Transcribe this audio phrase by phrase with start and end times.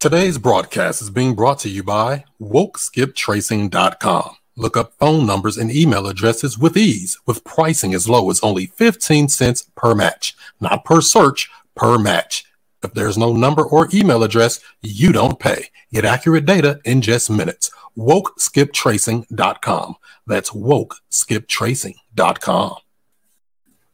[0.00, 4.36] Today's broadcast is being brought to you by WokeSkipTracing.com.
[4.56, 8.64] Look up phone numbers and email addresses with ease, with pricing as low as only
[8.64, 12.46] 15 cents per match, not per search, per match.
[12.82, 15.66] If there's no number or email address, you don't pay.
[15.92, 17.70] Get accurate data in just minutes.
[17.98, 19.96] WokeSkipTracing.com.
[20.26, 22.74] That's WokeSkipTracing.com.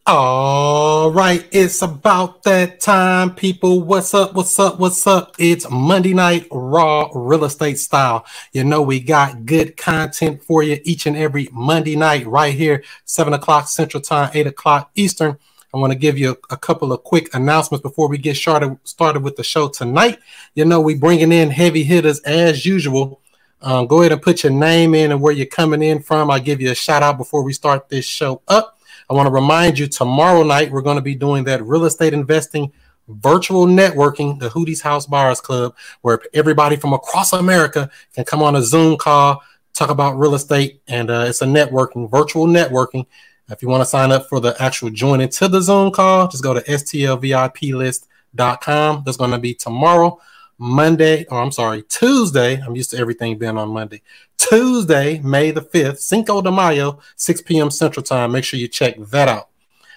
[0.08, 3.80] All right, it's about that time, people.
[3.80, 4.34] What's up?
[4.34, 4.78] What's up?
[4.78, 5.34] What's up?
[5.36, 8.24] It's Monday Night Raw Real Estate Style.
[8.52, 12.84] You know, we got good content for you each and every Monday night right here,
[13.04, 15.38] 7 o'clock Central Time, 8 o'clock Eastern.
[15.74, 18.78] I want to give you a, a, couple of quick announcements before we get started
[18.84, 20.20] started with the show tonight.
[20.54, 23.20] You know, we bringing in heavy hitters as usual.
[23.60, 26.30] Um, go ahead and put your name in and where you're coming in from.
[26.30, 28.75] I'll give you a shout out before we start this show up.
[29.08, 32.12] I want to remind you tomorrow night we're going to be doing that real estate
[32.12, 32.72] investing
[33.08, 38.56] virtual networking, the Hootie's House Buyers Club, where everybody from across America can come on
[38.56, 39.42] a Zoom call,
[39.74, 43.06] talk about real estate, and uh, it's a networking, virtual networking.
[43.48, 46.42] If you want to sign up for the actual join into the Zoom call, just
[46.42, 49.02] go to stlviplist.com.
[49.04, 50.18] That's going to be tomorrow.
[50.58, 52.56] Monday, or I'm sorry, Tuesday.
[52.56, 54.00] I'm used to everything being on Monday.
[54.48, 57.68] Tuesday, May the 5th, Cinco de Mayo, 6 p.m.
[57.68, 58.30] Central Time.
[58.30, 59.48] Make sure you check that out.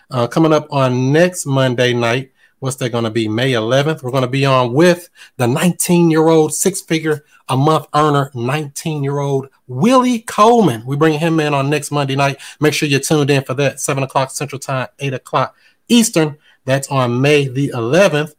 [0.09, 3.27] Uh, coming up on next Monday night, what's that going to be?
[3.27, 4.01] May 11th.
[4.01, 8.31] We're going to be on with the 19 year old six figure a month earner,
[8.33, 10.83] 19 year old Willie Coleman.
[10.83, 12.39] We bring him in on next Monday night.
[12.59, 13.79] Make sure you're tuned in for that.
[13.79, 15.55] 7 o'clock Central Time, 8 o'clock
[15.89, 16.37] Eastern.
[16.65, 18.33] That's on May the 11th.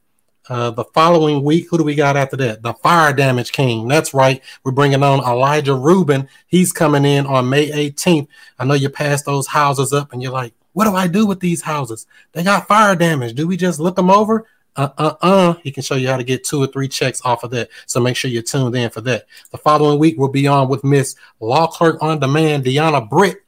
[0.48, 2.62] Uh, the following week, who do we got after that?
[2.62, 3.86] The Fire Damage King.
[3.86, 4.42] That's right.
[4.64, 6.28] We're bringing on Elijah Rubin.
[6.46, 8.26] He's coming in on May 18th.
[8.58, 11.40] I know you passed those houses up and you're like, what do I do with
[11.40, 12.06] these houses?
[12.32, 13.34] They got fire damage.
[13.34, 14.46] Do we just look them over?
[14.76, 15.54] Uh uh uh.
[15.62, 17.70] He can show you how to get two or three checks off of that.
[17.86, 19.26] So make sure you're tuned in for that.
[19.50, 23.38] The following week, we'll be on with Miss Law Clerk on Demand, Deanna Britt,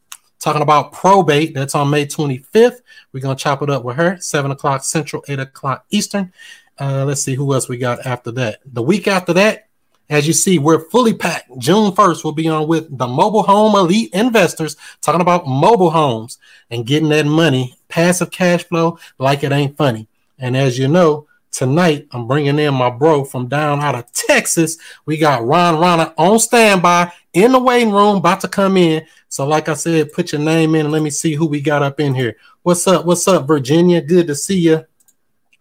[0.41, 1.55] talking about probate.
[1.55, 2.81] That's on May 25th.
[3.12, 6.33] We're going to chop it up with her, 7 o'clock Central, 8 o'clock Eastern.
[6.78, 8.60] Uh, let's see who else we got after that.
[8.65, 9.69] The week after that,
[10.09, 11.50] as you see, we're fully packed.
[11.59, 16.38] June 1st, we'll be on with the Mobile Home Elite Investors talking about mobile homes
[16.71, 20.09] and getting that money, passive cash flow like it ain't funny.
[20.38, 24.77] And as you know, tonight I'm bringing in my bro from down out of Texas.
[25.06, 29.06] We got Ron Rana on standby in the waiting room, about to come in.
[29.28, 31.83] So, like I said, put your name in and let me see who we got
[31.83, 32.37] up in here.
[32.62, 33.06] What's up?
[33.06, 34.03] What's up, Virginia?
[34.03, 34.84] Good to see you.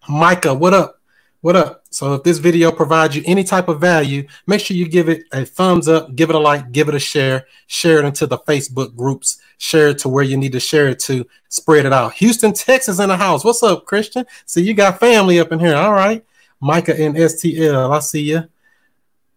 [0.10, 1.01] Micah, what up?
[1.42, 1.86] What up?
[1.90, 5.24] So if this video provides you any type of value, make sure you give it
[5.32, 8.38] a thumbs up, give it a like, give it a share, share it into the
[8.38, 12.14] Facebook groups, share it to where you need to share it to, spread it out.
[12.14, 13.44] Houston, Texas in the house.
[13.44, 14.24] What's up, Christian?
[14.46, 15.76] See, you got family up in here.
[15.76, 16.24] All right.
[16.60, 17.92] Micah in STL.
[17.92, 18.44] I see you.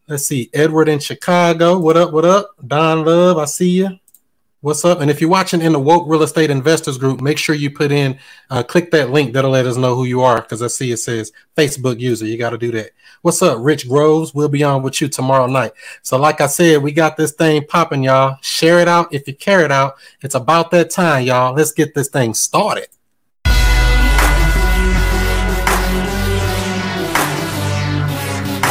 [0.07, 0.51] Let's see.
[0.53, 1.79] Edward in Chicago.
[1.79, 2.13] What up?
[2.13, 2.51] What up?
[2.67, 3.39] Don Love.
[3.39, 3.99] I see you.
[4.65, 5.03] What's up?
[5.03, 7.93] And if you're watching in the Woke Real Estate Investors Group, make sure you put
[7.93, 9.35] in, uh, click that link.
[9.35, 12.25] That'll let us know who you are because I see it says Facebook user.
[12.25, 12.93] You got to do that.
[13.21, 14.33] What's up, Rich Groves?
[14.33, 15.73] We'll be on with you tomorrow night.
[16.01, 18.39] So, like I said, we got this thing popping, y'all.
[18.41, 19.97] Share it out if you care it out.
[20.23, 21.53] It's about that time, y'all.
[21.55, 22.89] Let's get this thing started.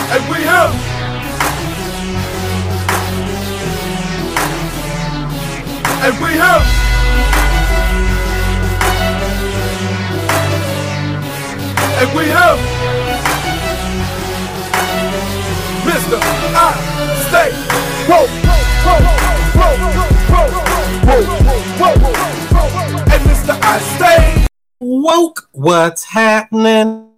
[0.09, 0.92] And we have
[6.05, 6.63] and we have
[11.99, 12.59] and we have
[15.87, 16.19] Mr.
[16.55, 16.73] I
[17.27, 17.51] stay
[18.09, 18.27] whoa,
[18.83, 19.01] whoa,
[19.59, 19.75] whoa,
[20.33, 21.27] whoa,
[21.79, 23.53] whoa, whoa, and Mr.
[23.63, 24.47] I stay
[24.81, 25.47] woke.
[25.53, 27.12] What's happening?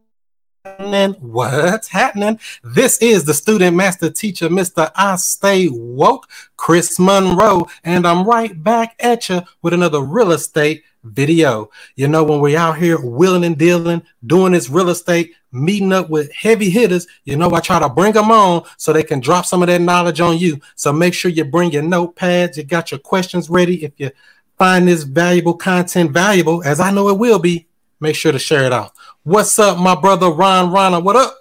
[0.65, 1.13] Happening?
[1.19, 2.39] What's happening?
[2.63, 4.91] This is the student master teacher, Mr.
[4.95, 6.27] I Stay Woke,
[6.57, 11.69] Chris Monroe, and I'm right back at you with another real estate video.
[11.95, 16.09] You know, when we're out here willing and dealing, doing this real estate, meeting up
[16.09, 19.45] with heavy hitters, you know, I try to bring them on so they can drop
[19.45, 20.59] some of that knowledge on you.
[20.75, 23.85] So make sure you bring your notepads, you got your questions ready.
[23.85, 24.09] If you
[24.57, 27.67] find this valuable content valuable, as I know it will be,
[27.99, 28.93] make sure to share it out.
[29.25, 30.99] What's up, my brother Ron Rana?
[30.99, 31.35] What up?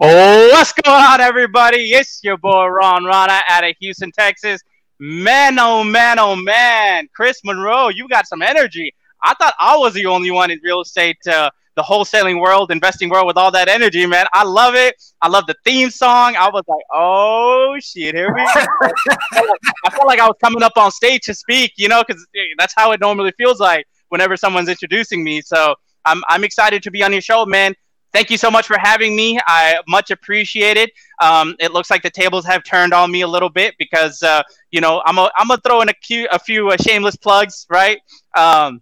[0.00, 1.92] Oh, what's going on, everybody?
[1.92, 4.60] It's your boy Ron Rana out of Houston, Texas.
[5.00, 8.94] Man, oh man, oh man, Chris Monroe, you got some energy.
[9.24, 13.10] I thought I was the only one in real estate, uh, the wholesaling world, investing
[13.10, 14.26] world, with all that energy, man.
[14.32, 14.94] I love it.
[15.20, 16.36] I love the theme song.
[16.36, 18.90] I was like, oh shit, here we go.
[19.84, 22.24] I felt like I was coming up on stage to speak, you know, because
[22.56, 25.40] that's how it normally feels like whenever someone's introducing me.
[25.40, 25.74] So
[26.04, 27.74] I'm I'm excited to be on your show, man.
[28.12, 29.38] thank you so much for having me.
[29.46, 30.90] I much appreciate it.
[31.20, 34.42] Um, it looks like the tables have turned on me a little bit because uh,
[34.70, 37.98] you know I'm I'm gonna throw in a, few, a few uh, shameless plugs, right?
[38.36, 38.80] Um,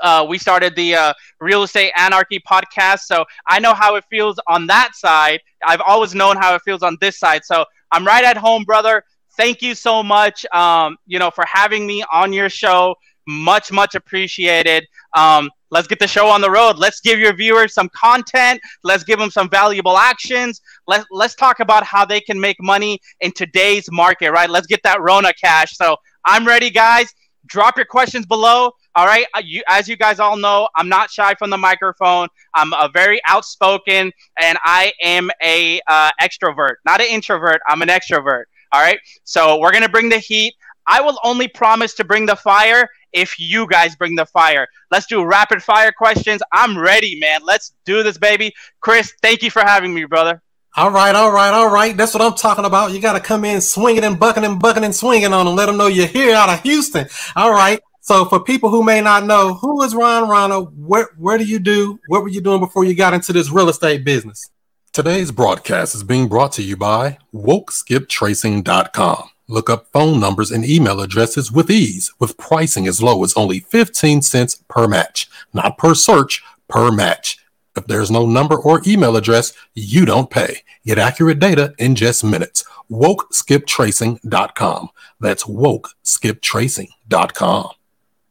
[0.00, 3.00] uh, we started the uh, Real Estate Anarchy podcast.
[3.00, 5.40] So I know how it feels on that side.
[5.64, 7.44] I've always known how it feels on this side.
[7.44, 9.04] So I'm right at home, brother.
[9.36, 12.94] Thank you so much, um, you know, for having me on your show.
[13.26, 14.86] Much, much appreciated.
[15.16, 16.78] Um, let's get the show on the road.
[16.78, 18.60] Let's give your viewers some content.
[18.82, 20.60] Let's give them some valuable actions.
[20.86, 24.48] Let, let's talk about how they can make money in today's market, right?
[24.48, 25.76] Let's get that Rona cash.
[25.76, 27.12] So I'm ready, guys.
[27.46, 28.72] Drop your questions below.
[28.96, 29.26] All right.
[29.34, 32.28] Uh, you, as you guys all know, I'm not shy from the microphone.
[32.54, 37.60] I'm a very outspoken, and I am a uh, extrovert, not an introvert.
[37.68, 38.44] I'm an extrovert.
[38.72, 38.98] All right.
[39.24, 40.54] So we're gonna bring the heat.
[40.86, 44.66] I will only promise to bring the fire if you guys bring the fire.
[44.90, 46.42] Let's do rapid fire questions.
[46.52, 47.40] I'm ready, man.
[47.44, 48.52] Let's do this, baby.
[48.80, 50.42] Chris, thank you for having me, brother.
[50.76, 51.96] All right, all right, all right.
[51.96, 52.90] That's what I'm talking about.
[52.90, 55.54] You got to come in swinging and bucking and bucking and swinging on them.
[55.54, 57.06] Let them know you're here out of Houston.
[57.36, 57.80] All right.
[58.00, 60.60] So for people who may not know, who is Ron Rana?
[60.60, 62.00] Where where do you do?
[62.08, 64.50] What were you doing before you got into this real estate business?
[64.92, 69.30] Today's broadcast is being brought to you by WokeSkipTracing.com.
[69.46, 73.60] Look up phone numbers and email addresses with ease, with pricing as low as only
[73.60, 77.38] 15 cents per match, not per search, per match.
[77.76, 80.62] If there's no number or email address, you don't pay.
[80.86, 82.64] Get accurate data in just minutes.
[82.90, 84.88] WokeSkipTracing.com.
[85.20, 87.68] That's WokeSkipTracing.com.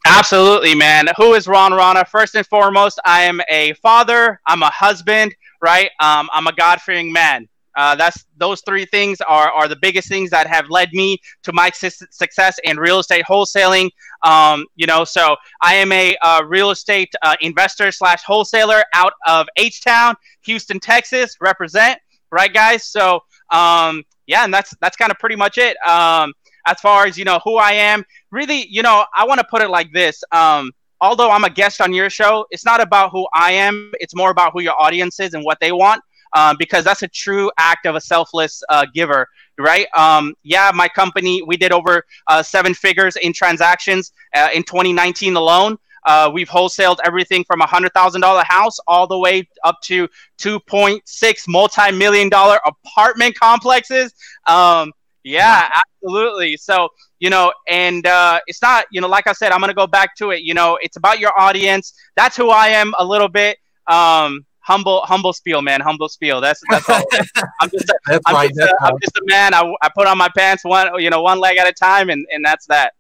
[0.06, 1.08] Absolutely, man.
[1.18, 2.04] Who is Ron Rana?
[2.06, 4.40] First and foremost, I am a father.
[4.46, 5.90] I'm a husband, right?
[6.00, 7.48] Um, I'm a God fearing man.
[7.76, 11.54] Uh, that's those three things are, are the biggest things that have led me to
[11.54, 13.90] my su- success in real estate wholesaling.
[14.24, 19.14] Um, you know, so I am a uh, real estate uh, investor slash wholesaler out
[19.28, 20.16] of H Town,
[20.46, 21.38] Houston, Texas.
[21.42, 22.00] Represent,
[22.32, 22.86] right, guys?
[22.86, 23.22] So
[23.52, 25.78] um, yeah, and that's that's kind of pretty much it.
[25.88, 26.34] Um,
[26.66, 28.04] as far as you know who I am.
[28.32, 30.24] Really, you know, I want to put it like this.
[30.32, 30.72] Um,
[31.02, 33.92] although I'm a guest on your show, it's not about who I am.
[34.00, 36.02] It's more about who your audience is and what they want.
[36.36, 39.28] Um, because that's a true act of a selfless uh, giver,
[39.60, 39.88] right?
[39.96, 45.36] Um, yeah, my company, we did over uh, seven figures in transactions uh, in 2019
[45.36, 45.78] alone.
[46.06, 50.08] Uh, we've wholesaled everything from a hundred thousand dollar house all the way up to
[50.40, 54.14] 2.6 multi-million dollar apartment complexes.
[54.48, 54.92] Um,
[55.24, 56.58] yeah, absolutely.
[56.58, 56.90] So,
[57.20, 59.88] you know, and uh, it's not, you know, like I said, I'm going to go
[59.88, 60.42] back to it.
[60.42, 61.94] You know, it's about your audience.
[62.16, 63.58] That's who I am a little bit.
[63.88, 65.82] Um, humble, humble spiel, man.
[65.82, 66.42] Humble spiel.
[66.42, 67.04] That's that's all.
[67.62, 68.50] I'm just, a, That's I'm, right.
[68.50, 69.54] just a, I'm just a man.
[69.54, 72.26] I, I put on my pants one, you know, one leg at a time, and
[72.32, 72.94] and that's that.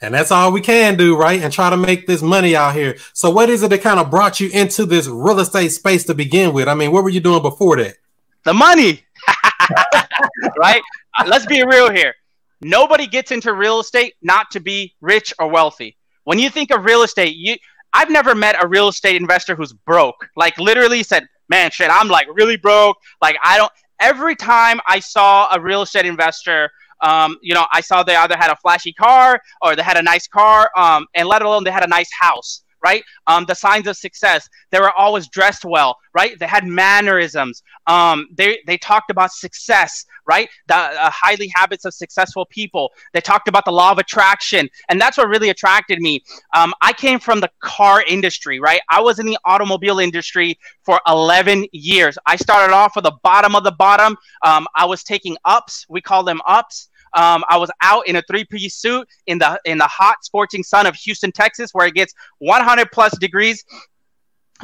[0.00, 1.40] And that's all we can do, right?
[1.40, 2.96] And try to make this money out here.
[3.12, 6.14] So, what is it that kind of brought you into this real estate space to
[6.14, 6.68] begin with?
[6.68, 7.96] I mean, what were you doing before that?
[8.44, 9.04] The money,
[10.58, 10.82] right?
[11.18, 12.14] Uh, Let's be real here.
[12.60, 15.96] Nobody gets into real estate not to be rich or wealthy.
[16.24, 17.56] When you think of real estate, you
[17.94, 20.28] I've never met a real estate investor who's broke.
[20.36, 22.96] Like literally said, "Man, shit, I'm like really broke.
[23.22, 26.70] Like I don't." Every time I saw a real estate investor,
[27.00, 30.02] um, you know, I saw they either had a flashy car or they had a
[30.02, 32.63] nice car, um, and let alone they had a nice house.
[32.84, 34.48] Right, um, the signs of success.
[34.70, 36.38] They were always dressed well, right?
[36.38, 37.62] They had mannerisms.
[37.86, 40.48] Um, they they talked about success, right?
[40.68, 42.92] The uh, highly habits of successful people.
[43.12, 46.22] They talked about the law of attraction, and that's what really attracted me.
[46.54, 48.80] Um, I came from the car industry, right?
[48.90, 52.18] I was in the automobile industry for 11 years.
[52.26, 54.16] I started off with the bottom of the bottom.
[54.42, 55.86] Um, I was taking ups.
[55.88, 56.88] We call them ups.
[57.14, 60.86] Um, I was out in a three-piece suit in the in the hot, scorching sun
[60.86, 63.64] of Houston, Texas, where it gets 100 plus degrees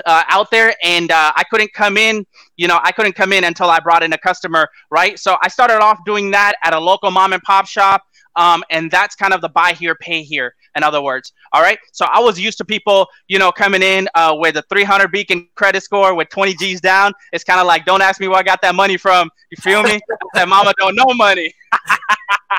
[0.06, 2.26] uh, out there, and uh, I couldn't come in.
[2.56, 5.18] You know, I couldn't come in until I brought in a customer, right?
[5.18, 8.02] So I started off doing that at a local mom and pop shop,
[8.40, 10.54] um, and that's kind of the buy here, pay here.
[10.74, 11.78] In other words, all right.
[11.92, 15.46] So I was used to people, you know, coming in uh, with a 300 beacon
[15.56, 17.12] credit score with 20 G's down.
[17.34, 19.28] It's kind of like, don't ask me where I got that money from.
[19.50, 20.00] You feel me?
[20.32, 21.52] that mama don't know money.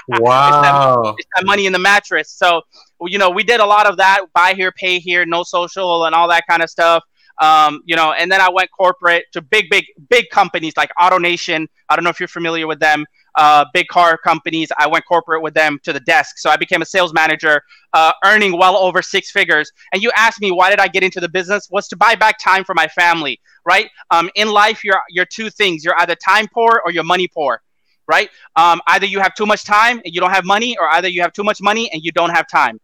[0.08, 1.16] Wow.
[1.18, 2.30] It's that money in the mattress.
[2.30, 2.62] So,
[3.08, 6.14] you know, we did a lot of that buy here, pay here, no social, and
[6.14, 7.04] all that kind of stuff.
[7.42, 11.66] Um, you know, and then I went corporate to big, big, big companies like AutoNation.
[11.90, 13.04] I don't know if you're familiar with them.
[13.36, 14.70] Uh, big car companies.
[14.78, 16.38] I went corporate with them to the desk.
[16.38, 17.62] So I became a sales manager,
[17.94, 19.72] uh, earning well over six figures.
[19.94, 21.70] And you asked me why did I get into the business?
[21.72, 23.90] Was to buy back time for my family, right?
[24.10, 25.84] Um, in life, you're you're two things.
[25.84, 27.62] You're either time poor or you're money poor
[28.08, 28.30] right?
[28.58, 31.22] Um, either you have too much time and you don't have money, or either you
[31.22, 32.80] have too much money and you don't have time.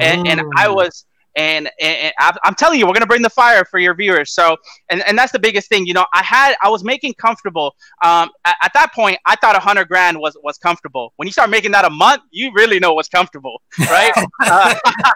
[0.00, 0.74] And, and I Mm.
[0.74, 1.04] was
[1.36, 4.32] and, and I'm telling you, we're gonna bring the fire for your viewers.
[4.34, 4.56] So,
[4.90, 5.86] and, and that's the biggest thing.
[5.86, 7.74] You know, I had I was making comfortable.
[8.04, 11.12] Um, at, at that point, I thought a hundred grand was was comfortable.
[11.16, 14.12] When you start making that a month, you really know what's comfortable, right?
[14.46, 14.74] uh,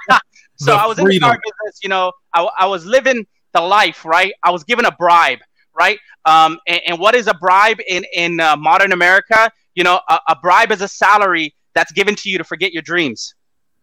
[0.57, 1.29] so The I was in the freedom.
[1.29, 1.81] car business.
[1.83, 4.33] You know, I, I was living the life, right?
[4.43, 5.41] I was given a bribe,
[5.79, 5.99] right?
[6.25, 9.51] Um, and, and what is a bribe in in uh, modern America?
[9.75, 12.83] You know, a, a bribe is a salary that's given to you to forget your
[12.83, 13.35] dreams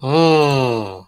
[0.01, 1.05] Mm.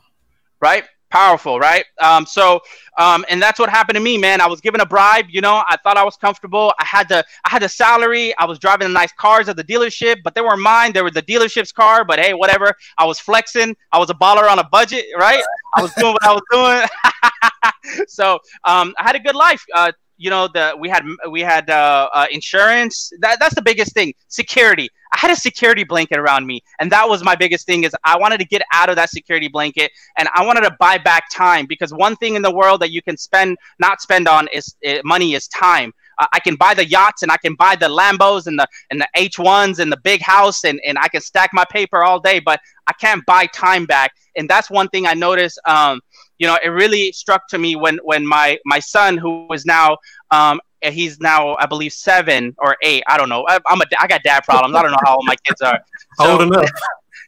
[0.62, 0.84] right?
[1.16, 1.86] Powerful, right?
[2.02, 2.60] Um, so,
[2.98, 4.42] um, and that's what happened to me, man.
[4.42, 5.64] I was given a bribe, you know.
[5.66, 6.74] I thought I was comfortable.
[6.78, 8.38] I had the, I had the salary.
[8.38, 10.92] I was driving the nice cars at the dealership, but they weren't mine.
[10.92, 12.04] They were the dealership's car.
[12.04, 12.74] But hey, whatever.
[12.98, 13.78] I was flexing.
[13.94, 15.42] I was a baller on a budget, right?
[15.78, 18.06] I was doing what I was doing.
[18.10, 18.34] so,
[18.66, 19.64] um, I had a good life.
[19.74, 23.12] Uh, you know, the we had we had uh, uh, insurance.
[23.20, 24.14] That that's the biggest thing.
[24.28, 24.90] Security.
[25.14, 27.84] I had a security blanket around me, and that was my biggest thing.
[27.84, 30.98] Is I wanted to get out of that security blanket, and I wanted to buy
[30.98, 34.48] back time because one thing in the world that you can spend not spend on
[34.54, 35.94] is uh, money is time.
[36.18, 39.02] Uh, I can buy the yachts and I can buy the Lambos and the and
[39.02, 42.40] the H1s and the big house and, and I can stack my paper all day,
[42.40, 44.14] but I can't buy time back.
[44.38, 45.60] And that's one thing I noticed.
[45.66, 46.02] Um,
[46.38, 49.98] you know, it really struck to me when when my my son, who is now
[50.32, 53.04] um, he's now I believe seven or eight.
[53.08, 53.46] I don't know.
[53.48, 54.76] I, I'm a I got dad problems.
[54.76, 55.80] I don't know how old my kids are.
[56.18, 56.70] So, old enough.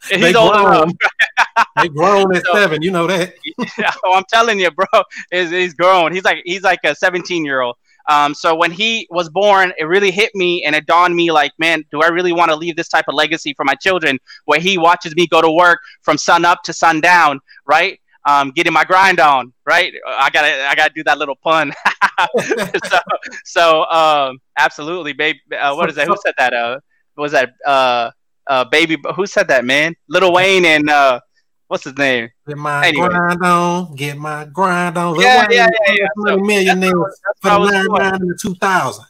[0.09, 0.83] He's They old grown.
[0.83, 1.67] enough.
[1.81, 2.81] they grown at So- seven.
[2.81, 3.33] You know that.
[3.77, 4.85] yeah, oh, I'm telling you, bro,
[5.31, 6.13] is he's grown.
[6.13, 7.75] He's like he's like a 17 year old.
[8.09, 11.51] Um, so when he was born, it really hit me and it dawned me like,
[11.57, 14.61] man, do I really want to leave this type of legacy for my children where
[14.61, 17.99] he watches me go to work from sun up to sundown, right?
[18.27, 19.93] Um, getting my grind on, right?
[20.05, 21.73] I gotta, I gotta do that little pun.
[22.85, 22.97] so,
[23.45, 25.37] so, um, absolutely, babe.
[25.57, 26.07] Uh, what is that?
[26.07, 26.53] Who said that?
[26.53, 26.79] Uh,
[27.15, 27.51] was that?
[27.65, 28.11] Uh,
[28.47, 29.95] uh, baby, who said that, man?
[30.09, 31.19] Little Wayne and uh,
[31.67, 32.29] what's his name?
[32.47, 33.07] Get my Anyway.
[33.09, 33.95] grind on.
[33.95, 35.15] Get my grind on.
[35.15, 36.07] Lil Yeah, Wayne, yeah, yeah, yeah.
[36.25, 39.05] So, millionaires That's for I the was nine nine in the two thousand.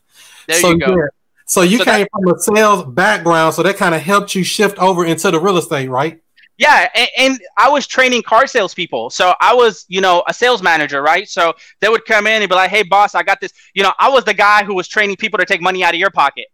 [0.48, 0.96] There so you go.
[0.96, 1.08] yeah.
[1.46, 4.78] So you So came from a sales background, so that kind of helped you shift
[4.80, 6.22] over into the real estate, right?
[6.58, 9.12] Yeah, and, and I was training car salespeople.
[9.12, 11.30] So I was, you know, a sales manager, right?
[11.30, 13.94] So they would come in and be like, "Hey, boss, I got this." You know,
[14.00, 16.48] I was the guy who was training people to take money out of your pocket.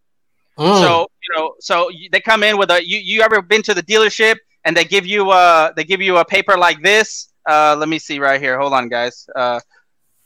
[0.59, 0.81] Mm.
[0.81, 2.85] So you know, so they come in with a.
[2.85, 6.17] You you ever been to the dealership and they give you uh they give you
[6.17, 7.29] a paper like this?
[7.47, 8.59] Uh, let me see right here.
[8.59, 9.27] Hold on, guys.
[9.33, 9.59] Uh,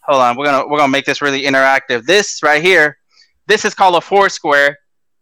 [0.01, 0.37] hold on.
[0.37, 2.03] We're gonna we're gonna make this really interactive.
[2.05, 2.97] This right here,
[3.45, 4.79] this is called a four square.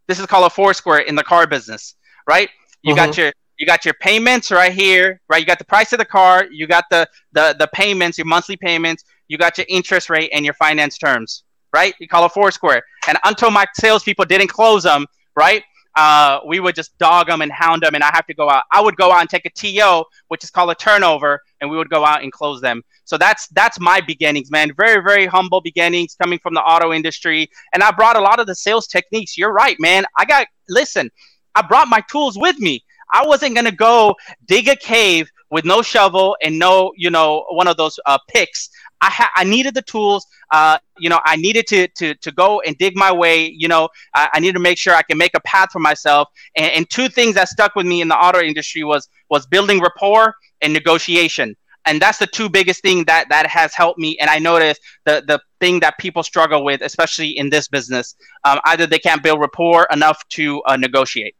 [0.07, 1.95] This is called a four square in the car business,
[2.25, 2.49] right?
[2.83, 5.39] You got your you got your payments right here, right?
[5.39, 8.57] You got the price of the car, you got the the the payments, your monthly
[8.57, 11.43] payments, you got your interest rate and your finance terms,
[11.73, 11.93] right?
[11.99, 12.83] You call it four square.
[13.07, 15.63] And until my salespeople didn't close them, right?
[15.95, 18.63] Uh, we would just dog them and hound them, and I have to go out.
[18.73, 21.77] I would go out and take a TO, which is called a turnover, and we
[21.77, 22.81] would go out and close them.
[23.05, 24.73] So that's that's my beginnings, man.
[24.75, 28.47] Very very humble beginnings coming from the auto industry, and I brought a lot of
[28.47, 29.37] the sales techniques.
[29.37, 30.03] You're right, man.
[30.17, 31.09] I got listen.
[31.55, 32.83] I brought my tools with me.
[33.13, 34.15] I wasn't gonna go
[34.47, 38.69] dig a cave with no shovel and no, you know, one of those uh, picks.
[39.01, 40.25] I ha- I needed the tools.
[40.51, 43.47] Uh, you know, I needed to to to go and dig my way.
[43.47, 46.29] You know, I, I needed to make sure I can make a path for myself.
[46.55, 49.79] And, and two things that stuck with me in the auto industry was was building
[49.79, 51.55] rapport and negotiation.
[51.87, 54.17] And that's the two biggest thing that that has helped me.
[54.19, 58.59] And I noticed the the thing that people struggle with, especially in this business, um,
[58.65, 61.35] either they can't build rapport enough to uh, negotiate.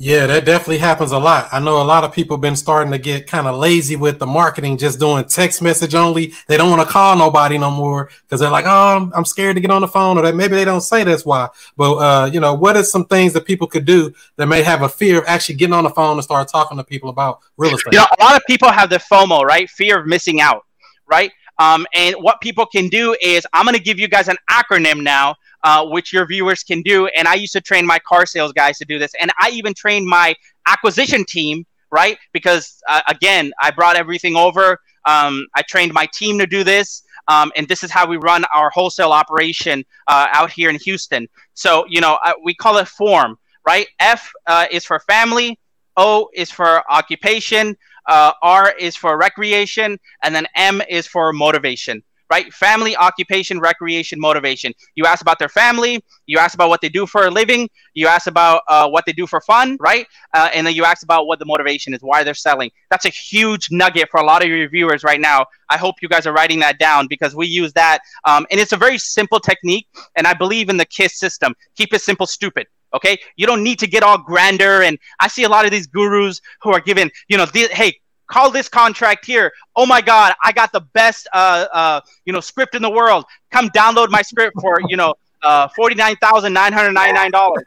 [0.00, 1.48] Yeah, that definitely happens a lot.
[1.50, 4.26] I know a lot of people been starting to get kind of lazy with the
[4.26, 6.34] marketing, just doing text message only.
[6.46, 9.56] They don't want to call nobody no more because they're like, "Oh, I'm, I'm scared
[9.56, 11.48] to get on the phone," or that maybe they don't say that's why.
[11.76, 14.82] But uh, you know, what are some things that people could do that may have
[14.82, 17.74] a fear of actually getting on the phone and start talking to people about real
[17.74, 17.92] estate?
[17.92, 19.68] You know, a lot of people have the FOMO, right?
[19.68, 20.64] Fear of missing out,
[21.08, 21.32] right?
[21.58, 25.02] Um, and what people can do is, I'm going to give you guys an acronym
[25.02, 25.34] now,
[25.64, 27.06] uh, which your viewers can do.
[27.08, 29.74] And I used to train my car sales guys to do this, and I even
[29.74, 30.34] trained my
[30.66, 32.18] acquisition team, right?
[32.32, 34.78] Because uh, again, I brought everything over.
[35.04, 37.02] Um, I trained my team to do this.
[37.28, 41.28] Um, and this is how we run our wholesale operation uh, out here in Houston.
[41.54, 43.86] So, you know, uh, we call it form, right?
[44.00, 45.58] F uh, is for family,
[45.96, 47.76] O is for occupation,
[48.08, 52.02] uh, R is for recreation, and then M is for motivation.
[52.30, 52.52] Right?
[52.52, 54.72] Family, occupation, recreation, motivation.
[54.94, 56.04] You ask about their family.
[56.26, 57.70] You ask about what they do for a living.
[57.94, 60.06] You ask about uh, what they do for fun, right?
[60.34, 62.70] Uh, and then you ask about what the motivation is, why they're selling.
[62.90, 65.46] That's a huge nugget for a lot of your viewers right now.
[65.70, 68.72] I hope you guys are writing that down because we use that, um, and it's
[68.72, 69.86] a very simple technique.
[70.16, 71.54] And I believe in the KISS system.
[71.76, 72.66] Keep it simple, stupid.
[72.94, 74.82] Okay, you don't need to get all grander.
[74.82, 78.00] And I see a lot of these gurus who are given, you know, the, hey,
[78.28, 79.52] call this contract here.
[79.74, 83.24] Oh my God, I got the best, uh, uh, you know, script in the world.
[83.50, 87.30] Come download my script for, you know, uh, forty nine thousand nine hundred ninety nine
[87.30, 87.64] dollars,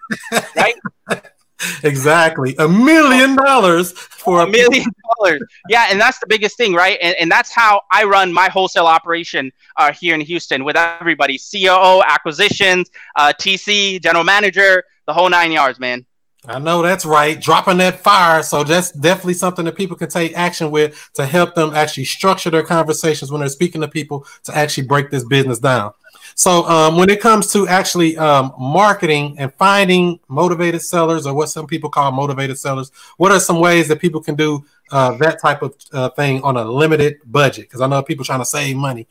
[0.55, 0.75] right?
[1.83, 5.41] exactly, a million dollars for a million dollars.
[5.69, 6.97] Yeah, and that's the biggest thing, right?
[7.01, 11.39] And, and that's how I run my wholesale operation uh, here in Houston with everybody:
[11.39, 16.05] COO, acquisitions, uh, TC, general manager, the whole nine yards, man.
[16.47, 17.39] I know that's right.
[17.39, 18.41] Dropping that fire.
[18.41, 22.49] So that's definitely something that people can take action with to help them actually structure
[22.49, 25.93] their conversations when they're speaking to people to actually break this business down.
[26.35, 31.49] So um, when it comes to actually um, marketing and finding motivated sellers, or what
[31.49, 35.39] some people call motivated sellers, what are some ways that people can do uh, that
[35.39, 37.65] type of uh, thing on a limited budget?
[37.65, 39.07] Because I know people trying to save money.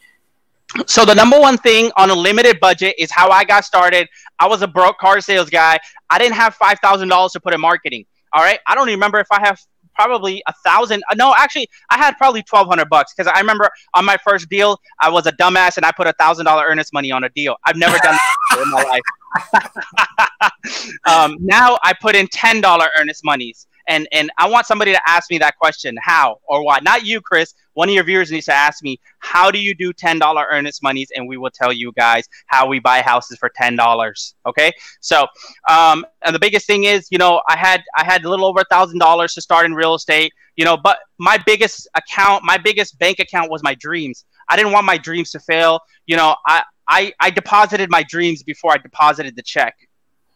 [0.87, 4.09] So the number one thing on a limited budget is how I got started.
[4.39, 5.79] I was a broke car sales guy.
[6.11, 8.05] I didn't have five thousand dollars to put in marketing.
[8.33, 9.59] All right, I don't remember if I have
[9.95, 11.03] probably a thousand.
[11.15, 14.79] No, actually, I had probably twelve hundred bucks because I remember on my first deal,
[15.00, 17.57] I was a dumbass and I put a thousand dollar earnest money on a deal.
[17.67, 19.03] I've never done that in my life.
[21.07, 25.00] um, now I put in ten dollar earnest monies, and and I want somebody to
[25.06, 26.78] ask me that question, how or why?
[26.80, 27.54] Not you, Chris.
[27.75, 30.82] One of your viewers needs to ask me, how do you do ten dollar earnest
[30.82, 34.35] monies, and we will tell you guys how we buy houses for ten dollars.
[34.47, 35.26] Okay, so
[35.68, 38.61] um, and the biggest thing is, you know, I had I had a little over
[38.61, 42.56] a thousand dollars to start in real estate, you know, but my biggest account, my
[42.56, 44.25] biggest bank account was my dreams.
[44.49, 45.80] I didn't want my dreams to fail.
[46.06, 49.75] You know, I I, I deposited my dreams before I deposited the check.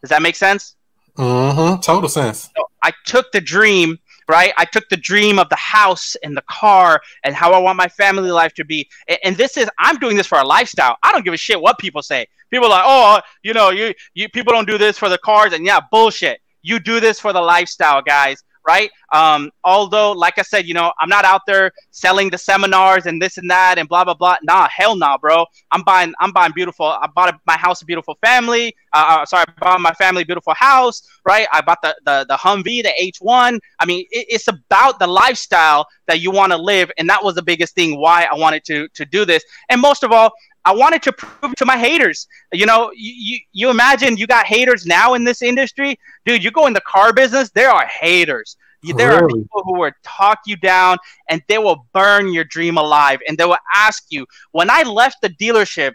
[0.01, 0.75] Does that make sense?
[1.17, 1.79] Mm-hmm.
[1.81, 2.49] Total sense.
[2.55, 4.53] So I took the dream, right?
[4.57, 7.87] I took the dream of the house and the car and how I want my
[7.87, 8.89] family life to be.
[9.07, 10.97] And, and this is I'm doing this for a lifestyle.
[11.03, 12.27] I don't give a shit what people say.
[12.51, 15.53] People are like, oh, you know, you you people don't do this for the cars,
[15.53, 16.41] and yeah, bullshit.
[16.61, 18.89] You do this for the lifestyle, guys right?
[19.13, 23.21] Um, although, like I said, you know, I'm not out there selling the seminars and
[23.21, 24.37] this and that and blah blah blah.
[24.43, 25.45] Nah, hell nah, bro.
[25.71, 26.85] I'm buying, I'm buying beautiful.
[26.85, 28.75] I bought a, my house a beautiful family.
[28.93, 31.47] Uh, uh, sorry, I bought my family a beautiful house, right?
[31.53, 33.59] I bought the the the Humvee, the H1.
[33.79, 37.35] I mean, it, it's about the lifestyle that you want to live, and that was
[37.35, 39.43] the biggest thing why I wanted to to do this.
[39.69, 40.31] And most of all,
[40.65, 42.27] I wanted to prove to my haters.
[42.51, 46.43] You know, you, you imagine you got haters now in this industry, dude.
[46.43, 48.57] You go in the car business, there are haters.
[48.93, 49.23] There really?
[49.23, 50.97] are people who will talk you down
[51.29, 53.19] and they will burn your dream alive.
[53.27, 55.93] And they will ask you, when I left the dealership,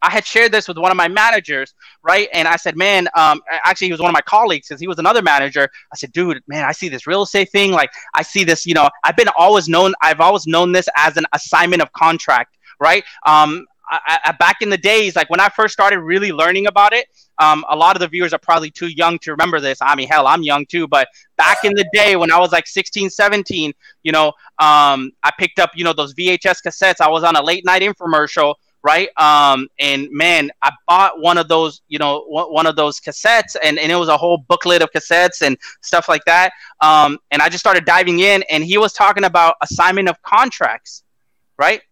[0.00, 2.28] I had shared this with one of my managers, right?
[2.32, 4.98] And I said, man, um, actually, he was one of my colleagues because he was
[4.98, 5.68] another manager.
[5.92, 7.72] I said, dude, man, I see this real estate thing.
[7.72, 11.16] Like, I see this, you know, I've been always known, I've always known this as
[11.16, 13.04] an assignment of contract right?
[13.26, 16.92] Um, I, I, back in the days, like when I first started really learning about
[16.92, 17.06] it,
[17.38, 19.78] um, a lot of the viewers are probably too young to remember this.
[19.82, 22.66] I mean, hell, I'm young too, but back in the day when I was like
[22.66, 24.28] 16, 17, you know,
[24.58, 27.00] um, I picked up, you know, those VHS cassettes.
[27.00, 29.08] I was on a late night infomercial, right?
[29.16, 33.78] Um, and man, I bought one of those, you know, one of those cassettes, and,
[33.78, 36.52] and it was a whole booklet of cassettes and stuff like that.
[36.80, 41.04] Um, and I just started diving in, and he was talking about assignment of contracts,
[41.56, 41.82] right?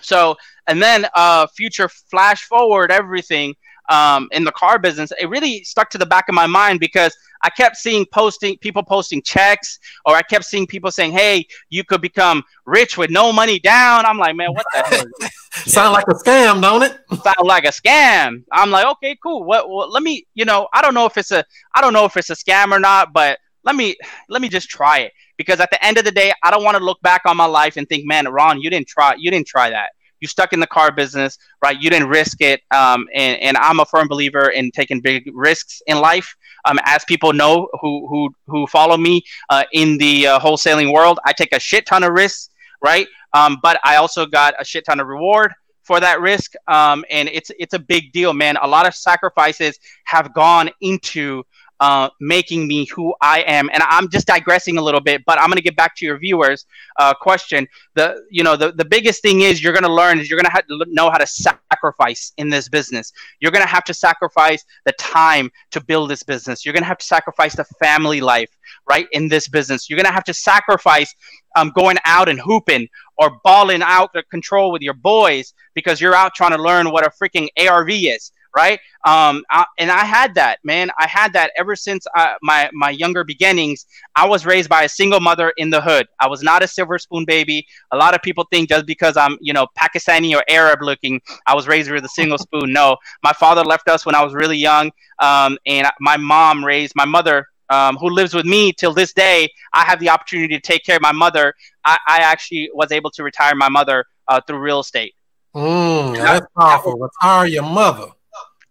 [0.00, 3.54] So, and then uh, future flash forward everything
[3.88, 7.16] um, in the car business, it really stuck to the back of my mind because
[7.42, 11.84] I kept seeing posting people posting checks, or I kept seeing people saying, "Hey, you
[11.84, 15.04] could become rich with no money down." I'm like, man, what the hell?
[15.66, 16.98] Sound like a scam, don't it?
[17.22, 18.44] Sound like a scam.
[18.50, 19.44] I'm like, okay, cool.
[19.44, 19.68] What?
[19.68, 21.44] Well, let me, you know, I don't know if it's a,
[21.74, 23.94] I don't know if it's a scam or not, but let me,
[24.28, 26.76] let me just try it because at the end of the day, I don't want
[26.76, 29.46] to look back on my life and think, man, Ron, you didn't try, you didn't
[29.46, 29.90] try that
[30.24, 31.78] you stuck in the car business, right?
[31.78, 32.62] You didn't risk it.
[32.70, 36.34] Um, and, and I'm a firm believer in taking big risks in life.
[36.64, 41.18] Um, as people know who, who, who follow me uh, in the uh, wholesaling world,
[41.26, 42.48] I take a shit ton of risks,
[42.82, 43.06] right?
[43.34, 46.54] Um, but I also got a shit ton of reward for that risk.
[46.68, 48.56] Um, and it's, it's a big deal, man.
[48.56, 51.42] A lot of sacrifices have gone into
[51.84, 53.68] uh, making me who I am.
[53.70, 56.16] And I'm just digressing a little bit, but I'm going to get back to your
[56.16, 56.64] viewers'
[56.98, 57.68] uh, question.
[57.92, 60.46] The you know the, the biggest thing is you're going to learn is you're going
[60.46, 63.12] to have to know how to sacrifice in this business.
[63.40, 66.64] You're going to have to sacrifice the time to build this business.
[66.64, 68.48] You're going to have to sacrifice the family life,
[68.88, 69.90] right, in this business.
[69.90, 71.14] You're going to have to sacrifice
[71.54, 76.14] um, going out and hooping or balling out the control with your boys because you're
[76.14, 78.78] out trying to learn what a freaking ARV is right?
[79.06, 80.90] Um, I, and I had that, man.
[80.98, 83.86] I had that ever since uh, my my younger beginnings.
[84.16, 86.06] I was raised by a single mother in the hood.
[86.20, 87.66] I was not a silver spoon baby.
[87.92, 91.54] A lot of people think just because I'm, you know, Pakistani or Arab looking, I
[91.54, 92.72] was raised with a single spoon.
[92.72, 96.94] No, my father left us when I was really young, um, and my mom raised
[96.96, 100.60] my mother um, who lives with me till this day, I have the opportunity to
[100.60, 101.54] take care of my mother.
[101.84, 105.14] I, I actually was able to retire my mother uh, through real estate.
[105.54, 106.98] Mm, that's powerful.
[106.98, 108.08] Retire your mother.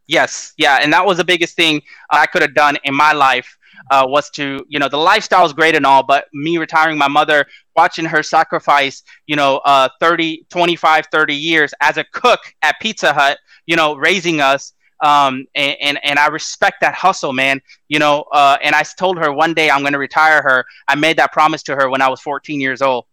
[0.08, 3.58] Yes, yeah, and that was the biggest thing I could have done in my life
[3.92, 7.08] uh, was to, you know, the lifestyle is great and all, but me retiring my
[7.08, 12.80] mother, watching her sacrifice, you know, uh, 30, 25, 30 years as a cook at
[12.80, 14.74] Pizza Hut, you know, raising us.
[15.04, 17.62] Um, and, and, and I respect that hustle, man.
[17.90, 20.66] You know, uh, and I told her one day I'm going to retire her.
[20.88, 23.06] I made that promise to her when I was 14 years old.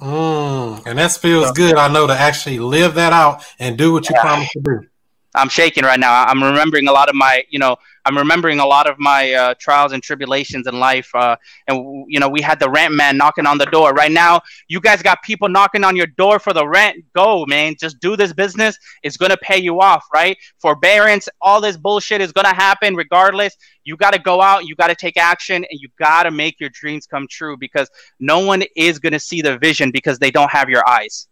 [0.00, 1.76] Mm, and that feels good.
[1.76, 4.22] I know to actually live that out and do what you yeah.
[4.22, 4.86] promised to do.
[5.34, 6.24] I'm shaking right now.
[6.24, 9.54] I'm remembering a lot of my, you know, I'm remembering a lot of my uh,
[9.58, 11.10] trials and tribulations in life.
[11.14, 13.92] Uh, and you know, we had the rent man knocking on the door.
[13.94, 17.04] Right now, you guys got people knocking on your door for the rent.
[17.14, 17.74] Go, man.
[17.80, 18.78] Just do this business.
[19.02, 20.36] It's gonna pay you off, right?
[20.60, 23.56] Forbearance, all this bullshit is gonna happen regardless.
[23.84, 24.66] You got to go out.
[24.66, 27.90] You got to take action, and you got to make your dreams come true because
[28.20, 31.26] no one is gonna see the vision because they don't have your eyes.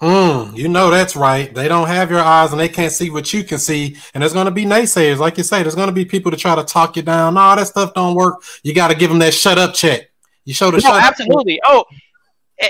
[0.00, 1.52] Mm, you know that's right.
[1.52, 3.96] They don't have your eyes and they can't see what you can see.
[4.14, 5.62] And there's going to be naysayers, like you say.
[5.62, 7.34] There's going to be people to try to talk you down.
[7.34, 8.42] No, that stuff don't work.
[8.62, 10.10] You got to give them that shut up check.
[10.44, 11.60] You show the no, absolutely.
[11.64, 11.84] Oh,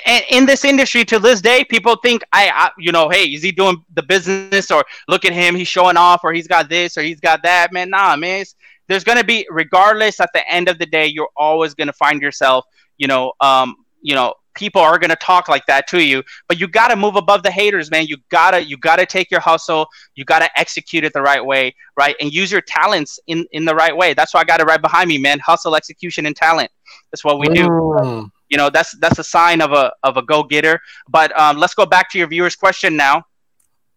[0.07, 3.43] and in this industry to this day, people think I, I, you know, hey, is
[3.43, 6.97] he doing the business or look at him, he's showing off or he's got this
[6.99, 7.73] or he's got that.
[7.73, 8.45] Man, nah, man.
[8.87, 11.93] there's going to be, regardless, at the end of the day, you're always going to
[11.93, 12.64] find yourself,
[12.99, 16.59] you know, um, you know, people are going to talk like that to you but
[16.59, 18.07] you got to move above the haters man.
[18.07, 19.87] You got to you got to take your hustle.
[20.14, 22.16] You got to execute it the right way right?
[22.21, 24.14] And use your talents in in the right way.
[24.14, 25.38] That's why i got it right behind me man.
[25.38, 26.71] Hustle execution and talent.
[27.11, 27.68] That's what we do.
[27.68, 28.31] Mm.
[28.49, 30.81] you know that's that's a sign of a of a go-getter.
[31.09, 33.25] But um, let's go back to your viewers question now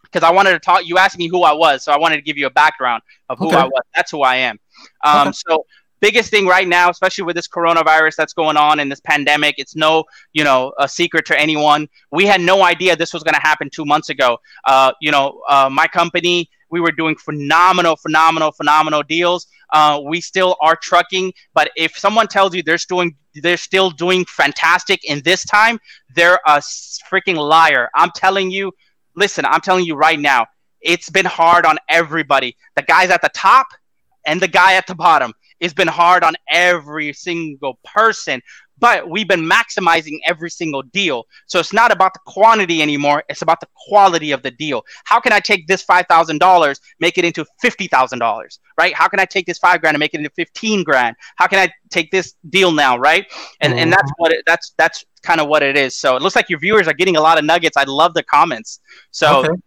[0.03, 2.21] because i wanted to talk you asked me who i was so i wanted to
[2.21, 3.57] give you a background of who okay.
[3.57, 3.81] i was.
[3.95, 4.59] That's who i am.
[5.03, 5.37] Um, okay.
[5.47, 5.65] so
[6.01, 9.75] biggest thing right now, especially with this coronavirus that's going on in this pandemic, it's
[9.75, 11.87] no, you know, a secret to anyone.
[12.11, 14.39] We had no idea this was going to happen two months ago.
[14.65, 19.47] Uh, you know, uh, my company, we were doing phenomenal, phenomenal, phenomenal deals.
[19.71, 24.25] Uh, we still are trucking, but if someone tells you they're doing, they're still doing
[24.25, 25.79] fantastic in this time,
[26.15, 26.57] they're a
[27.09, 27.89] freaking liar.
[27.95, 28.73] I'm telling you.
[29.13, 30.47] Listen, I'm telling you right now,
[30.79, 32.55] it's been hard on everybody.
[32.77, 33.67] The guys at the top
[34.25, 38.41] and the guy at the bottom it's been hard on every single person,
[38.79, 41.25] but we've been maximizing every single deal.
[41.45, 43.23] So it's not about the quantity anymore.
[43.29, 44.83] It's about the quality of the deal.
[45.05, 48.93] How can I take this $5,000, make it into $50,000, right?
[48.95, 51.15] How can I take this five grand and make it into 15 grand?
[51.35, 53.27] How can I take this deal now, right?
[53.61, 53.83] And, mm-hmm.
[53.83, 55.95] and that's what it, that's, that's kind of what it is.
[55.95, 57.77] So it looks like your viewers are getting a lot of nuggets.
[57.77, 58.79] I love the comments.
[59.11, 59.61] So okay.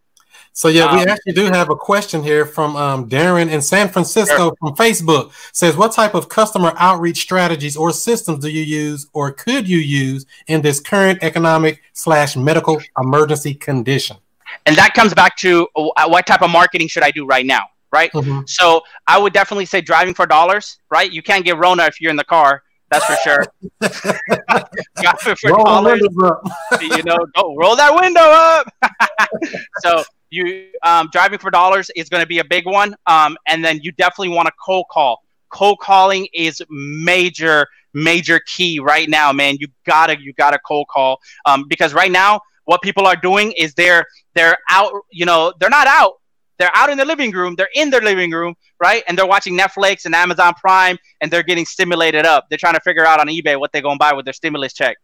[0.57, 3.89] So yeah, we um, actually do have a question here from um, Darren in San
[3.89, 4.57] Francisco sure.
[4.61, 5.33] from Facebook.
[5.53, 9.79] Says, what type of customer outreach strategies or systems do you use, or could you
[9.79, 14.17] use in this current economic slash medical emergency condition?
[14.65, 17.65] And that comes back to uh, what type of marketing should I do right now,
[17.93, 18.13] right?
[18.13, 18.43] Mm-hmm.
[18.47, 21.11] So I would definitely say driving for dollars, right?
[21.11, 22.63] You can't get Rona if you're in the car.
[22.93, 23.45] That's for sure.
[25.35, 26.01] for roll dollars,
[26.81, 28.73] you know, go roll that window up.
[29.81, 30.05] so
[30.35, 33.81] you um, driving for dollars is going to be a big one, um, and then
[33.83, 35.23] you definitely want to cold call.
[35.51, 39.57] Cold calling is major, major key right now, man.
[39.61, 43.75] You gotta, you gotta cold call um, because right now, what people are doing is
[43.75, 44.93] they're they're out.
[45.11, 46.15] You know, they're not out.
[46.59, 47.57] They're out in the living room.
[47.57, 49.03] They're in their living room, right?
[49.09, 52.47] And they're watching Netflix and Amazon Prime, and they're getting stimulated up.
[52.49, 54.73] They're trying to figure out on eBay what they're going to buy with their stimulus
[54.73, 54.97] check.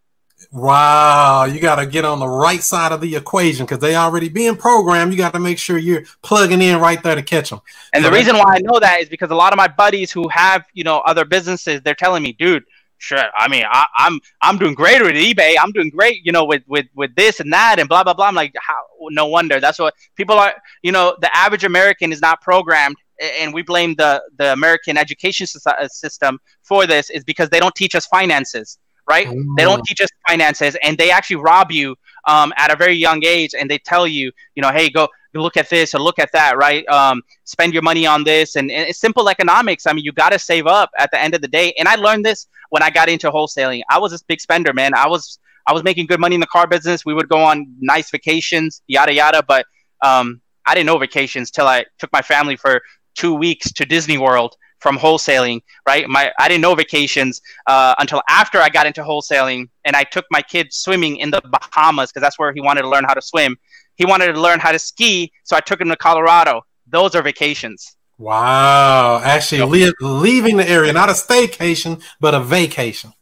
[0.52, 4.28] Wow, you got to get on the right side of the equation because they already
[4.28, 5.12] being programmed.
[5.12, 7.60] You got to make sure you're plugging in right there to catch them.
[7.92, 10.10] And so the reason why I know that is because a lot of my buddies
[10.10, 12.64] who have you know other businesses, they're telling me, dude,
[12.98, 13.26] shit.
[13.36, 15.54] I mean, I, am I'm, I'm doing great with eBay.
[15.60, 18.26] I'm doing great, you know, with with with this and that and blah blah blah.
[18.26, 18.82] I'm like, how?
[19.10, 19.60] No wonder.
[19.60, 20.54] That's what people are.
[20.82, 25.46] You know, the average American is not programmed and we blame the the American education
[25.66, 28.78] uh, system for this is because they don't teach us finances
[29.10, 29.28] right?
[29.56, 31.96] They don't teach us finances, and they actually rob you
[32.26, 35.56] um, at a very young age, and they tell you, you know, hey, go look
[35.56, 36.86] at this or look at that, right?
[36.88, 39.86] Um, spend your money on this, and, and it's simple economics.
[39.86, 41.72] I mean, you got to save up at the end of the day.
[41.78, 43.82] And I learned this when I got into wholesaling.
[43.90, 44.94] I was this big spender, man.
[44.94, 47.04] I was I was making good money in the car business.
[47.04, 49.42] We would go on nice vacations, yada yada.
[49.46, 49.66] But
[50.02, 52.80] um, I didn't know vacations till I took my family for
[53.14, 56.08] two weeks to Disney World from wholesaling, right?
[56.08, 60.24] My I didn't know vacations uh, until after I got into wholesaling, and I took
[60.30, 63.22] my kid swimming in the Bahamas because that's where he wanted to learn how to
[63.22, 63.56] swim.
[63.96, 66.62] He wanted to learn how to ski, so I took him to Colorado.
[66.86, 67.96] Those are vacations.
[68.18, 69.20] Wow.
[69.24, 73.12] Actually, li- leaving the area, not a staycation, but a vacation.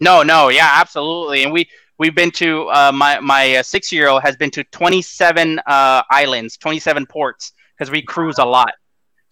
[0.00, 1.44] No, no, yeah, absolutely.
[1.44, 4.64] And we we've been to uh, my my uh, six year old has been to
[4.64, 8.74] 27 uh, islands, 27 ports because we cruise a lot.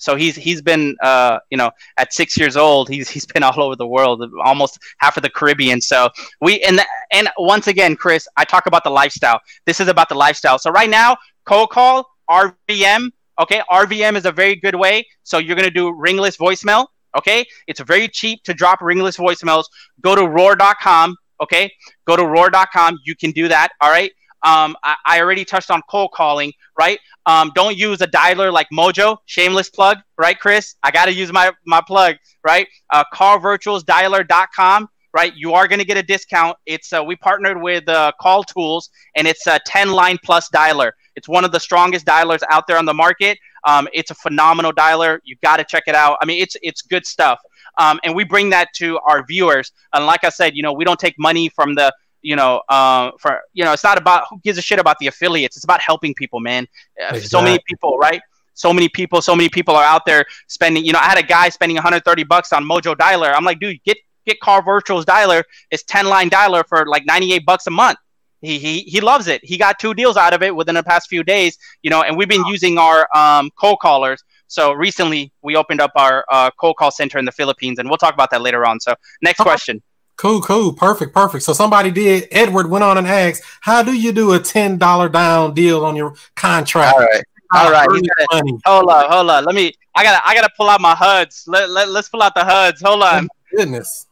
[0.02, 3.62] So he's he's been uh, you know at six years old he's he's been all
[3.62, 5.80] over the world, almost half of the Caribbean.
[5.80, 6.08] So
[6.40, 6.80] we and
[7.12, 9.40] and once again, Chris, I talk about the lifestyle.
[9.64, 10.58] This is about the lifestyle.
[10.58, 13.10] So right now, cold call RVM.
[13.40, 15.06] Okay, RVM is a very good way.
[15.22, 16.88] So you're gonna do ringless voicemail.
[17.16, 19.64] Okay, it's very cheap to drop ringless voicemails.
[20.00, 21.16] Go to roar.com.
[21.40, 21.72] Okay,
[22.06, 22.98] go to roar.com.
[23.04, 23.68] You can do that.
[23.80, 24.10] All right.
[24.44, 26.98] Um, I, I already touched on cold calling, right?
[27.26, 29.18] Um, don't use a dialer like Mojo.
[29.26, 30.74] Shameless plug, right, Chris?
[30.83, 32.66] I got to use my my plug, right?
[32.90, 35.33] Uh, callvirtualsdialer.com, right?
[35.37, 36.57] You are going to get a discount.
[36.66, 40.92] It's uh, we partnered with uh, Call Tools, and it's a 10 line plus dialer.
[41.14, 43.38] It's one of the strongest dialers out there on the market.
[43.64, 45.20] Um, it's a phenomenal dialer.
[45.24, 46.18] You got to check it out.
[46.20, 47.38] I mean, it's it's good stuff.
[47.78, 49.72] Um, and we bring that to our viewers.
[49.94, 53.11] And like I said, you know, we don't take money from the you know, uh,
[53.18, 55.56] for you know, it's not about who gives a shit about the affiliates.
[55.56, 56.66] It's about helping people, man.
[57.02, 58.22] Uh, So many people, right?
[58.54, 60.85] So many people, so many people are out there spending.
[60.85, 63.32] You know, I had a guy spending 130 bucks on Mojo Dialer.
[63.35, 65.42] I'm like, dude, get get Call Virtuals Dialer.
[65.70, 67.98] It's 10 line dialer for like 98 bucks a month.
[68.40, 69.40] He, he he loves it.
[69.44, 71.56] He got two deals out of it within the past few days.
[71.82, 74.22] You know, and we've been using our um, cold callers.
[74.48, 77.98] So recently, we opened up our uh, cold call center in the Philippines, and we'll
[77.98, 78.80] talk about that later on.
[78.80, 79.80] So next question.
[80.16, 81.42] Cool, cool, perfect, perfect.
[81.44, 82.29] So somebody did.
[82.31, 85.96] Edward went on and asked, "How do you do a ten dollar down deal on
[85.96, 87.25] your contract?" All right.
[87.55, 89.44] All right, gonna- Hold on, hold on.
[89.44, 89.72] Let me.
[89.94, 90.27] I gotta.
[90.27, 91.44] I gotta pull out my HUDs.
[91.46, 92.81] Let, let Let's pull out the HUDs.
[92.83, 93.29] Hold oh on.
[93.55, 94.07] Goodness.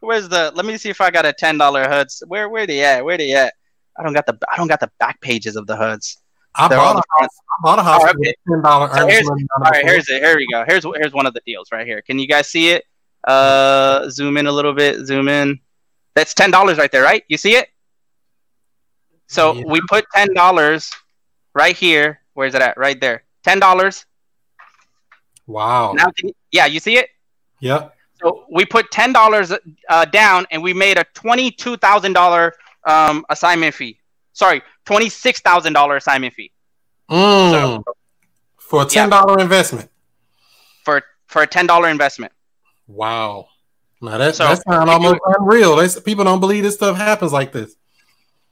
[0.00, 0.50] Where's the?
[0.54, 2.22] Let me see if I got a ten dollar HUDs.
[2.26, 3.04] Where Where they at?
[3.04, 3.54] Where they at?
[3.98, 4.36] I don't got the.
[4.52, 6.16] I don't got the back pages of the HUDs.
[6.56, 7.30] I They're bought a the house.
[7.38, 8.34] I bought a house All right, okay.
[8.48, 10.20] ten dollar So here's- All right, here's it.
[10.22, 10.64] Here we go.
[10.66, 12.02] Here's here's one of the deals right here.
[12.02, 12.84] Can you guys see it?
[13.26, 15.06] Uh, zoom in a little bit.
[15.06, 15.60] Zoom in.
[16.14, 17.22] That's ten dollars right there, right?
[17.28, 17.68] You see it?
[19.28, 19.62] So Yeah.
[19.66, 20.90] we put ten dollars
[21.54, 22.20] right here.
[22.34, 22.76] Where's it at?
[22.76, 23.24] Right there.
[23.44, 24.06] Ten dollars.
[25.46, 25.92] Wow.
[25.92, 27.10] Now, you- yeah, you see it?
[27.60, 27.94] Yep.
[28.22, 29.52] So we put ten dollars
[29.88, 32.54] uh, down, and we made a twenty-two thousand dollar
[32.84, 33.98] um, assignment fee.
[34.32, 36.50] Sorry, twenty-six thousand dollar assignment fee
[37.10, 37.82] Mm.
[38.58, 39.90] For a ten dollar investment.
[40.84, 42.32] for for a ten dollar investment.
[42.90, 43.48] Wow.
[44.02, 45.76] Now that So, that sounds we almost do- unreal.
[45.76, 47.74] They, people don't believe this stuff happens like this.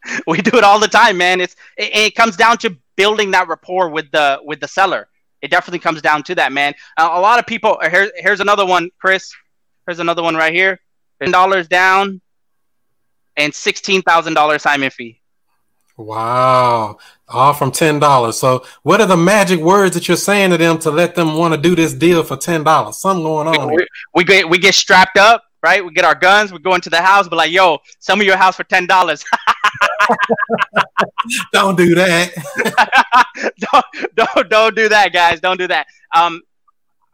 [0.27, 1.41] We do it all the time, man.
[1.41, 5.09] It's it, it comes down to building that rapport with the with the seller.
[5.43, 6.73] It definitely comes down to that, man.
[6.97, 7.79] Uh, a lot of people.
[7.83, 9.33] Here's here's another one, Chris.
[9.87, 10.81] Here's another one right here.
[11.21, 12.21] Ten dollars down,
[13.37, 15.18] and sixteen thousand dollar assignment fee.
[15.99, 16.97] Wow.
[17.29, 18.39] All from ten dollars.
[18.39, 21.53] So what are the magic words that you're saying to them to let them want
[21.53, 22.99] to do this deal for ten dollars?
[22.99, 23.75] Something going on.
[23.75, 25.85] we, we get we get strapped up, right?
[25.85, 26.53] We get our guns.
[26.53, 29.25] We go into the house, but like, yo, sell me your house for ten dollars.
[31.53, 32.33] Don't do that.
[33.59, 33.85] don't,
[34.15, 35.41] don't don't do that, guys.
[35.41, 35.87] Don't do that.
[36.15, 36.43] Um,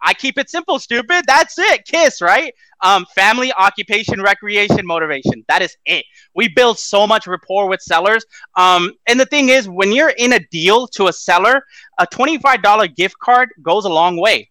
[0.03, 1.25] I keep it simple, stupid.
[1.27, 1.85] That's it.
[1.87, 2.55] Kiss, right?
[2.85, 5.45] Um, family, occupation, recreation, motivation.
[5.49, 6.05] That is it.
[6.37, 8.25] We build so much rapport with sellers.
[8.57, 11.65] Um, and the thing is, when you're in a deal to a seller,
[11.99, 14.51] a twenty-five dollar gift card goes a long way.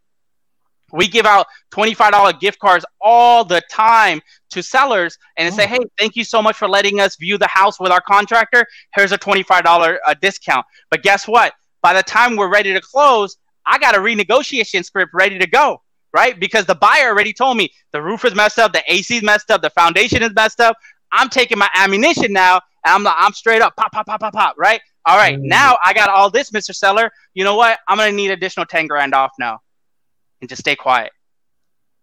[0.93, 6.15] We give out $25 gift cards all the time to sellers and say, hey, thank
[6.15, 8.65] you so much for letting us view the house with our contractor.
[8.95, 10.65] Here's a $25 uh, discount.
[10.91, 11.53] But guess what?
[11.81, 15.81] By the time we're ready to close, I got a renegotiation script ready to go,
[16.13, 16.39] right?
[16.39, 19.49] Because the buyer already told me the roof is messed up, the AC is messed
[19.51, 20.77] up, the foundation is messed up.
[21.11, 24.55] I'm taking my ammunition now, and I'm I'm straight up pop, pop, pop, pop, pop,
[24.57, 24.81] right?
[25.05, 25.43] All right, Mm.
[25.43, 26.73] now I got all this, Mr.
[26.73, 27.11] Seller.
[27.33, 27.79] You know what?
[27.87, 29.59] I'm gonna need additional 10 grand off now.
[30.41, 31.11] And just stay quiet.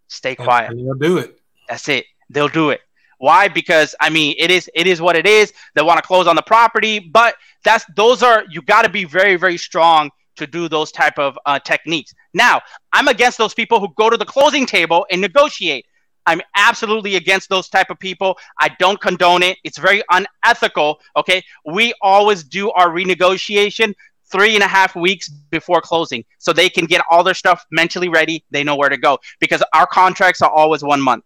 [0.08, 0.70] Stay quiet.
[0.70, 1.38] And you'll do it.
[1.68, 2.04] That's it.
[2.30, 2.80] They'll do it.
[3.18, 3.48] Why?
[3.48, 5.52] Because I mean, it is it is what it is.
[5.74, 9.04] They want to close on the property, but that's those are you got to be
[9.04, 12.12] very very strong to do those type of uh, techniques.
[12.34, 12.60] Now,
[12.92, 15.86] I'm against those people who go to the closing table and negotiate.
[16.26, 18.36] I'm absolutely against those type of people.
[18.60, 19.58] I don't condone it.
[19.64, 21.00] It's very unethical.
[21.16, 23.94] Okay, we always do our renegotiation
[24.30, 28.08] three and a half weeks before closing, so they can get all their stuff mentally
[28.08, 28.44] ready.
[28.50, 31.24] They know where to go because our contracts are always one month.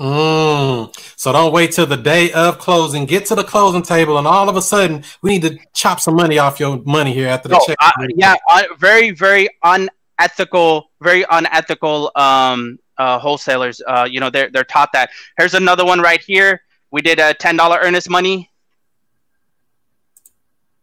[0.00, 0.94] Mm.
[1.18, 3.06] So don't wait till the day of closing.
[3.06, 6.14] Get to the closing table, and all of a sudden, we need to chop some
[6.16, 7.76] money off your money here after the No, check.
[7.80, 13.80] uh, yeah, uh, very, very unethical, very unethical um, uh, wholesalers.
[13.86, 15.08] Uh, you know, they're they're taught that.
[15.38, 16.60] Here's another one right here.
[16.90, 18.50] We did a ten dollar earnest money.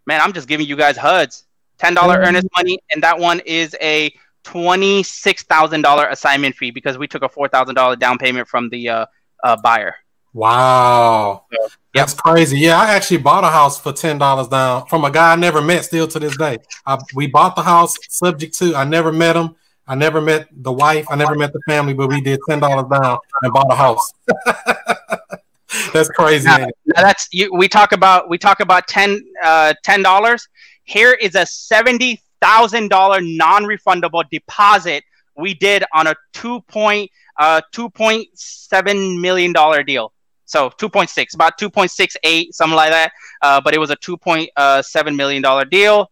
[0.06, 1.44] Man, I'm just giving you guys HUDs.
[1.78, 2.28] Ten dollar Mhm.
[2.28, 7.08] earnest money, and that one is a twenty six thousand dollar assignment fee because we
[7.08, 9.06] took a four thousand dollar down payment from the uh,
[9.44, 9.96] uh, buyer.
[10.34, 11.46] Wow.
[11.52, 11.72] Yep.
[11.94, 12.58] That's crazy.
[12.58, 15.62] Yeah, I actually bought a house for ten dollars down from a guy I never
[15.62, 15.86] met.
[15.86, 18.76] Still to this day, I, we bought the house subject to.
[18.76, 19.56] I never met him.
[19.88, 21.06] I never met the wife.
[21.10, 24.14] I never met the family, but we did ten dollars down and bought a house.
[25.94, 26.48] that's crazy.
[26.48, 30.48] Now, now that's you, we talk about we talk about 10 uh, dollars.
[30.86, 35.04] Here is a seventy thousand dollar non refundable deposit
[35.36, 40.14] we did on a two point uh, two point seven million dollar deal.
[40.46, 43.12] So two point six, about two point six eight, something like that.
[43.42, 44.50] Uh, but it was a two point
[44.82, 46.10] seven million dollar deal.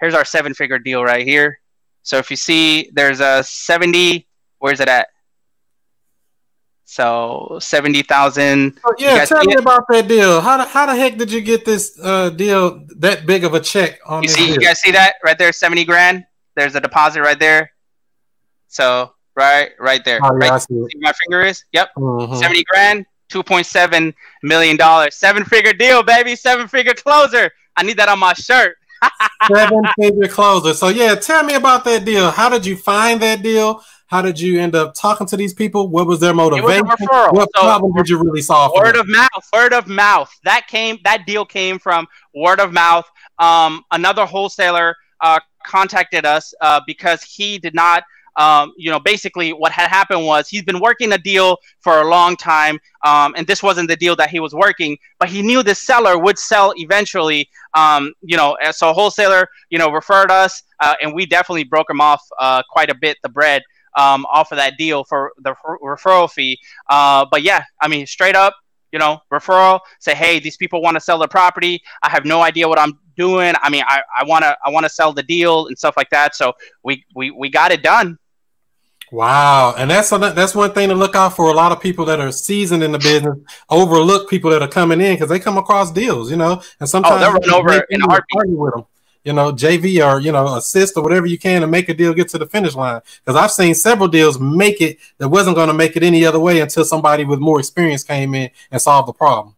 [0.00, 1.60] Here's our seven figure deal right here.
[2.02, 4.26] So if you see, there's a seventy.
[4.58, 5.08] Where's it at?
[6.90, 8.80] So seventy thousand.
[8.84, 10.40] Oh, yeah, tell me about that deal.
[10.40, 13.60] How the, how the heck did you get this uh, deal that big of a
[13.60, 14.54] check on You see, deal?
[14.56, 16.26] you guys see that right there, seventy grand.
[16.56, 17.70] There's a deposit right there.
[18.66, 20.18] So right, right there.
[20.20, 21.64] Oh, yeah, right, see see where my finger is.
[21.70, 22.36] Yep, Mhm.
[22.40, 27.52] seventy grand, two point seven million dollars, seven figure deal, baby, seven figure closer.
[27.76, 28.76] I need that on my shirt.
[29.48, 30.74] Seven figure closer.
[30.74, 32.32] So yeah, tell me about that deal.
[32.32, 33.82] How did you find that deal?
[34.10, 35.86] How did you end up talking to these people?
[35.88, 36.84] What was their motivation?
[36.84, 37.32] referral.
[37.32, 38.72] What So- problem did you really solve?
[38.74, 43.08] word of mouth word of mouth that came that deal came from word of mouth
[43.38, 48.02] um, another wholesaler uh, contacted us uh, because he did not
[48.36, 52.08] um, you know basically what had happened was he's been working a deal for a
[52.08, 55.62] long time um, and this wasn't the deal that he was working but he knew
[55.62, 60.94] the seller would sell eventually um, you know so wholesaler you know referred us uh,
[61.00, 63.62] and we definitely broke him off uh, quite a bit the bread
[63.96, 68.06] um, off of that deal for the refer- referral fee uh, but yeah, I mean,
[68.06, 68.54] straight up,
[68.92, 69.80] you know, referral.
[70.00, 71.82] Say, hey, these people want to sell their property.
[72.02, 73.54] I have no idea what I'm doing.
[73.62, 76.34] I mean, I, I wanna I wanna sell the deal and stuff like that.
[76.34, 78.18] So we we, we got it done.
[79.12, 81.50] Wow, and that's a, that's one thing to look out for.
[81.50, 83.36] A lot of people that are seasoned in the business
[83.68, 87.16] overlook people that are coming in because they come across deals, you know, and sometimes
[87.16, 88.56] Oh, they'll run over in a heartbeat.
[88.56, 88.84] with them.
[89.24, 92.14] You know, JV or you know, assist or whatever you can to make a deal
[92.14, 93.00] get to the finish line.
[93.24, 96.40] Because I've seen several deals make it that wasn't going to make it any other
[96.40, 99.56] way until somebody with more experience came in and solved the problem.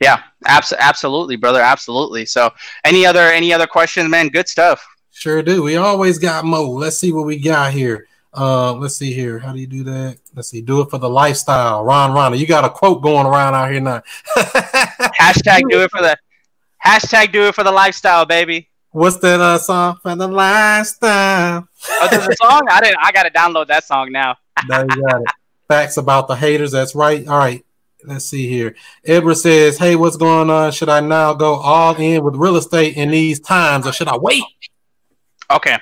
[0.00, 2.26] Yeah, abs- absolutely, brother, absolutely.
[2.26, 2.50] So
[2.84, 4.28] any other any other questions, man?
[4.28, 4.84] Good stuff.
[5.10, 5.62] Sure do.
[5.62, 6.70] We always got mo.
[6.70, 8.08] Let's see what we got here.
[8.34, 9.38] Uh, let's see here.
[9.38, 10.16] How do you do that?
[10.34, 10.62] Let's see.
[10.62, 11.84] Do it for the lifestyle.
[11.84, 12.38] Ron Ronda.
[12.38, 14.02] You got a quote going around out here now.
[15.20, 16.16] Hashtag do it for the
[16.84, 18.70] hashtag do it for the lifestyle, baby.
[18.92, 21.66] What's that uh, song for the lifestyle?
[21.88, 22.60] Oh, there's a song?
[22.70, 22.98] I didn't.
[23.00, 24.36] I gotta download that song now.
[24.68, 25.28] There you got it.
[25.66, 26.72] Facts about the haters.
[26.72, 27.26] That's right.
[27.26, 27.64] All right.
[28.04, 28.76] Let's see here.
[29.04, 30.72] Edward says, "Hey, what's going on?
[30.72, 34.16] Should I now go all in with real estate in these times, or should I
[34.18, 34.44] wait?"
[35.50, 35.78] Okay.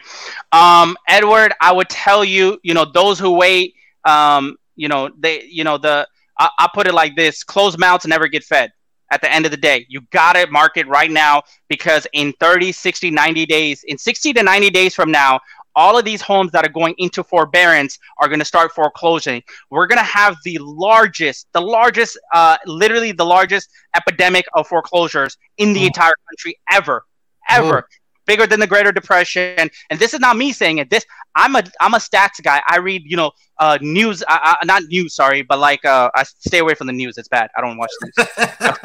[0.52, 5.44] Um, Edward, I would tell you, you know, those who wait, um, you know, they,
[5.44, 6.06] you know, the,
[6.38, 8.70] I, I put it like this: closed mouths never get fed.
[9.10, 12.72] At the end of the day, you got to market right now because in 30,
[12.72, 15.40] 60, 90 days, in 60 to 90 days from now,
[15.76, 19.42] all of these homes that are going into forbearance are going to start foreclosing.
[19.70, 25.36] We're going to have the largest, the largest, uh, literally the largest epidemic of foreclosures
[25.58, 25.86] in the Mm.
[25.86, 27.04] entire country ever,
[27.48, 27.88] ever.
[28.30, 30.88] Bigger than the Greater Depression, and this is not me saying it.
[30.88, 32.62] This I'm a I'm a stats guy.
[32.68, 36.22] I read you know uh, news, uh, uh, not news, sorry, but like uh, I
[36.22, 37.18] stay away from the news.
[37.18, 37.50] It's bad.
[37.56, 38.28] I don't watch news.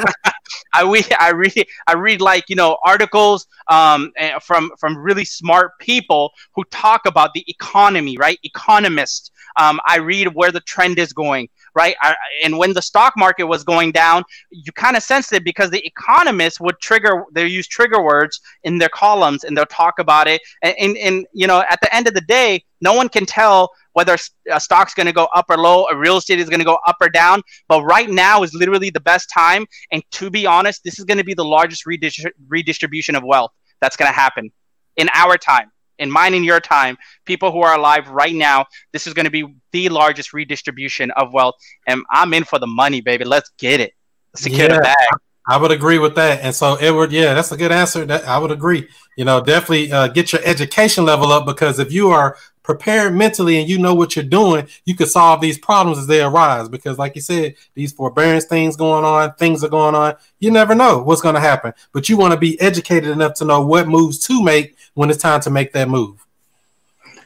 [0.74, 5.26] I read, I read, I read like you know articles um, eh, from from really
[5.26, 8.40] smart people who talk about the economy, right?
[8.42, 9.30] Economists.
[9.58, 11.96] Um, I read where the trend is going, right?
[12.44, 15.86] And when the stock market was going down, you kind of sensed it because the
[15.86, 17.26] economists would trigger.
[17.34, 20.42] They use trigger words in their columns, and they'll talk about it.
[20.64, 23.72] And, and, and you know, at the end of the day, no one can tell
[23.94, 24.18] whether
[24.52, 26.80] a stock's going to go up or low, or real estate is going to go
[26.88, 27.42] up or down.
[27.68, 29.66] But right now is literally the best time.
[29.92, 33.52] And to be honest, this is going to be the largest redistri- redistribution of wealth
[33.82, 34.52] that's going to happen
[34.98, 36.98] in our time, in mine and your time.
[37.26, 41.34] People who are alive right now, this is going to be the largest redistribution of
[41.34, 41.56] wealth.
[41.88, 43.26] And I'm in for the money, baby.
[43.26, 43.94] Let's get it.
[44.36, 44.76] Secure Yeah.
[44.76, 45.08] the bag.
[45.48, 46.42] I would agree with that.
[46.42, 48.04] And so, Edward, yeah, that's a good answer.
[48.06, 48.88] That I would agree.
[49.16, 52.36] You know, definitely uh, get your education level up because if you are
[52.66, 56.22] prepared mentally and you know what you're doing, you can solve these problems as they
[56.22, 56.68] arise.
[56.68, 60.16] Because, like you said, these forbearance things going on, things are going on.
[60.40, 63.46] You never know what's going to happen, but you want to be educated enough to
[63.46, 66.26] know what moves to make when it's time to make that move.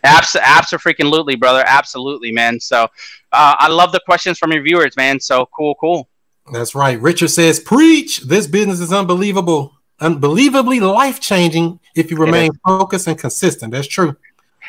[0.03, 1.63] Abs- absolutely, brother.
[1.65, 2.59] Absolutely, man.
[2.59, 2.83] So
[3.31, 5.19] uh, I love the questions from your viewers, man.
[5.19, 6.09] So cool, cool.
[6.51, 6.99] That's right.
[6.99, 8.21] Richard says, "Preach!
[8.21, 14.15] This business is unbelievable, unbelievably life changing if you remain focused and consistent." That's true.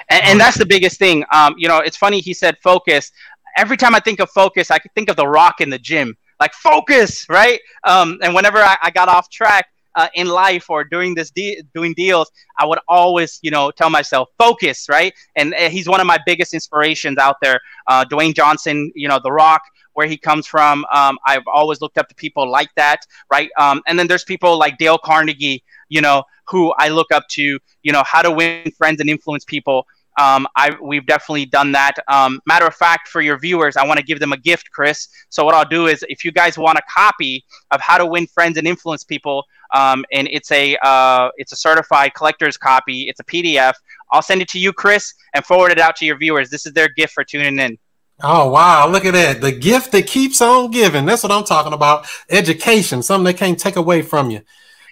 [0.09, 1.24] And, and that's the biggest thing.
[1.32, 3.12] Um, you know, it's funny he said focus.
[3.57, 6.55] Every time I think of focus, I think of the Rock in the gym, like
[6.55, 7.61] focus, right?
[7.84, 9.66] Um, and whenever I, I got off track
[9.97, 13.91] uh, in life or doing this de- doing deals, I would always, you know, tell
[13.91, 15.12] myself focus, right?
[15.36, 17.61] And uh, he's one of my biggest inspirations out there.
[17.86, 19.62] Uh, Dwayne Johnson, you know, The Rock,
[19.95, 20.84] where he comes from.
[20.93, 23.51] Um, I've always looked up to people like that, right?
[23.59, 27.59] Um, and then there's people like Dale Carnegie, you know, who I look up to,
[27.82, 29.86] you know, how to win friends and influence people.
[30.20, 31.94] Um, I we've definitely done that.
[32.08, 35.08] Um, matter of fact, for your viewers, I want to give them a gift, Chris.
[35.30, 38.26] So what I'll do is, if you guys want a copy of How to Win
[38.26, 39.44] Friends and Influence People,
[39.74, 43.72] um, and it's a uh, it's a certified collector's copy, it's a PDF.
[44.12, 46.50] I'll send it to you, Chris, and forward it out to your viewers.
[46.50, 47.78] This is their gift for tuning in.
[48.22, 49.40] Oh wow, look at that.
[49.40, 51.06] The gift that keeps on giving.
[51.06, 52.06] That's what I'm talking about.
[52.28, 54.42] Education, something they can't take away from you.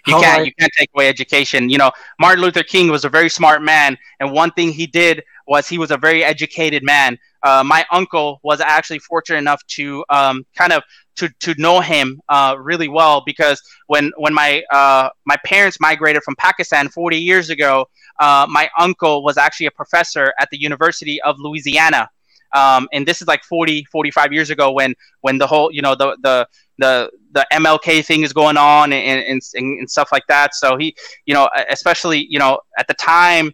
[0.08, 1.68] You can't you can't take away education.
[1.68, 5.22] You know, Martin Luther King was a very smart man, and one thing he did
[5.46, 7.18] was he was a very educated man.
[7.42, 10.82] Uh, my uncle was actually fortunate enough to um, kind of
[11.16, 16.22] to, to know him uh, really well because when when my uh, my parents migrated
[16.22, 17.86] from Pakistan 40 years ago,
[18.20, 22.08] uh, my uncle was actually a professor at the University of Louisiana.
[22.54, 25.94] Um, and this is like 40 45 years ago when when the whole you know
[25.94, 30.54] the the the the MLK thing is going on and, and, and, stuff like that.
[30.54, 30.96] So he,
[31.26, 33.52] you know, especially, you know, at the time,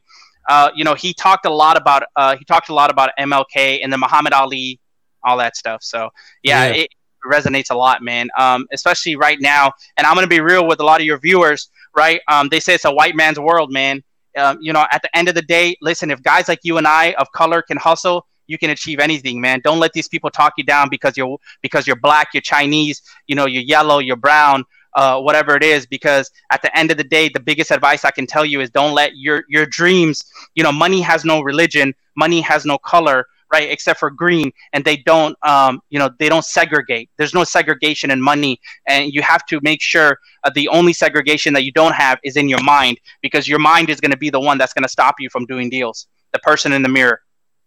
[0.48, 3.80] uh, you know, he talked a lot about, uh, he talked a lot about MLK
[3.82, 4.80] and the Muhammad Ali,
[5.24, 5.82] all that stuff.
[5.82, 6.10] So
[6.42, 6.82] yeah, Yeah.
[6.82, 6.88] it
[7.24, 8.28] resonates a lot, man.
[8.38, 9.72] Um, especially right now.
[9.96, 12.20] And I'm going to be real with a lot of your viewers, right?
[12.28, 14.02] Um, they say it's a white man's world, man.
[14.36, 16.86] Um, you know, at the end of the day, listen, if guys like you and
[16.86, 19.60] I of color can hustle, you can achieve anything, man.
[19.64, 23.34] Don't let these people talk you down because you're because you're black, you're Chinese, you
[23.34, 24.64] know, you're yellow, you're brown,
[24.94, 25.86] uh, whatever it is.
[25.86, 28.70] Because at the end of the day, the biggest advice I can tell you is
[28.70, 30.22] don't let your your dreams.
[30.54, 33.70] You know, money has no religion, money has no color, right?
[33.70, 37.08] Except for green, and they don't, um, you know, they don't segregate.
[37.16, 41.54] There's no segregation in money, and you have to make sure uh, the only segregation
[41.54, 44.30] that you don't have is in your mind, because your mind is going to be
[44.30, 46.08] the one that's going to stop you from doing deals.
[46.32, 47.20] The person in the mirror.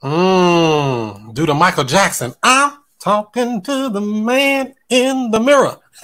[0.03, 2.33] Mm, do the Michael Jackson.
[2.43, 5.77] I'm talking to the man in the mirror.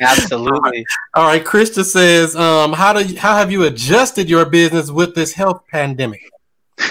[0.00, 0.86] Absolutely.
[1.14, 5.14] All right, Krista says, um, how do you, how have you adjusted your business with
[5.14, 6.22] this health pandemic?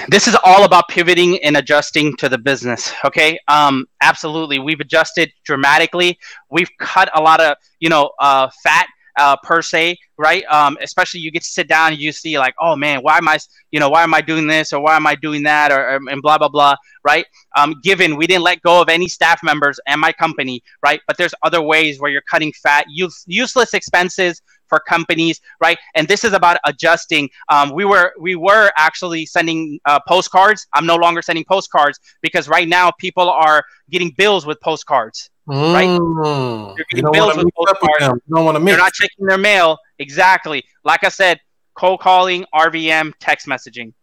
[0.08, 5.32] this is all about pivoting and adjusting to the business okay um absolutely we've adjusted
[5.44, 6.18] dramatically
[6.52, 8.88] we've cut a lot of you know uh fat
[9.20, 10.44] uh, per se, right?
[10.46, 13.28] Um, especially you get to sit down and you see like, oh man, why am
[13.28, 13.38] I,
[13.72, 16.00] you know, why am I doing this or why am I doing that or, or
[16.10, 17.26] and blah blah blah, right?
[17.56, 21.02] Um, given we didn't let go of any staff members and my company, right?
[21.06, 25.78] But there's other ways where you're cutting fat, use, useless expenses for companies, right?
[25.96, 27.30] And this is about adjusting.
[27.50, 30.66] Um, we were we were actually sending uh, postcards.
[30.74, 35.30] I'm no longer sending postcards because right now people are getting bills with postcards.
[35.50, 35.88] Right.
[35.88, 38.22] Mm, You're you getting don't bills want to with mix up them.
[38.30, 39.80] Don't want to They're not checking their mail.
[39.98, 40.64] Exactly.
[40.84, 41.40] Like I said,
[41.74, 43.94] cold calling, RVM, text messaging.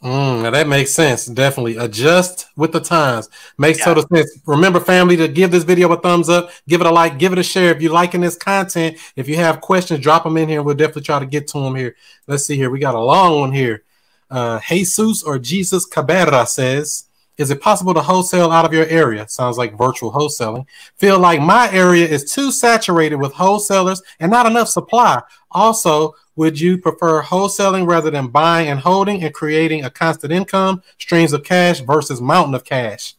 [0.00, 1.26] Mm, now that makes sense.
[1.26, 3.28] Definitely adjust with the times.
[3.58, 4.38] Makes total sense.
[4.46, 7.38] Remember, family, to give this video a thumbs up, give it a like, give it
[7.38, 7.74] a share.
[7.74, 10.62] If you're liking this content, if you have questions, drop them in here.
[10.62, 11.96] We'll definitely try to get to them here.
[12.28, 12.70] Let's see here.
[12.70, 13.82] We got a long one here.
[14.30, 17.06] Uh, Jesus or Jesus Cabrera says,
[17.38, 19.28] "Is it possible to wholesale out of your area?
[19.28, 20.66] Sounds like virtual wholesaling.
[20.96, 25.22] Feel like my area is too saturated with wholesalers and not enough supply.
[25.50, 30.82] Also." Would you prefer wholesaling rather than buying and holding and creating a constant income,
[30.98, 33.14] streams of cash versus mountain of cash?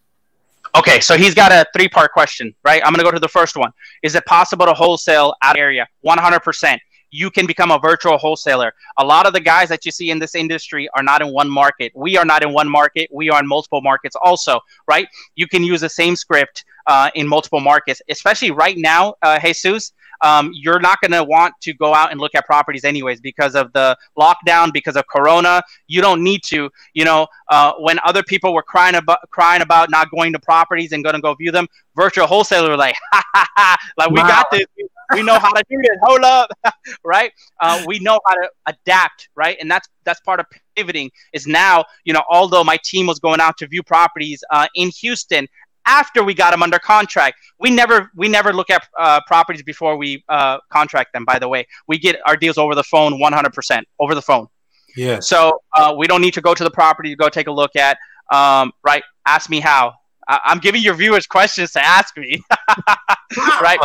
[0.76, 2.82] Okay, so he's got a three part question, right?
[2.86, 3.72] I'm going to go to the first one.
[4.04, 5.88] Is it possible to wholesale out of area?
[6.06, 6.78] 100%.
[7.12, 8.74] You can become a virtual wholesaler.
[8.98, 11.50] A lot of the guys that you see in this industry are not in one
[11.50, 11.92] market.
[11.96, 13.10] We are not in one market.
[13.12, 15.08] We are in multiple markets also, right?
[15.36, 19.94] You can use the same script uh, in multiple markets, especially right now, uh, Jesus.
[20.22, 23.56] Um, you're not going to want to go out and look at properties anyways because
[23.56, 25.62] of the lockdown, because of Corona.
[25.88, 26.70] You don't need to.
[26.94, 30.92] You know, uh, when other people were crying about crying about not going to properties
[30.92, 34.18] and going to go view them, virtual wholesaler were like, ha ha ha, like we
[34.18, 34.66] got this.
[35.14, 35.98] We know how to do this.
[36.04, 36.50] Hold up,
[37.06, 37.32] right?
[37.62, 39.58] Uh, we know how to adapt, right?
[39.62, 40.46] And that's that's part of
[40.76, 41.12] pivoting.
[41.32, 44.90] Is now, you know, although my team was going out to view properties uh, in
[44.90, 45.48] Houston
[45.88, 47.40] after we got them under contract.
[47.60, 51.26] We never we never look at uh, properties before we uh, contract them.
[51.26, 54.48] By the way, we get our deals over the phone, 100% over the phone.
[54.96, 55.20] Yeah.
[55.20, 57.76] So uh, we don't need to go to the property to go take a look
[57.76, 57.98] at.
[58.32, 59.04] Um, right?
[59.26, 59.94] Ask me how.
[60.28, 62.42] I- I'm giving your viewers questions to ask me.
[63.62, 63.80] right?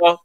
[0.00, 0.16] So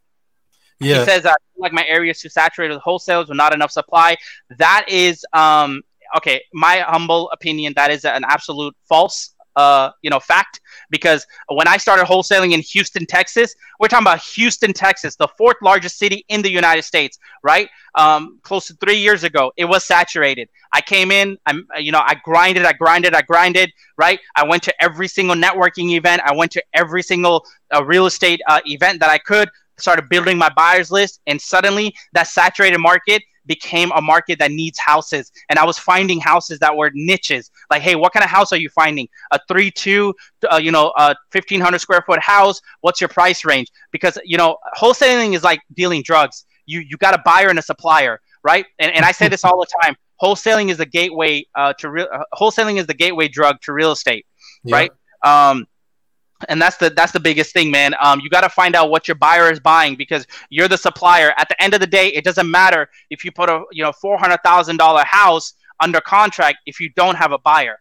[0.80, 1.00] Yeah.
[1.00, 4.16] he says, uh, like my area is too saturated with wholesalers with not enough supply.
[4.58, 5.82] That is, um,
[6.18, 11.68] okay, my humble opinion, that is an absolute false uh, you know, fact because when
[11.68, 16.24] I started wholesaling in Houston, Texas, we're talking about Houston, Texas, the fourth largest city
[16.30, 17.68] in the United States, right?
[17.96, 20.48] Um, close to three years ago, it was saturated.
[20.72, 24.22] I came in, I'm, you know, I grinded, I grinded, I grinded, right?
[24.38, 26.22] I went to every single networking event.
[26.24, 27.46] I went to every single
[27.76, 29.50] uh, real estate uh, event that I could.
[29.78, 34.80] Started building my buyers list, and suddenly that saturated market became a market that needs
[34.80, 35.32] houses.
[35.50, 37.52] And I was finding houses that were niches.
[37.70, 39.10] Like, hey, what kind of house are you finding?
[39.32, 40.14] A three two,
[40.50, 42.62] uh, you know, a fifteen hundred square foot house.
[42.80, 43.68] What's your price range?
[43.92, 46.46] Because you know, wholesaling is like dealing drugs.
[46.66, 48.66] You you got a buyer and a supplier, right?
[48.78, 49.96] And and I say this all the time.
[50.22, 52.08] Wholesaling is the gateway uh, to real.
[52.14, 54.26] Uh, wholesaling is the gateway drug to real estate,
[54.64, 54.76] yeah.
[54.76, 54.92] right?
[55.26, 55.66] Um,
[56.48, 57.94] and that's the that's the biggest thing man.
[58.02, 61.34] Um, you got to find out what your buyer is buying because you're the supplier.
[61.38, 63.92] At the end of the day it doesn't matter if you put a you know
[63.92, 67.80] $400000 house under contract if you don't have a buyer.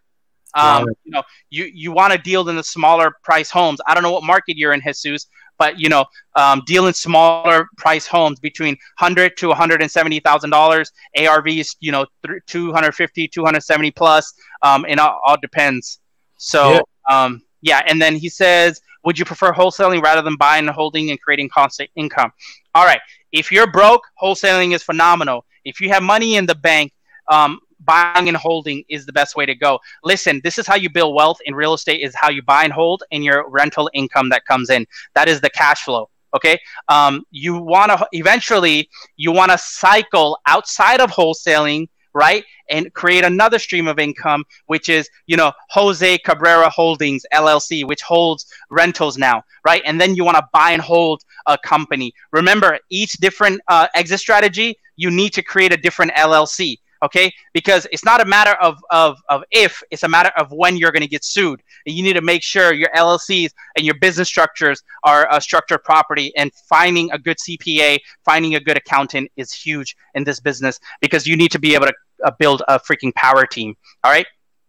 [0.54, 3.80] Um, you know you you want to deal in the smaller price homes.
[3.86, 5.26] I don't know what market you're in jesus
[5.58, 6.04] but you know
[6.36, 10.92] um, deal in smaller price homes between 100 to 170 thousand dollars.
[11.16, 12.06] Arvs you know
[12.46, 14.32] 250 270 plus
[14.62, 16.00] um, and all, all depends.
[16.36, 16.80] So yeah.
[17.24, 21.10] um, yeah, and then he says, would you prefer wholesaling rather than buying and holding
[21.10, 22.32] and creating constant income?
[22.74, 23.00] All right.
[23.32, 25.44] If you're broke, wholesaling is phenomenal.
[25.64, 26.92] If you have money in the bank,
[27.30, 29.78] um, buying and holding is the best way to go.
[30.02, 32.72] Listen, this is how you build wealth in real estate is how you buy and
[32.72, 34.86] hold and your rental income that comes in.
[35.14, 36.10] That is the cash flow.
[36.34, 36.58] Okay.
[36.88, 41.88] Um, you want to eventually you want to cycle outside of wholesaling
[42.18, 42.44] right?
[42.68, 48.02] And create another stream of income, which is, you know, Jose Cabrera Holdings LLC, which
[48.02, 49.82] holds rentals now, right?
[49.86, 52.12] And then you want to buy and hold a company.
[52.32, 57.86] Remember, each different uh, exit strategy, you need to create a different LLC okay because
[57.92, 61.02] it's not a matter of, of, of if it's a matter of when you're going
[61.02, 64.82] to get sued and you need to make sure your llcs and your business structures
[65.04, 69.96] are a structured property and finding a good cpa finding a good accountant is huge
[70.14, 71.94] in this business because you need to be able to
[72.24, 73.76] uh, build a freaking power team.
[74.04, 74.26] All right.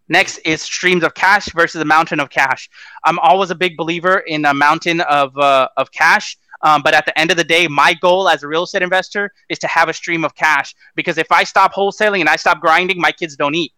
[0.08, 2.68] Next is streams of cash versus a mountain of cash.
[3.04, 6.36] I'm always a big believer in a mountain of uh, of cash.
[6.62, 9.32] Um, but at the end of the day, my goal as a real estate investor
[9.48, 12.60] is to have a stream of cash because if I stop wholesaling and I stop
[12.60, 13.72] grinding, my kids don't eat.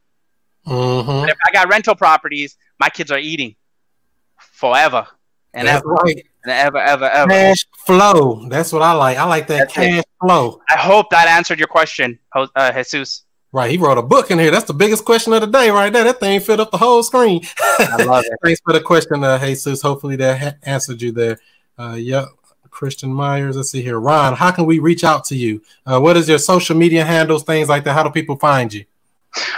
[0.66, 1.28] Mm-hmm.
[1.28, 3.56] if I got rental properties, my kids are eating
[4.38, 5.06] forever
[5.54, 5.88] and That's ever.
[5.88, 6.26] Right.
[6.44, 7.30] And ever, ever, ever.
[7.30, 8.48] Cash flow.
[8.48, 9.16] That's what I like.
[9.16, 10.06] I like that That's cash it.
[10.20, 10.60] flow.
[10.68, 13.24] I hope that answered your question, uh, Jesus.
[13.54, 14.50] Right, he wrote a book in here.
[14.50, 16.04] That's the biggest question of the day, right there.
[16.04, 17.42] That thing filled up the whole screen.
[17.60, 18.32] I love it.
[18.42, 19.82] Thanks for the question, uh, Jesus.
[19.82, 21.38] Hopefully that ha- answered you there.
[21.78, 22.28] Uh, yep.
[22.72, 23.56] Christian Myers.
[23.56, 24.00] Let's see here.
[24.00, 25.62] Ron, how can we reach out to you?
[25.86, 27.92] Uh, what is your social media handles, things like that?
[27.92, 28.84] How do people find you?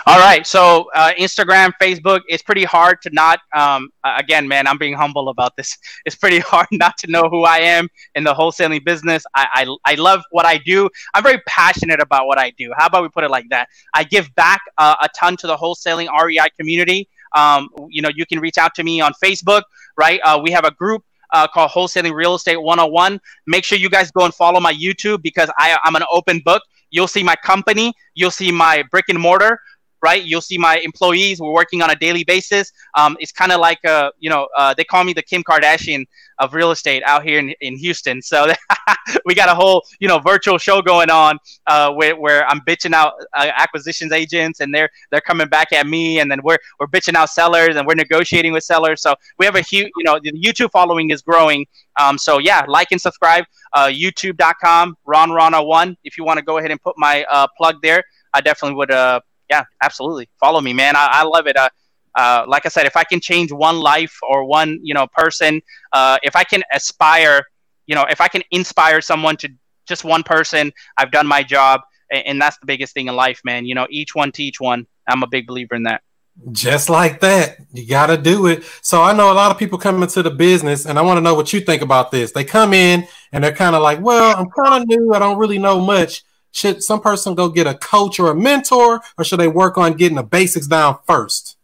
[0.06, 0.46] All right.
[0.46, 3.40] So uh, Instagram, Facebook, it's pretty hard to not.
[3.54, 5.76] Um, again, man, I'm being humble about this.
[6.06, 9.24] It's pretty hard not to know who I am in the wholesaling business.
[9.34, 10.88] I, I, I love what I do.
[11.14, 12.72] I'm very passionate about what I do.
[12.76, 13.68] How about we put it like that?
[13.94, 17.08] I give back uh, a ton to the wholesaling REI community.
[17.34, 19.62] Um, you know, you can reach out to me on Facebook,
[19.96, 20.20] right?
[20.24, 21.04] Uh, we have a group
[21.34, 23.20] uh, called Wholesaling Real Estate 101.
[23.46, 26.62] Make sure you guys go and follow my YouTube because I, I'm an open book.
[26.90, 29.58] You'll see my company, you'll see my brick and mortar,
[30.04, 30.22] right?
[30.22, 31.40] You'll see my employees.
[31.40, 32.70] We're working on a daily basis.
[32.94, 36.04] Um, it's kind of like, uh, you know, uh, they call me the Kim Kardashian
[36.40, 38.20] of real estate out here in, in Houston.
[38.20, 38.52] So
[39.24, 42.92] we got a whole, you know, virtual show going on uh, where, where I'm bitching
[42.92, 46.86] out uh, acquisitions agents and they're they're coming back at me, and then we're we're
[46.86, 49.00] bitching out sellers and we're negotiating with sellers.
[49.00, 51.66] So we have a huge, you know, the YouTube following is growing.
[51.98, 53.44] Um, so yeah, like and subscribe.
[53.72, 55.96] Uh, YouTube.com, Ron Rana one.
[56.04, 58.02] If you want to go ahead and put my uh, plug there,
[58.34, 59.20] I definitely would uh,
[59.50, 60.28] yeah, absolutely.
[60.40, 60.96] Follow me, man.
[60.96, 61.56] I, I love it.
[61.56, 61.68] Uh,
[62.16, 65.60] uh, like I said, if I can change one life or one, you know, person,
[65.92, 67.42] uh, if I can aspire,
[67.86, 69.48] you know, if I can inspire someone to
[69.86, 71.80] just one person, I've done my job,
[72.10, 73.66] and, and that's the biggest thing in life, man.
[73.66, 74.86] You know, each one teach one.
[75.08, 76.02] I'm a big believer in that.
[76.50, 78.64] Just like that, you got to do it.
[78.82, 81.20] So I know a lot of people come into the business, and I want to
[81.20, 82.32] know what you think about this.
[82.32, 85.12] They come in and they're kind of like, "Well, I'm kind of new.
[85.14, 86.24] I don't really know much."
[86.54, 89.94] Should some person go get a coach or a mentor, or should they work on
[89.94, 91.56] getting the basics down first?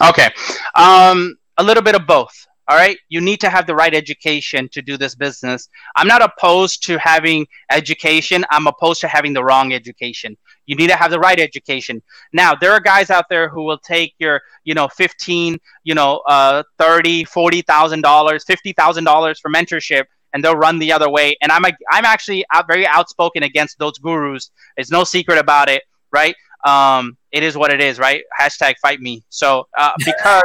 [0.00, 0.30] Okay,
[0.74, 2.46] um, a little bit of both.
[2.68, 5.68] All right, you need to have the right education to do this business.
[5.94, 8.46] I'm not opposed to having education.
[8.50, 10.38] I'm opposed to having the wrong education.
[10.64, 12.02] You need to have the right education.
[12.32, 16.22] Now, there are guys out there who will take your, you know, 15, you know,
[16.26, 17.62] uh, 30, $40,000,
[18.02, 21.36] $50,000 for mentorship and they'll run the other way.
[21.42, 24.50] And I'm a, I'm actually out, very outspoken against those gurus.
[24.76, 26.34] It's no secret about it, right?
[26.64, 28.22] um, it is what it is, right?
[28.38, 29.22] Hashtag fight me.
[29.28, 30.42] So uh, because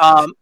[0.00, 0.32] um,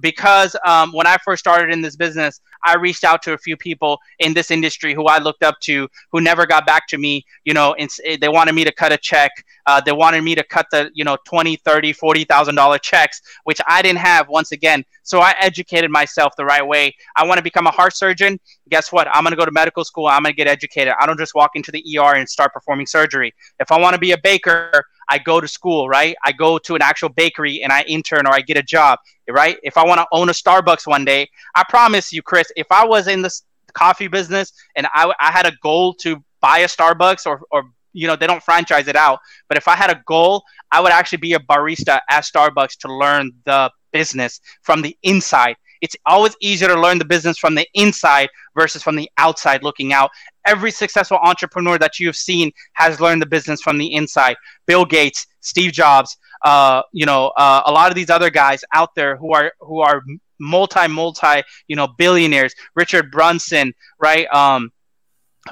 [0.00, 3.56] because um, when I first started in this business, I reached out to a few
[3.56, 7.24] people in this industry who I looked up to, who never got back to me.
[7.44, 9.30] You know, and they wanted me to cut a check.
[9.66, 13.60] Uh, they wanted me to cut the, you know, 20, 30, 40,000 dollar checks, which
[13.66, 14.84] I didn't have once again.
[15.02, 16.94] So I educated myself the right way.
[17.16, 18.38] I want to become a heart surgeon.
[18.70, 19.08] Guess what?
[19.08, 20.08] I'm going to go to medical school.
[20.08, 20.94] I'm going to get educated.
[21.00, 23.32] I don't just walk into the ER and start performing surgery.
[23.60, 26.16] If I want to be a baker, I go to school, right?
[26.24, 28.98] I go to an actual bakery and I intern or I get a job,
[29.28, 29.56] right?
[29.62, 32.84] If I want to own a Starbucks one day, I promise you, Chris, if I
[32.84, 33.30] was in the
[33.72, 38.06] coffee business and I, I had a goal to buy a Starbucks or, or you
[38.06, 41.16] know they don't franchise it out but if i had a goal i would actually
[41.16, 46.68] be a barista at starbucks to learn the business from the inside it's always easier
[46.68, 50.10] to learn the business from the inside versus from the outside looking out.
[50.46, 54.36] Every successful entrepreneur that you have seen has learned the business from the inside.
[54.66, 58.94] Bill Gates, Steve Jobs, uh, you know, uh, a lot of these other guys out
[58.94, 60.02] there who are who are
[60.38, 62.54] multi multi you know billionaires.
[62.74, 64.26] Richard Branson, right?
[64.32, 64.70] Um,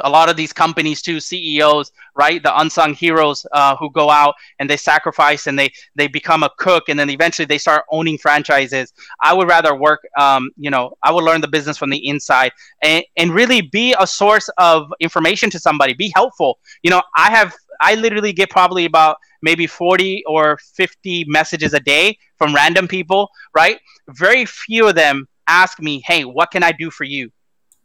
[0.01, 2.43] a lot of these companies too ceos right?
[2.43, 6.51] The unsung heroes uh, who go out and they sacrifice and they they become a
[6.59, 8.93] cook and then eventually they start owning franchises.
[9.23, 12.53] I would rather work um, you know i would learn the business from the inside
[12.83, 16.59] and, and really be a source of information to somebody be helpful.
[16.83, 21.81] You know i have i literally get probably about maybe 40 or 50 messages a
[21.81, 23.79] day from random people right?
[24.09, 27.31] Very few of them ask me hey what can i do for you?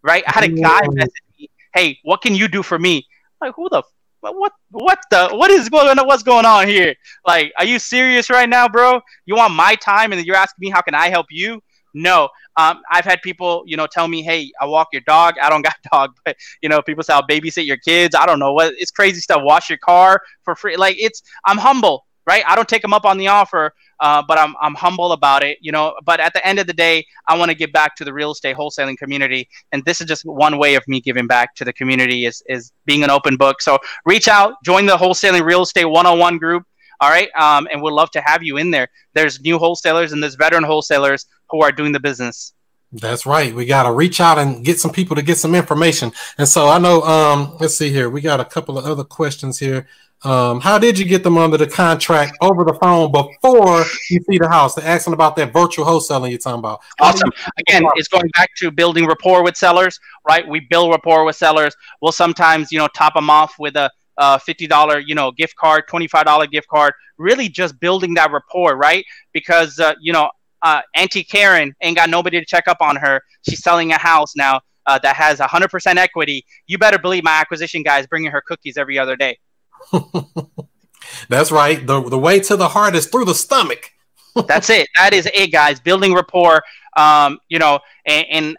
[0.01, 0.23] Right?
[0.27, 1.28] I had a guy message
[1.73, 3.05] hey, what can you do for me?
[3.41, 3.83] Like, who the
[4.21, 6.05] what what the what is going on?
[6.05, 6.93] What's going on here?
[7.25, 8.99] Like are you serious right now bro?
[9.25, 11.61] You want my time and you're asking me how can i help you?
[11.93, 12.29] No.
[12.57, 15.35] Um, i've had people you know tell me hey i walk your dog.
[15.41, 18.13] I don't got dog but you know people say i'll babysit your kids.
[18.13, 19.41] I don't know what it's crazy stuff.
[19.43, 20.75] Wash your car for free.
[20.75, 22.43] Like it's i'm humble right?
[22.47, 25.57] I don't take them up on the offer uh, but I'm, I'm humble about it,
[25.61, 25.95] you know.
[26.05, 28.31] But at the end of the day, I want to give back to the real
[28.31, 31.73] estate wholesaling community, and this is just one way of me giving back to the
[31.73, 33.61] community is is being an open book.
[33.61, 36.63] So reach out, join the wholesaling real estate 101 group.
[37.01, 38.89] All right, um, and we'd love to have you in there.
[39.13, 42.53] There's new wholesalers and there's veteran wholesalers who are doing the business.
[42.91, 43.53] That's right.
[43.53, 46.11] We got to reach out and get some people to get some information.
[46.37, 48.09] And so I know, um, let's see here.
[48.09, 49.87] We got a couple of other questions here.
[50.23, 54.37] Um, how did you get them under the contract over the phone before you see
[54.37, 54.75] the house?
[54.75, 56.81] They're asking about that virtual wholesaling you're talking about.
[56.99, 57.31] Awesome.
[57.57, 59.97] Again, it's going back to building rapport with sellers,
[60.27, 60.45] right?
[60.45, 61.73] We build rapport with sellers.
[62.01, 63.89] We'll sometimes, you know, top them off with a
[64.19, 69.05] uh, $50 you know gift card $25 gift card really just building that rapport right
[69.33, 70.29] because uh, you know
[70.61, 74.35] uh, auntie karen ain't got nobody to check up on her she's selling a house
[74.35, 78.41] now uh, that has 100% equity you better believe my acquisition guy is bringing her
[78.45, 79.37] cookies every other day
[81.29, 81.85] That's right.
[81.85, 83.91] The the way to the heart is through the stomach.
[84.47, 84.87] That's it.
[84.95, 85.79] That is it, guys.
[85.79, 86.63] Building rapport.
[86.95, 88.57] Um, you know, and, and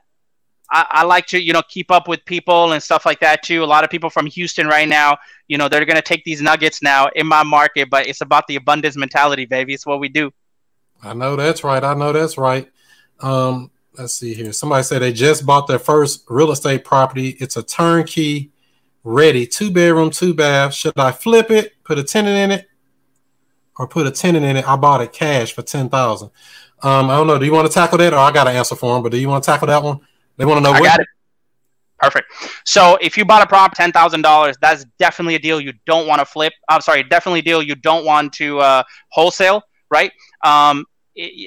[0.70, 3.64] I, I, like to, you know, keep up with people and stuff like that too.
[3.64, 5.18] A lot of people from Houston right now,
[5.48, 8.56] you know, they're gonna take these nuggets now in my market, but it's about the
[8.56, 9.74] abundance mentality, baby.
[9.74, 10.30] It's what we do.
[11.02, 11.82] I know that's right.
[11.82, 12.70] I know that's right.
[13.20, 14.52] Um, let's see here.
[14.52, 17.36] Somebody said they just bought their first real estate property.
[17.40, 18.49] It's a turnkey
[19.04, 20.74] ready, two bedroom, two bath.
[20.74, 22.68] Should I flip it, put a tenant in it,
[23.76, 24.68] or put a tenant in it?
[24.68, 26.30] I bought it cash for ten thousand.
[26.82, 27.38] Um, I don't know.
[27.38, 29.02] Do you want to tackle that, or I got an answer for them?
[29.02, 30.00] But do you want to tackle that one?
[30.36, 30.70] They want to know.
[30.70, 31.06] I what- got it.
[31.98, 32.32] Perfect.
[32.64, 36.06] So if you bought a prop ten thousand dollars, that's definitely a deal you don't
[36.06, 36.54] want to flip.
[36.70, 40.10] I'm sorry, definitely a deal you don't want to uh, wholesale, right?
[40.42, 40.86] Um,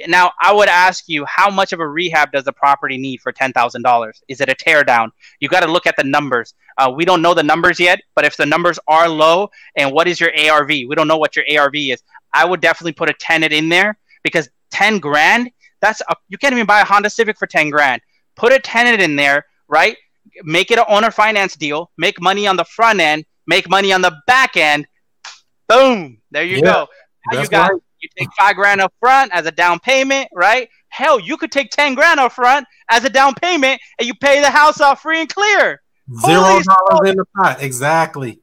[0.07, 3.31] now I would ask you how much of a rehab does the property need for
[3.31, 4.21] ten thousand dollars?
[4.27, 5.11] Is it a tear down?
[5.39, 6.53] You got to look at the numbers.
[6.77, 10.07] Uh, we don't know the numbers yet, but if the numbers are low, and what
[10.07, 10.67] is your ARV?
[10.67, 12.03] We don't know what your ARV is.
[12.33, 15.49] I would definitely put a tenant in there because ten grand.
[15.81, 18.01] That's a, you can't even buy a Honda Civic for ten grand.
[18.35, 19.95] Put a tenant in there, right?
[20.43, 21.91] Make it an owner finance deal.
[21.97, 23.25] Make money on the front end.
[23.47, 24.87] Make money on the back end.
[25.69, 26.17] Boom!
[26.31, 26.87] There you yeah, go.
[27.31, 27.71] Now you got.
[27.71, 30.69] Right you take five grand up front as a down payment, right?
[30.89, 34.41] Hell, you could take 10 grand up front as a down payment and you pay
[34.41, 35.81] the house off free and clear.
[36.25, 37.63] Zero dollars in the pot.
[37.63, 38.42] Exactly.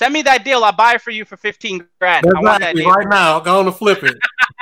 [0.00, 0.64] Send me that deal.
[0.64, 2.24] I'll buy it for you for 15 grand.
[2.34, 2.88] I want that deal.
[2.88, 3.38] Right now.
[3.38, 4.16] Go on to flip it.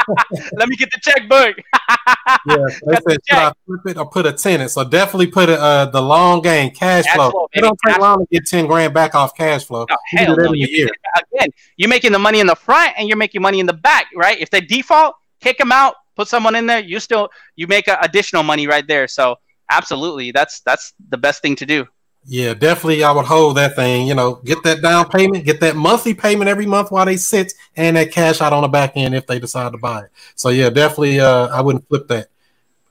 [0.54, 1.56] Let me get the checkbook.
[2.44, 4.72] yeah, they said the should I flip it or put a tenant?
[4.72, 7.30] So definitely put it, uh, the long game cash, cash flow.
[7.30, 9.86] flow it don't take long to get 10 grand back off cash flow.
[9.88, 10.52] No, you hell no.
[10.54, 10.90] You
[11.32, 14.06] again, you're making the money in the front and you're making money in the back,
[14.16, 14.40] right?
[14.40, 16.80] If they default, kick them out, put someone in there.
[16.80, 19.06] You still you make additional money right there.
[19.06, 19.36] So
[19.70, 21.86] absolutely, that's that's the best thing to do.
[22.30, 23.02] Yeah, definitely.
[23.04, 24.06] I would hold that thing.
[24.06, 27.54] You know, get that down payment, get that monthly payment every month while they sit,
[27.74, 30.10] and that cash out on the back end if they decide to buy it.
[30.34, 31.20] So yeah, definitely.
[31.20, 32.28] Uh, I wouldn't flip that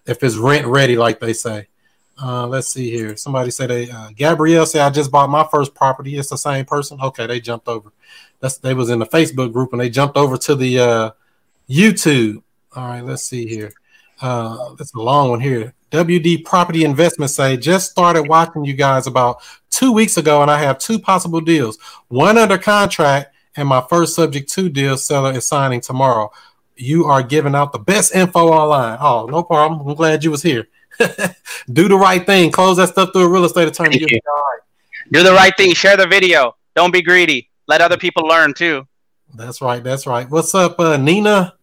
[0.07, 1.67] if it's rent ready, like they say.
[2.19, 3.15] Uh, let's see here.
[3.15, 6.17] Somebody said they uh, Gabrielle said I just bought my first property.
[6.17, 6.99] It's the same person.
[6.99, 7.91] Okay, they jumped over.
[8.39, 11.11] That's they was in the Facebook group and they jumped over to the uh,
[11.69, 12.41] YouTube.
[12.75, 13.71] All right, let's see here.
[14.19, 15.75] Uh, that's a long one here.
[15.91, 20.59] WD Property Investment say just started watching you guys about two weeks ago, and I
[20.59, 21.77] have two possible deals.
[22.09, 26.31] One under contract, and my first subject to deal seller is signing tomorrow.
[26.75, 28.97] You are giving out the best info online.
[29.01, 29.87] Oh, no problem.
[29.87, 30.67] I'm glad you was here.
[31.71, 32.51] Do the right thing.
[32.51, 33.97] Close that stuff through a real estate attorney.
[33.97, 34.19] Thank you.
[35.11, 35.73] Do the right thing.
[35.73, 36.55] Share the video.
[36.75, 37.49] Don't be greedy.
[37.67, 38.87] Let other people learn too.
[39.35, 39.83] That's right.
[39.83, 40.29] That's right.
[40.29, 41.56] What's up, uh, Nina?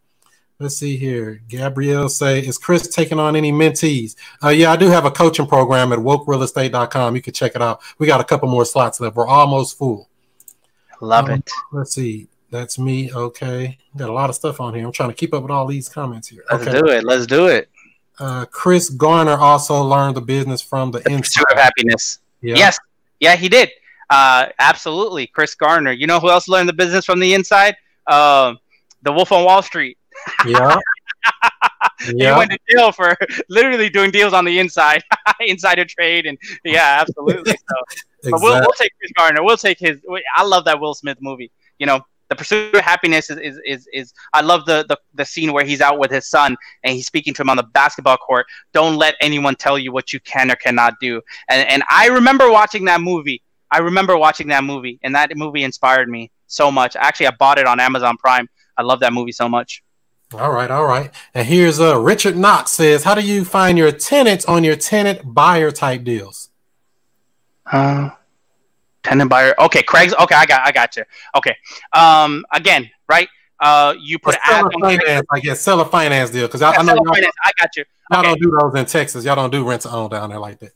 [0.60, 1.42] Let's see here.
[1.48, 4.14] Gabrielle say, is Chris taking on any mentees?
[4.42, 7.16] Uh, yeah, I do have a coaching program at wokerealestate.com.
[7.16, 7.82] You can check it out.
[7.98, 9.16] We got a couple more slots left.
[9.16, 10.08] We're almost full.
[11.00, 11.50] Love um, it.
[11.72, 12.28] Let's see.
[12.50, 13.12] That's me.
[13.12, 13.78] Okay.
[13.96, 14.86] Got a lot of stuff on here.
[14.86, 16.44] I'm trying to keep up with all these comments here.
[16.50, 17.02] Let's do it.
[17.02, 17.68] Let's do it.
[18.20, 21.44] Uh, Chris Gardner also learned the business from the, the inside.
[21.50, 22.20] Of happiness.
[22.42, 22.54] Yeah.
[22.54, 22.78] Yes.
[23.18, 23.70] Yeah, he did.
[24.08, 25.26] Uh, absolutely.
[25.26, 25.90] Chris Gardner.
[25.90, 27.74] You know who else learned the business from the inside?
[28.06, 28.54] Uh,
[29.02, 29.98] the Wolf on Wall Street.
[30.46, 30.76] Yeah.
[32.14, 32.32] yeah.
[32.32, 33.16] He went to jail for
[33.48, 35.02] literally doing deals on the inside,
[35.40, 37.54] insider trade, and yeah, absolutely.
[37.64, 38.30] So, exactly.
[38.32, 39.42] but we'll, we'll take Chris Gardner.
[39.42, 39.98] We'll take his.
[40.36, 41.50] I love that Will Smith movie.
[41.78, 45.24] You know, the pursuit of happiness is, is is is, I love the, the the
[45.24, 48.16] scene where he's out with his son and he's speaking to him on the basketball
[48.16, 48.46] court.
[48.72, 51.20] Don't let anyone tell you what you can or cannot do.
[51.48, 53.42] And and I remember watching that movie.
[53.70, 56.96] I remember watching that movie, and that movie inspired me so much.
[56.96, 58.48] Actually, I bought it on Amazon Prime.
[58.76, 59.82] I love that movie so much.
[60.34, 61.10] All right, all right.
[61.34, 65.34] And here's uh Richard Knox says, "How do you find your tenants on your tenant
[65.34, 66.50] buyer type deals?"
[67.70, 68.10] Uh,
[69.02, 69.54] tenant buyer.
[69.58, 70.14] Okay, Craig's.
[70.14, 71.04] Okay, I got, I got you.
[71.36, 71.56] Okay.
[71.92, 73.28] Um, again, right?
[73.60, 76.94] Uh, you put seller finance, I guess seller finance deal because I, yeah, I, know
[76.94, 77.14] y'all,
[77.44, 77.84] I got you.
[78.10, 79.24] Y'all don't do those in Texas.
[79.24, 80.72] Y'all don't do rent to own down there like that.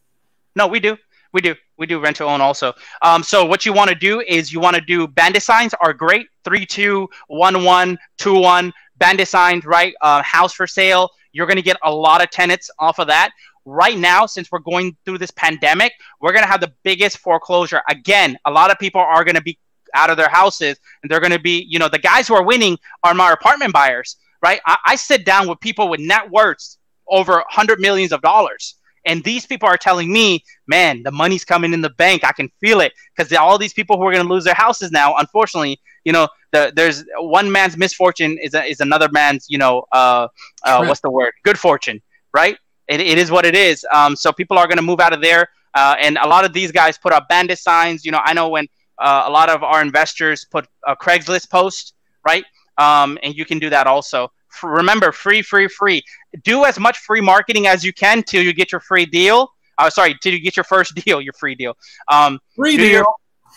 [0.54, 0.96] No, we do.
[1.32, 1.54] We do.
[1.76, 2.72] We do rent to own also.
[3.02, 5.92] Um, so what you want to do is you want to do bandit signs are
[5.92, 6.28] great.
[6.44, 9.94] Three two one one two one bandit signs, right?
[10.00, 11.10] Uh, house for sale.
[11.32, 13.30] You're going to get a lot of tenants off of that.
[13.64, 17.82] Right now, since we're going through this pandemic, we're going to have the biggest foreclosure.
[17.88, 19.58] Again, a lot of people are going to be
[19.94, 22.44] out of their houses and they're going to be, you know, the guys who are
[22.44, 24.60] winning are my apartment buyers, right?
[24.66, 26.78] I, I sit down with people with net worths
[27.08, 28.76] over hundred millions of dollars.
[29.08, 32.24] And these people are telling me, man, the money's coming in the bank.
[32.24, 34.92] I can feel it because all these people who are going to lose their houses
[34.92, 39.56] now, unfortunately, you know, the, there's one man's misfortune is a, is another man's, you
[39.56, 40.28] know, uh,
[40.62, 41.32] uh, what's the word?
[41.42, 42.02] Good fortune,
[42.34, 42.58] right?
[42.86, 43.84] It, it is what it is.
[43.92, 46.52] Um, so people are going to move out of there, uh, and a lot of
[46.52, 48.04] these guys put up bandit signs.
[48.04, 48.66] You know, I know when
[48.98, 51.94] uh, a lot of our investors put a Craigslist post,
[52.26, 52.44] right?
[52.76, 54.30] Um, and you can do that also.
[54.62, 56.02] Remember, free, free, free.
[56.44, 59.52] Do as much free marketing as you can till you get your free deal.
[59.78, 61.76] Uh, sorry, till you get your first deal, your free deal.
[62.10, 62.90] Um, free deal.
[62.90, 63.06] Your,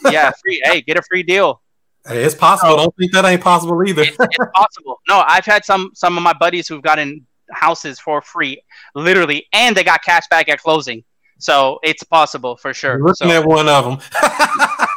[0.11, 0.61] yeah, free.
[0.63, 1.61] hey, get a free deal.
[2.07, 2.77] Hey, it's possible.
[2.77, 4.01] Don't think that ain't possible either.
[4.01, 4.99] it's, it's possible.
[5.07, 8.61] No, I've had some some of my buddies who've gotten houses for free,
[8.95, 11.03] literally, and they got cash back at closing.
[11.37, 12.97] So it's possible for sure.
[12.97, 13.99] You're looking so, at one of them.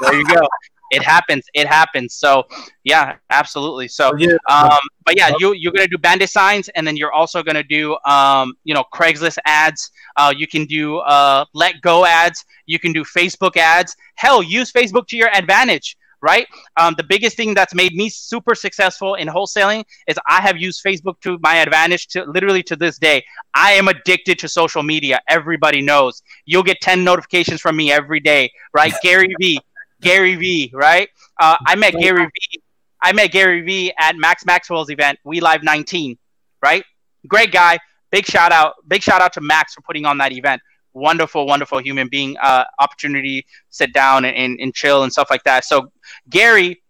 [0.01, 0.47] there you go.
[0.95, 1.47] It happens.
[1.55, 2.14] It happens.
[2.14, 2.45] So
[2.84, 3.88] yeah, absolutely.
[3.88, 4.36] So yeah.
[4.49, 7.97] um, but yeah, you you're gonna do bandit signs, and then you're also gonna do
[8.07, 9.90] um, you know, Craigslist ads.
[10.16, 12.45] Uh, you can do uh, let go ads.
[12.66, 13.97] You can do Facebook ads.
[14.16, 16.47] Hell, use Facebook to your advantage right?
[16.78, 20.82] Um, the biggest thing that's made me super successful in wholesaling is I have used
[20.82, 23.22] Facebook to my advantage to literally to this day.
[23.53, 25.20] I am addicted to social media.
[25.28, 26.22] Everybody knows.
[26.47, 28.95] You'll get 10 notifications from me every day, right?
[29.03, 29.61] Gary V,
[30.05, 31.09] Gary V, right?
[31.40, 32.62] Uh, I met Gary V.
[33.02, 36.16] I met Gary V at Max Maxwell's event, We Live 19,
[36.62, 36.84] right?
[37.26, 37.78] Great guy.
[38.11, 38.74] Big shout out.
[38.86, 40.62] Big shout out to Max for putting on that event
[40.94, 42.36] wonderful, wonderful human being.
[42.38, 45.64] Uh, opportunity sit down and, and, and chill and stuff like that.
[45.64, 45.92] So
[46.30, 46.82] Gary,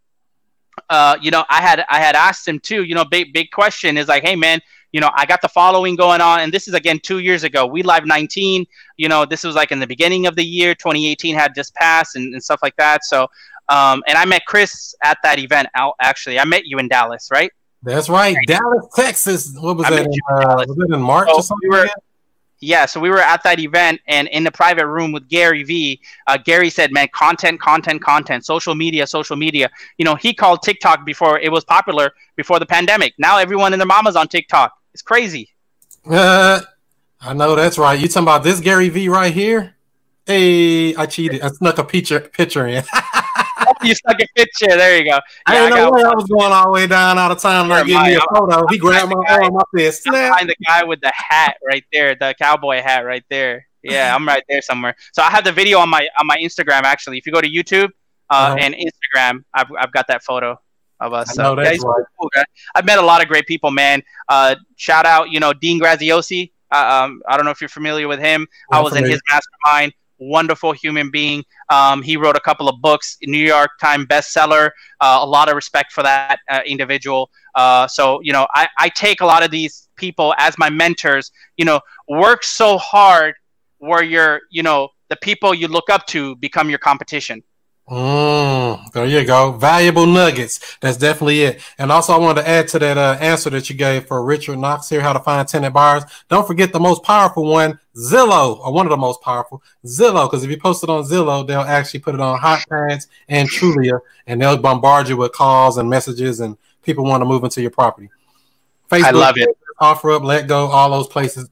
[0.88, 2.84] uh, you know, I had I had asked him too.
[2.84, 4.60] You know, big big question is like, hey man,
[4.94, 7.66] you know, I got the following going on, and this is again two years ago.
[7.66, 8.64] We live 19.
[8.96, 10.72] You know, this was like in the beginning of the year.
[10.72, 13.04] 2018 had just passed and, and stuff like that.
[13.04, 13.26] So,
[13.68, 15.66] um, and I met Chris at that event.
[15.74, 17.50] Out actually, I met you in Dallas, right?
[17.82, 19.52] That's right, Dallas, Texas.
[19.58, 20.06] What was I that?
[20.06, 21.68] In, uh, was it in March oh, or something?
[21.68, 21.88] We were,
[22.60, 26.00] yeah, so we were at that event and in the private room with Gary V.
[26.28, 29.68] Uh, Gary said, "Man, content, content, content, social media, social media."
[29.98, 33.14] You know, he called TikTok before it was popular before the pandemic.
[33.18, 34.72] Now everyone and their mama's on TikTok.
[34.94, 35.50] It's crazy.
[36.08, 36.60] Uh,
[37.20, 37.98] I know that's right.
[37.98, 39.74] You talking about this Gary V right here?
[40.26, 41.42] Hey, I cheated.
[41.42, 42.82] I snuck a picture picture in.
[43.82, 44.68] you stuck a picture.
[44.68, 45.18] There you go.
[45.46, 47.38] I Yeah, didn't I know where I was going all the way down out of
[47.40, 47.68] time.
[47.68, 48.66] Not give me a photo.
[48.70, 49.56] He grabbed my the arm.
[49.56, 50.32] I said, snap.
[50.32, 53.66] behind the guy with the hat right there, the cowboy hat right there.
[53.82, 54.94] Yeah, I'm right there somewhere.
[55.12, 57.18] So I have the video on my on my Instagram actually.
[57.18, 57.88] If you go to YouTube
[58.30, 58.56] uh, Uh-huh.
[58.60, 60.58] and Instagram, I've, I've got that photo
[61.04, 61.34] of us.
[61.34, 62.04] So, yeah, he's right.
[62.20, 62.44] cool guy.
[62.74, 64.02] I've met a lot of great people, man.
[64.28, 66.50] Uh, shout out, you know, Dean Graziosi.
[66.72, 68.46] Uh, um, I don't know if you're familiar with him.
[68.72, 69.92] I was in his mastermind.
[70.18, 71.44] Wonderful human being.
[71.70, 74.70] Um, he wrote a couple of books, New York Times bestseller.
[75.00, 77.30] Uh, a lot of respect for that uh, individual.
[77.54, 81.30] Uh, so you know, I, I take a lot of these people as my mentors.
[81.56, 83.34] You know, work so hard
[83.78, 87.42] where you're, you know, the people you look up to become your competition.
[87.88, 89.52] Mm, there you go.
[89.52, 90.76] Valuable nuggets.
[90.80, 91.60] That's definitely it.
[91.76, 94.58] And also, I wanted to add to that uh, answer that you gave for Richard
[94.58, 96.04] Knox here, how to find tenant buyers.
[96.30, 100.30] Don't forget the most powerful one, Zillow, or one of the most powerful, Zillow.
[100.30, 103.50] Because if you post it on Zillow, they'll actually put it on Hot Pads and
[103.50, 107.60] Trulia, and they'll bombard you with calls and messages, and people want to move into
[107.60, 108.08] your property.
[108.90, 109.48] Facebook, I love it.
[109.78, 111.50] Offer up, let go, all those places.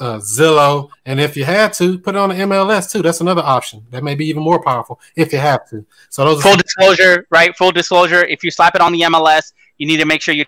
[0.00, 3.02] Uh, Zillow, and if you had to, put it on the MLS too.
[3.02, 3.84] That's another option.
[3.90, 5.84] That may be even more powerful if you have to.
[6.08, 7.56] So those are Full disclosure, right?
[7.56, 8.24] Full disclosure.
[8.24, 10.44] If you slap it on the MLS, you need to make sure you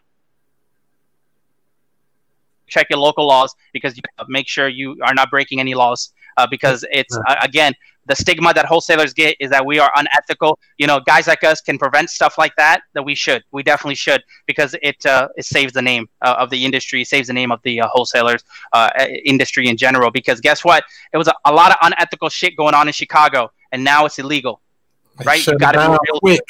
[2.66, 6.12] check your local laws because you make sure you are not breaking any laws.
[6.36, 7.72] Uh, because it's uh, again
[8.06, 10.58] the stigma that wholesalers get is that we are unethical.
[10.78, 12.82] You know, guys like us can prevent stuff like that.
[12.94, 16.50] That we should, we definitely should, because it uh, it saves the name uh, of
[16.50, 18.90] the industry, saves the name of the uh, wholesalers uh,
[19.24, 20.10] industry in general.
[20.10, 20.84] Because guess what?
[21.12, 24.18] It was a, a lot of unethical shit going on in Chicago, and now it's
[24.18, 24.60] illegal.
[25.24, 25.46] right?
[25.46, 26.40] You gotta be real- quick.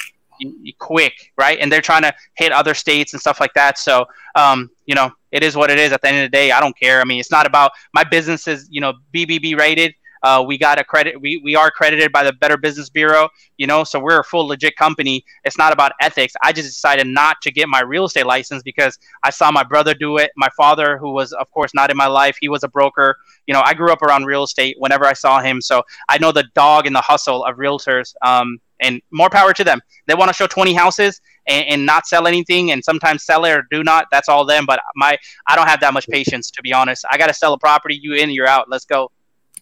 [0.79, 1.59] quick, right?
[1.61, 3.79] And they're trying to hit other states and stuff like that.
[3.79, 5.93] So, um, you know, it is what it is.
[5.93, 7.01] At the end of the day, I don't care.
[7.01, 9.95] I mean, it's not about my business is, you know, BBB rated.
[10.25, 11.21] Uh, we got a credit.
[11.21, 13.29] We, we are accredited by the Better Business Bureau.
[13.59, 15.23] You know, so we're a full legit company.
[15.45, 16.33] It's not about ethics.
[16.43, 19.93] I just decided not to get my real estate license because I saw my brother
[19.93, 20.31] do it.
[20.37, 23.17] My father, who was of course not in my life, he was a broker.
[23.47, 24.77] You know, I grew up around real estate.
[24.79, 28.15] Whenever I saw him, so I know the dog and the hustle of realtors.
[28.23, 29.81] Um, and more power to them.
[30.07, 33.53] They want to show 20 houses and, and not sell anything and sometimes sell it
[33.53, 34.07] or do not.
[34.11, 34.65] That's all them.
[34.67, 37.05] But my I don't have that much patience to be honest.
[37.11, 37.99] I got to sell a property.
[38.01, 38.71] You in, you're out.
[38.71, 39.11] Let's go.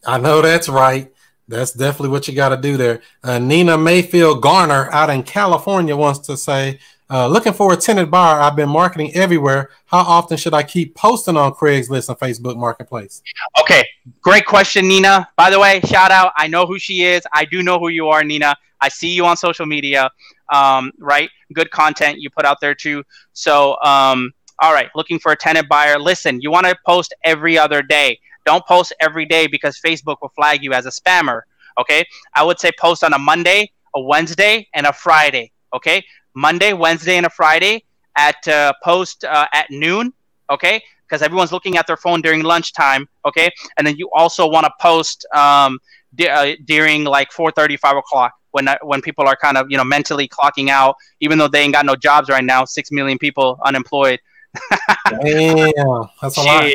[0.06, 1.12] I know that's right.
[1.48, 3.02] That's definitely what you got to do there.
[3.22, 6.78] Uh, Nina Mayfield Garner out in California wants to say,
[7.10, 8.40] uh, looking for a tenant buyer.
[8.40, 9.68] I've been marketing everywhere.
[9.84, 13.22] How often should I keep posting on Craigslist and Facebook Marketplace?
[13.60, 13.86] Okay,
[14.22, 15.28] great question, Nina.
[15.36, 16.32] By the way, shout out.
[16.38, 17.22] I know who she is.
[17.34, 18.56] I do know who you are, Nina.
[18.80, 20.10] I see you on social media.
[20.54, 23.04] Um, right, good content you put out there too.
[23.34, 25.98] So, um, all right, looking for a tenant buyer.
[25.98, 28.18] Listen, you want to post every other day.
[28.44, 31.42] Don't post every day because Facebook will flag you as a spammer.
[31.78, 35.52] Okay, I would say post on a Monday, a Wednesday, and a Friday.
[35.74, 37.84] Okay, Monday, Wednesday, and a Friday
[38.16, 40.12] at uh, post uh, at noon.
[40.50, 43.08] Okay, because everyone's looking at their phone during lunchtime.
[43.24, 45.78] Okay, and then you also want to post um,
[46.14, 49.76] di- uh, during like 4:30, 5 o'clock when uh, when people are kind of you
[49.76, 52.64] know mentally clocking out, even though they ain't got no jobs right now.
[52.64, 54.20] Six million people unemployed.
[55.08, 56.70] Damn, that's a lot.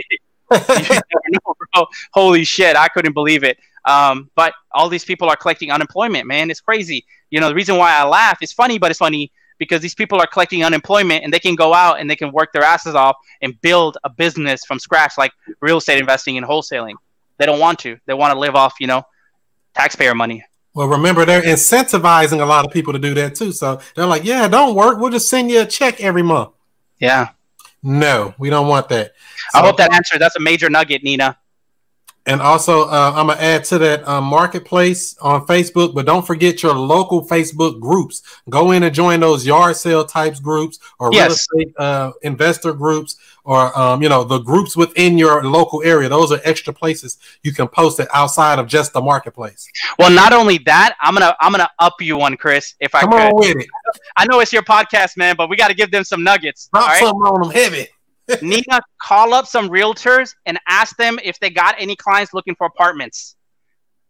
[0.54, 0.70] Shit.
[0.70, 1.86] you never know, bro.
[2.14, 3.58] Holy shit, I couldn't believe it.
[3.86, 6.52] Um, but all these people are collecting unemployment, man.
[6.52, 7.06] It's crazy.
[7.30, 10.20] You know, the reason why I laugh is funny, but it's funny because these people
[10.20, 13.16] are collecting unemployment and they can go out and they can work their asses off
[13.41, 15.32] and build a business from scratch, like
[15.62, 16.95] real estate investing and wholesaling.
[17.38, 17.98] They don't want to.
[18.06, 19.04] They want to live off, you know,
[19.74, 20.43] taxpayer money.
[20.74, 23.52] Well, remember they're incentivizing a lot of people to do that too.
[23.52, 25.00] So they're like, "Yeah, don't work.
[25.00, 26.52] We'll just send you a check every month."
[27.00, 27.30] Yeah.
[27.88, 29.14] No, we don't want that.
[29.54, 30.20] I hope that answered.
[30.20, 31.38] That's a major nugget, Nina.
[32.26, 36.62] And also, uh, I'm gonna add to that um, marketplace on Facebook, but don't forget
[36.62, 38.22] your local Facebook groups.
[38.50, 41.32] Go in and join those yard sale types groups or real Yes.
[41.36, 43.16] estate uh, investor groups,
[43.46, 46.10] or um, you know the groups within your local area.
[46.10, 49.66] Those are extra places you can post it outside of just the marketplace.
[49.98, 53.12] Well, not only that, I'm gonna I'm gonna up you one, Chris, if I Come
[53.12, 53.22] could.
[53.22, 53.68] on with it.
[54.16, 56.70] I know it's your podcast, man, but we got to give them some nuggets.
[56.74, 57.00] All Drop right.
[57.00, 57.88] something on them heavy.
[58.42, 62.68] Nina, call up some realtors and ask them if they got any clients looking for
[62.68, 63.36] apartments.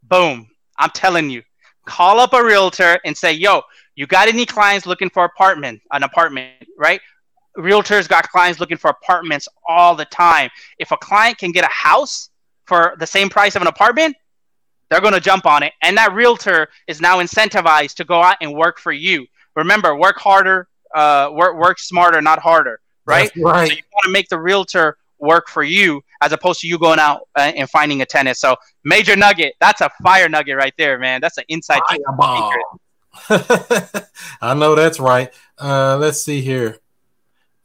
[0.03, 0.47] Boom.
[0.79, 1.43] I'm telling you.
[1.85, 3.61] Call up a realtor and say, yo,
[3.95, 6.99] you got any clients looking for apartment, an apartment, right?
[7.57, 10.49] Realtors got clients looking for apartments all the time.
[10.77, 12.29] If a client can get a house
[12.65, 14.15] for the same price of an apartment,
[14.89, 15.73] they're going to jump on it.
[15.81, 19.25] And that realtor is now incentivized to go out and work for you.
[19.57, 23.31] Remember, work harder, uh, work, work smarter, not harder, right?
[23.33, 23.67] That's right.
[23.67, 26.99] So you want to make the realtor work for you as opposed to you going
[26.99, 28.37] out uh, and finding a tenant.
[28.37, 29.55] So major nugget.
[29.59, 31.21] That's a fire nugget right there, man.
[31.21, 31.81] That's an inside.
[34.41, 35.33] I know that's right.
[35.57, 36.77] Uh, let's see here.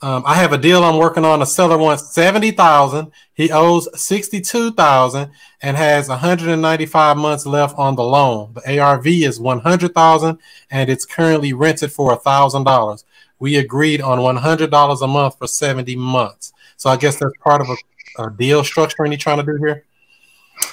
[0.03, 1.43] Um, I have a deal I'm working on.
[1.43, 3.13] A seller wants seventy thousand.
[3.35, 5.31] He owes sixty-two thousand
[5.63, 8.53] and has 195 months left on the loan.
[8.55, 10.39] The ARV is one hundred thousand,
[10.73, 13.05] and it's currently rented for thousand dollars.
[13.39, 16.53] We agreed on one hundred dollars a month for seventy months.
[16.77, 19.85] So I guess that's part of a, a deal structuring you trying to do here.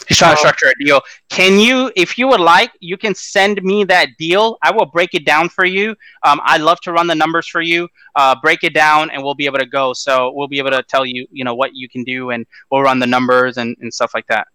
[0.10, 1.02] He's trying to structure a deal.
[1.30, 4.58] Can you, if you would like, you can send me that deal.
[4.64, 5.96] I will break it down for you.
[6.24, 7.88] Um, I love to run the numbers for you.
[8.16, 9.94] Uh, break it down, and we'll be able to go.
[9.94, 12.82] So we'll be able to tell you, you know, what you can do, and we'll
[12.82, 14.48] run the numbers and, and stuff like that.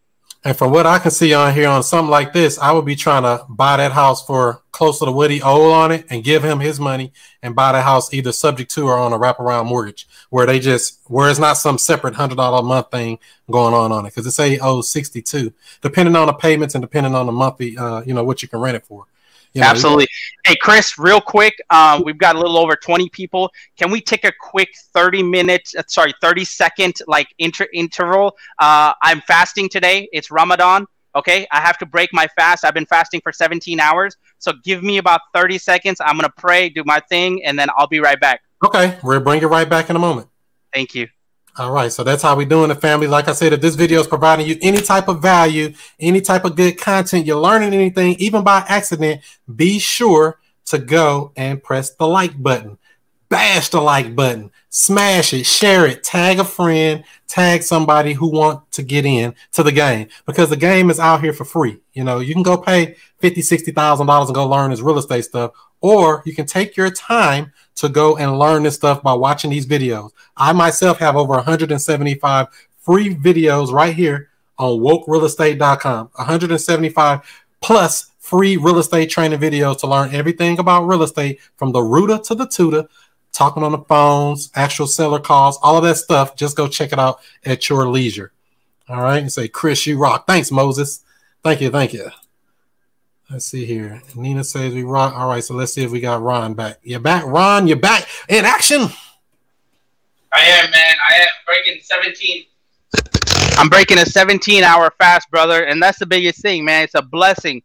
[0.47, 2.97] And from what I can see on here on something like this, I would be
[2.97, 6.45] trying to buy that house for close to the he owed on it and give
[6.45, 10.07] him his money and buy the house either subject to or on a wraparound mortgage
[10.29, 13.19] where they just where it's not some separate hundred dollar a month thing
[13.51, 14.11] going on on it.
[14.11, 17.79] Because it say he owes 62 depending on the payments and depending on the monthly
[17.79, 19.07] uh you know what you can rent it for
[19.55, 20.07] you know, Absolutely.
[20.45, 23.51] Hey, Chris, real quick, um, we've got a little over 20 people.
[23.79, 28.37] Can we take a quick 30 minute, uh, sorry, 30 second like inter- interval?
[28.59, 30.09] Uh, I'm fasting today.
[30.13, 30.87] It's Ramadan.
[31.15, 31.47] Okay.
[31.53, 32.65] I have to break my fast.
[32.65, 34.17] I've been fasting for 17 hours.
[34.39, 35.99] So give me about 30 seconds.
[36.01, 38.41] I'm going to pray, do my thing, and then I'll be right back.
[38.65, 40.29] okay we'll bring it right back in a moment
[40.73, 41.07] Thank you.
[41.57, 43.07] All right, so that's how we doing the family.
[43.07, 46.45] Like I said, if this video is providing you any type of value, any type
[46.45, 49.21] of good content, you're learning anything, even by accident,
[49.55, 52.77] be sure to go and press the like button.
[53.29, 58.71] Bash the like button, smash it, share it, tag a friend, tag somebody who want
[58.73, 61.79] to get in to the game because the game is out here for free.
[61.93, 64.99] You know, you can go pay fifty, sixty thousand dollars and go learn this real
[64.99, 69.13] estate stuff, or you can take your time to go and learn this stuff by
[69.13, 70.11] watching these videos.
[70.37, 72.47] I myself have over 175
[72.79, 76.11] free videos right here on wokerealestate.com.
[76.15, 81.83] 175 plus free real estate training videos to learn everything about real estate from the
[81.83, 82.89] rooter to the tutor,
[83.33, 86.37] talking on the phones, actual seller calls, all of that stuff.
[86.37, 88.33] Just go check it out at your leisure.
[88.89, 89.19] All right.
[89.19, 90.27] And say, Chris, you rock.
[90.27, 91.05] Thanks, Moses.
[91.43, 91.71] Thank you.
[91.71, 92.11] Thank you.
[93.35, 94.01] Let's see here.
[94.15, 95.13] Nina says we rock.
[95.13, 95.43] All right.
[95.43, 96.79] So let's see if we got Ron back.
[96.85, 97.67] You're back, Ron.
[97.67, 98.83] You're back in action.
[100.33, 100.95] I am, man.
[101.11, 102.45] I am breaking 17.
[103.59, 105.65] I'm breaking a 17 hour fast, brother.
[105.65, 106.85] And that's the biggest thing, man.
[106.85, 107.61] It's a blessing,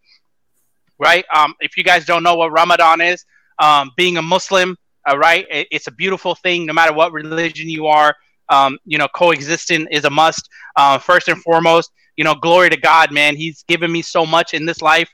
[0.98, 1.24] right?
[1.36, 3.24] Um, if you guys don't know what Ramadan is,
[3.60, 7.70] um, being a Muslim, all right, it, it's a beautiful thing no matter what religion
[7.70, 8.16] you are.
[8.50, 10.50] Um, you know, coexisting is a must.
[10.76, 13.36] Uh, first and foremost, you know, glory to God, man.
[13.36, 15.12] He's given me so much in this life.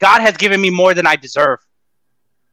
[0.00, 1.60] God has given me more than I deserve.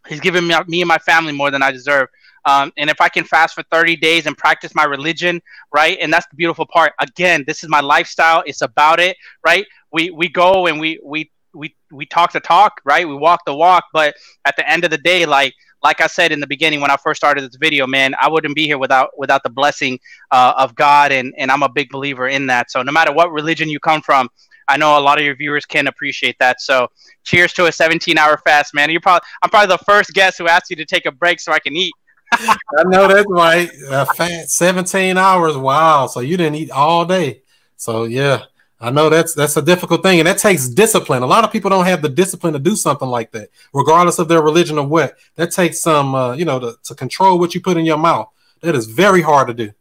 [0.08, 2.10] He's given me, me and my family more than I deserve.
[2.46, 5.42] Um, and if I can fast for 30 days and practice my religion,
[5.74, 5.98] right?
[6.00, 6.94] And that's the beautiful part.
[7.00, 8.44] Again, this is my lifestyle.
[8.46, 9.66] It's about it, right?
[9.92, 13.08] We we go and we we we we talk the talk, right?
[13.08, 13.86] We walk the walk.
[13.94, 14.16] But
[14.46, 16.98] at the end of the day, like like I said in the beginning when I
[16.98, 20.00] first started this video, man, I wouldn't be here without without the blessing
[20.32, 22.70] uh, of God, and and I'm a big believer in that.
[22.70, 24.30] So no matter what religion you come from,
[24.68, 26.62] I know a lot of your viewers can appreciate that.
[26.62, 26.88] So
[27.24, 28.90] cheers to a 17 hour fast, man.
[28.90, 31.52] You're probably I'm probably the first guest who asked you to take a break so
[31.52, 31.94] I can eat.
[32.32, 33.70] I know that's right.
[33.90, 35.58] Uh, fat 17 hours.
[35.58, 36.08] Wow.
[36.08, 37.42] So you didn't eat all day.
[37.78, 38.46] So yeah,
[38.80, 41.24] I know that's that's a difficult thing, and that takes discipline.
[41.24, 44.28] A lot of people don't have the discipline to do something like that, regardless of
[44.28, 45.16] their religion or what.
[45.36, 48.30] That takes some, uh, you know, to, to control what you put in your mouth.
[48.62, 49.72] That is very hard to do.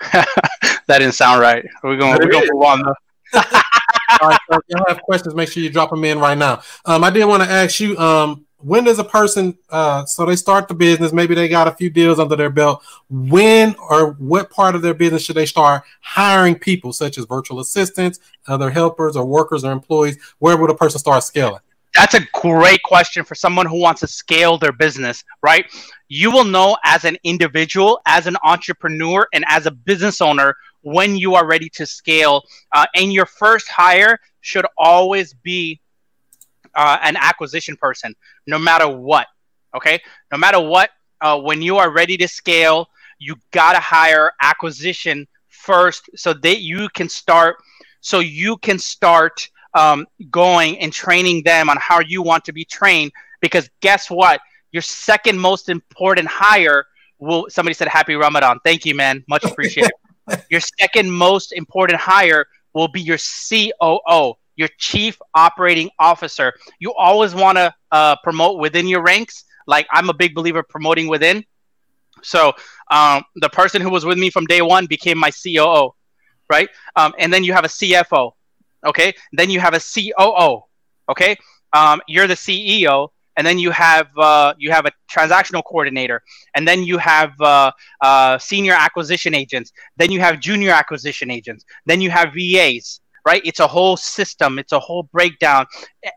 [0.12, 0.26] that
[0.88, 1.64] didn't sound right.
[1.82, 2.48] We're going But it we're going is.
[2.50, 2.82] to move on.
[2.82, 3.42] Though.
[4.20, 6.62] All right, so y'all have questions, make sure you drop them in right now.
[6.84, 10.36] Um, I did want to ask you, um, when does a person, uh, so they
[10.36, 12.82] start the business, maybe they got a few deals under their belt.
[13.08, 17.60] When or what part of their business should they start hiring people, such as virtual
[17.60, 20.18] assistants, other helpers, or workers or employees?
[20.38, 21.60] Where would a person start scaling?
[21.94, 25.64] That's a great question for someone who wants to scale their business, right?
[26.08, 31.16] You will know as an individual, as an entrepreneur, and as a business owner when
[31.16, 32.42] you are ready to scale.
[32.72, 35.80] Uh, and your first hire should always be
[36.74, 38.14] uh, an acquisition person,
[38.46, 39.26] no matter what.
[39.74, 40.00] Okay,
[40.32, 46.10] no matter what, uh, when you are ready to scale, you gotta hire acquisition first,
[46.16, 47.56] so that you can start.
[48.00, 52.64] So you can start um, going and training them on how you want to be
[52.64, 53.12] trained.
[53.40, 54.40] Because guess what?
[54.72, 56.86] Your second most important hire
[57.18, 57.46] will.
[57.48, 58.58] Somebody said Happy Ramadan.
[58.64, 59.22] Thank you, man.
[59.28, 59.92] Much appreciated.
[60.50, 66.52] Your second most important hire will be your COO, your Chief Operating Officer.
[66.78, 69.44] You always want to uh, promote within your ranks.
[69.66, 71.44] Like I'm a big believer promoting within.
[72.22, 72.52] So
[72.90, 75.94] um, the person who was with me from day one became my COO,
[76.50, 76.68] right?
[76.96, 78.32] Um, and then you have a CFO,
[78.86, 79.14] okay?
[79.32, 80.62] Then you have a COO,
[81.08, 81.36] okay?
[81.72, 86.22] Um, you're the CEO, and then you have uh, you have a transactional coordinator,
[86.54, 87.70] and then you have uh,
[88.00, 93.42] uh, senior acquisition agents, then you have junior acquisition agents, then you have VAs, right?
[93.44, 95.66] It's a whole system, it's a whole breakdown.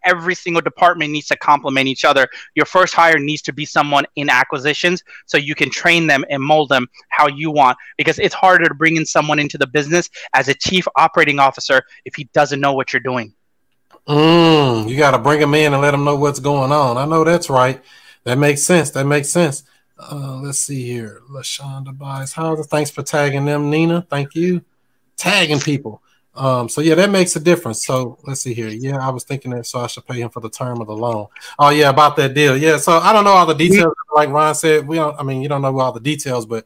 [0.05, 2.27] Every single department needs to complement each other.
[2.55, 6.41] Your first hire needs to be someone in acquisitions so you can train them and
[6.41, 10.09] mold them how you want because it's harder to bring in someone into the business
[10.33, 13.33] as a chief operating officer if he doesn't know what you're doing.
[14.07, 16.97] Mm, you got to bring them in and let them know what's going on.
[16.97, 17.81] I know that's right.
[18.23, 18.89] That makes sense.
[18.91, 19.63] That makes sense.
[19.97, 21.21] Uh, let's see here.
[21.29, 22.67] LaShonda buys houses.
[22.67, 24.05] Thanks for tagging them, Nina.
[24.09, 24.61] Thank you.
[25.15, 26.01] Tagging people.
[26.35, 27.85] Um, so yeah, that makes a difference.
[27.85, 28.67] So let's see here.
[28.67, 30.95] Yeah, I was thinking that so I should pay him for the term of the
[30.95, 31.27] loan.
[31.59, 32.57] Oh yeah, about that deal.
[32.57, 33.93] Yeah, so I don't know all the details.
[34.13, 35.17] Like Ron said, we don't.
[35.19, 36.65] I mean, you don't know all the details, but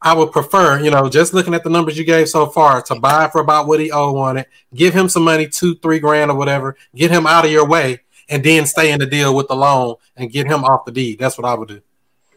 [0.00, 3.00] I would prefer, you know, just looking at the numbers you gave so far, to
[3.00, 6.30] buy for about what he owed on it, give him some money, two, three grand
[6.30, 9.48] or whatever, get him out of your way, and then stay in the deal with
[9.48, 11.18] the loan and get him off the deed.
[11.18, 11.80] That's what I would do.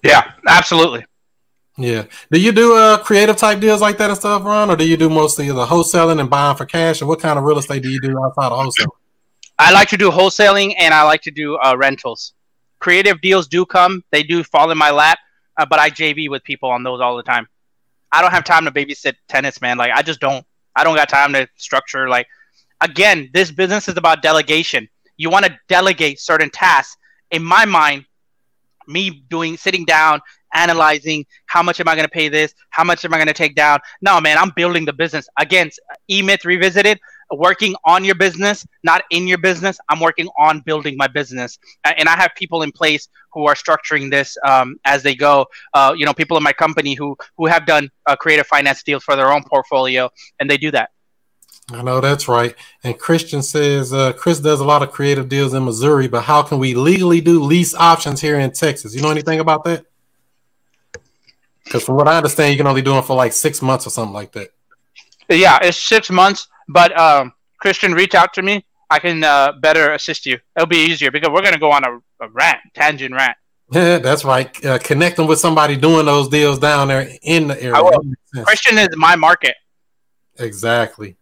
[0.04, 1.06] Yeah, absolutely.
[1.78, 2.06] Yeah.
[2.32, 4.98] Do you do uh creative type deals like that and stuff, Ron, or do you
[4.98, 7.02] do mostly the wholesaling and buying for cash?
[7.02, 8.98] Or what kind of real estate do you do outside of wholesale?
[9.58, 12.34] I like to do wholesaling and I like to do uh, rentals.
[12.80, 15.20] Creative deals do come; they do fall in my lap,
[15.58, 17.48] uh, but I JV with people on those all the time.
[18.12, 19.78] I don't have time to babysit tenants, man.
[19.78, 20.46] Like I just don't.
[20.76, 22.08] I don't got time to structure.
[22.10, 22.28] Like
[22.82, 24.88] again, this business is about delegation.
[25.18, 26.98] You want to delegate certain tasks.
[27.32, 28.06] In my mind,
[28.88, 30.22] me doing sitting down
[30.54, 33.34] analyzing how much am I going to pay this, how much am I going to
[33.34, 33.80] take down.
[34.02, 35.28] No, man, I'm building the business.
[35.40, 35.70] Again,
[36.10, 37.00] E Myth Revisited,
[37.32, 39.80] working on your business, not in your business.
[39.90, 44.12] I'm working on building my business, and I have people in place who are structuring
[44.12, 45.46] this um, as they go.
[45.74, 49.04] Uh, you know, people in my company who who have done uh, creative finance deals
[49.04, 50.10] for their own portfolio,
[50.40, 50.92] and they do that.
[51.74, 52.56] I know that's right.
[52.84, 56.44] And Christian says uh, Chris does a lot of creative deals in Missouri, but how
[56.44, 58.94] can we legally do lease options here in Texas?
[58.94, 59.86] You know anything about that?
[61.64, 63.92] Because from what I understand, you can only do them for like six months or
[63.92, 64.50] something like that.
[65.30, 68.66] Yeah, it's six months, but um, Christian, reach out to me.
[68.90, 70.40] I can uh, better assist you.
[70.56, 73.38] It'll be easier because we're gonna go on a, a rant, tangent rant.
[73.72, 74.66] Yeah, that's right.
[74.66, 77.82] Uh, connecting with somebody doing those deals down there in the area.
[78.44, 79.56] Christian is my market.
[80.40, 81.16] Exactly.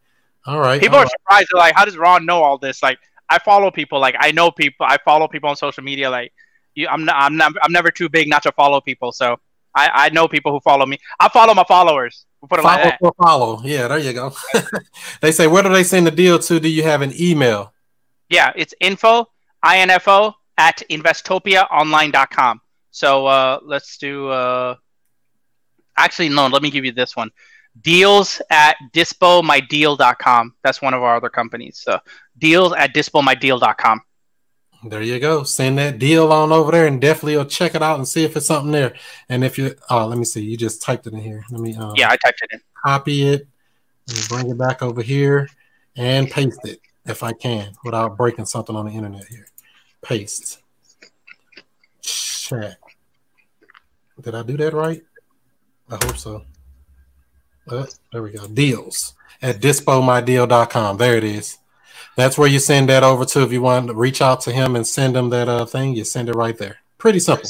[0.45, 0.81] All right.
[0.81, 1.49] People all are surprised.
[1.51, 2.97] They're like, "How does Ron know all this?" Like,
[3.29, 3.99] I follow people.
[3.99, 4.85] Like, I know people.
[4.87, 6.09] I follow people on social media.
[6.09, 6.33] Like,
[6.75, 7.15] you, I'm not.
[7.17, 7.53] I'm not.
[7.61, 9.11] I'm never too big not to follow people.
[9.11, 9.39] So
[9.79, 10.97] I, I know people who follow me.
[11.19, 12.25] I follow my followers.
[12.41, 13.13] We'll put it follow like that.
[13.21, 13.61] follow.
[13.63, 14.33] Yeah, there you go.
[15.21, 16.59] they say, where do they send the deal to?
[16.59, 17.73] Do you have an email?
[18.29, 19.29] Yeah, it's info
[19.65, 22.61] info at investopiaonline.com.
[22.91, 24.29] So uh, let's do.
[24.29, 24.75] Uh,
[25.97, 26.47] actually, no.
[26.47, 27.31] Let me give you this one.
[27.81, 30.55] Deals at dispomydeal.com.
[30.63, 31.79] That's one of our other companies.
[31.83, 31.99] So
[32.37, 34.01] deals at dispomydeal.com.
[34.83, 35.43] There you go.
[35.43, 38.37] Send that deal on over there, and definitely will check it out and see if
[38.37, 38.93] it's something there.
[39.27, 40.41] And if you, oh, let me see.
[40.41, 41.43] You just typed it in here.
[41.51, 41.75] Let me.
[41.75, 42.61] Um, Yeah, I typed it in.
[42.85, 43.47] Copy it.
[44.29, 45.49] Bring it back over here
[45.95, 49.45] and paste it if I can without breaking something on the internet here.
[50.01, 50.61] Paste.
[52.01, 52.77] Check.
[54.21, 55.01] Did I do that right?
[55.89, 56.43] I hope so.
[57.69, 58.47] Uh, there we go.
[58.47, 60.97] Deals at dispomydeal.com.
[60.97, 61.57] There it is.
[62.19, 64.75] That's where you send that over to if you want to reach out to him
[64.75, 65.95] and send him that uh, thing.
[65.95, 66.77] You send it right there.
[66.97, 67.49] Pretty simple.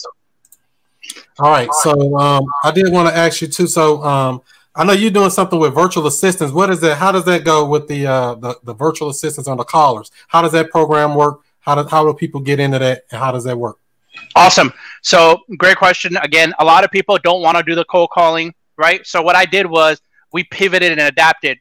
[1.39, 1.70] All right.
[1.82, 3.67] So um, I did want to ask you too.
[3.67, 4.41] So um,
[4.76, 6.53] I know you're doing something with virtual assistants.
[6.53, 6.97] What is that?
[6.97, 10.12] How does that go with the uh, the, the virtual assistants on the callers?
[10.28, 11.41] How does that program work?
[11.62, 13.05] How do how do people get into that?
[13.12, 13.78] And how does that work?
[14.36, 14.74] Awesome.
[15.01, 16.17] So, great question.
[16.17, 19.05] Again, a lot of people don't want to do the cold calling, right?
[19.05, 20.01] So, what I did was
[20.32, 21.59] we pivoted and adapted.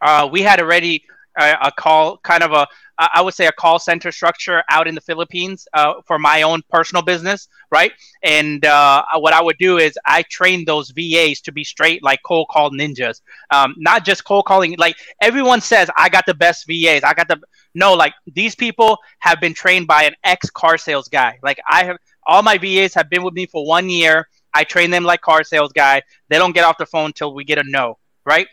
[0.00, 1.04] Uh, we had already
[1.38, 2.66] a, call, kind of a
[2.98, 6.62] I would say a call center structure out in the Philippines uh, for my own
[6.68, 7.92] personal business, right?
[8.24, 12.18] And uh, what I would do is I train those VAs to be straight like
[12.24, 13.20] cold call ninjas,
[13.52, 14.74] um, not just cold calling.
[14.78, 17.04] Like everyone says, I got the best VAs.
[17.04, 17.40] I got the
[17.72, 21.38] no, like these people have been trained by an ex car sales guy.
[21.40, 24.28] Like I have all my VAs have been with me for one year.
[24.54, 26.02] I train them like car sales guy.
[26.30, 28.48] They don't get off the phone till we get a no, right?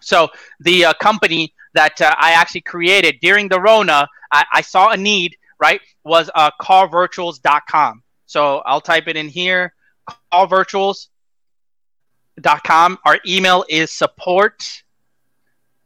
[0.00, 0.28] So
[0.60, 4.96] the uh, company that uh, I actually created during the Rona, I, I saw a
[4.96, 5.80] need, right?
[6.02, 8.02] Was uh, callvirtuals.com.
[8.26, 9.74] So I'll type it in here,
[10.32, 12.98] callvirtuals.com.
[13.04, 14.82] Our email is support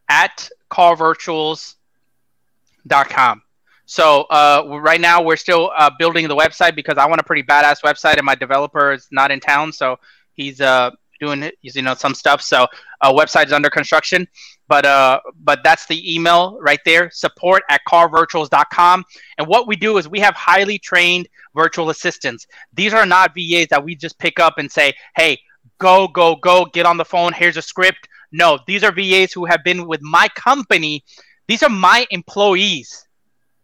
[0.08, 3.42] at callvirtuals.com.
[3.84, 7.42] So uh, right now we're still uh, building the website because I want a pretty
[7.42, 9.98] badass website, and my developer is not in town, so
[10.32, 10.92] he's uh,
[11.22, 12.42] doing it, you know some stuff.
[12.42, 12.66] So
[13.00, 14.26] uh, website is under construction,
[14.68, 17.10] but uh, but that's the email right there.
[17.10, 19.04] Support at callvirtuals.com.
[19.38, 22.46] And what we do is we have highly trained virtual assistants.
[22.74, 25.38] These are not VAs that we just pick up and say, hey,
[25.78, 27.32] go go go, get on the phone.
[27.32, 28.08] Here's a script.
[28.32, 31.04] No, these are VAs who have been with my company.
[31.46, 33.06] These are my employees.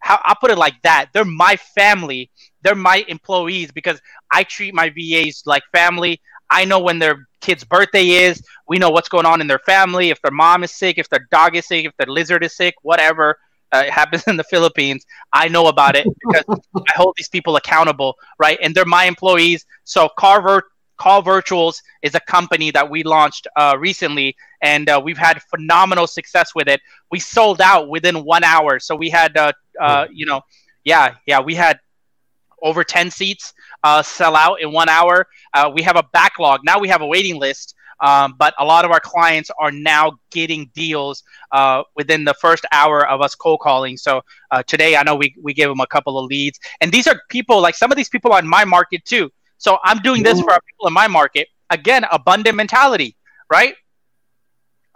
[0.01, 1.07] How I'll put it like that.
[1.13, 2.31] They're my family.
[2.63, 6.21] They're my employees because I treat my VAs like family.
[6.51, 8.43] I know when their kid's birthday is.
[8.67, 10.11] We know what's going on in their family.
[10.11, 12.75] If their mom is sick, if their dog is sick, if their lizard is sick,
[12.83, 13.39] whatever
[13.73, 16.45] uh, happens in the Philippines, I know about it because
[16.77, 18.59] I hold these people accountable, right?
[18.63, 19.67] And they're my employees.
[19.85, 20.63] So Carver
[20.97, 26.07] Call Virtuals is a company that we launched uh, recently, and uh, we've had phenomenal
[26.09, 26.81] success with it.
[27.13, 30.43] We sold out within one hour, so we had, uh, uh you know,
[30.85, 31.79] yeah, yeah, we had
[32.63, 33.53] over 10 seats
[33.85, 35.27] uh, sell out in one hour.
[35.55, 36.61] Uh, we have a backlog.
[36.65, 40.13] Now we have a waiting list, um, but a lot of our clients are now
[40.31, 41.23] getting deals
[41.53, 43.97] uh, within the first hour of us cold calling.
[43.97, 46.59] So uh, today, I know we, we gave them a couple of leads.
[46.81, 49.31] And these are people, like some of these people are in my market too.
[49.59, 51.49] So I'm doing this for people in my market.
[51.71, 53.17] Again, abundant mentality,
[53.51, 53.75] right?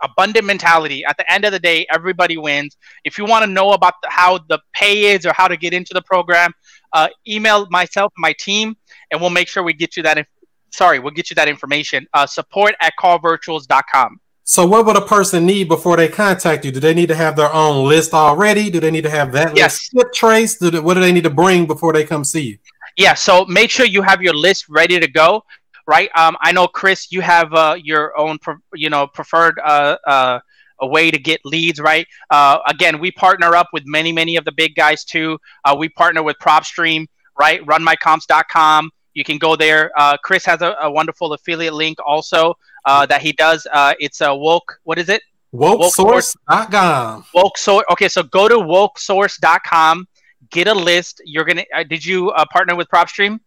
[0.02, 1.04] Abundant mentality.
[1.04, 2.76] At the end of the day, everybody wins.
[3.04, 5.72] If you want to know about the, how the pay is or how to get
[5.72, 6.52] into the program,
[6.92, 8.76] uh, email myself, my team,
[9.10, 10.18] and we'll make sure we get you that.
[10.18, 10.26] Inf-
[10.70, 12.06] sorry, we'll get you that information.
[12.12, 14.20] Uh, support at callvirtuals.com.
[14.44, 16.72] So, what would a person need before they contact you?
[16.72, 18.70] Do they need to have their own list already?
[18.70, 19.74] Do they need to have that yes.
[19.74, 20.58] list skip trace?
[20.58, 22.58] Do they, what do they need to bring before they come see you?
[22.96, 25.44] Yeah, so make sure you have your list ready to go
[25.86, 26.10] right?
[26.16, 28.38] Um, I know, Chris, you have uh, your own,
[28.74, 30.40] you know, preferred uh, uh,
[30.80, 32.06] a way to get leads, right?
[32.30, 35.38] Uh, again, we partner up with many, many of the big guys too.
[35.64, 37.06] Uh, we partner with PropStream,
[37.38, 37.64] right?
[37.64, 38.90] RunMyComps.com.
[39.14, 39.90] You can go there.
[39.96, 42.54] Uh, Chris has a, a, wonderful affiliate link also
[42.86, 43.66] uh, that he does.
[43.72, 44.78] Uh, it's a woke.
[44.84, 45.22] What is it?
[45.54, 47.24] WokeSource.com.
[47.34, 47.84] Woke source.
[47.92, 50.08] Okay, so go to WokeSource.com.
[50.50, 51.20] Get a list.
[51.24, 51.64] You're gonna.
[51.74, 53.38] Uh, did you uh, partner with PropStream?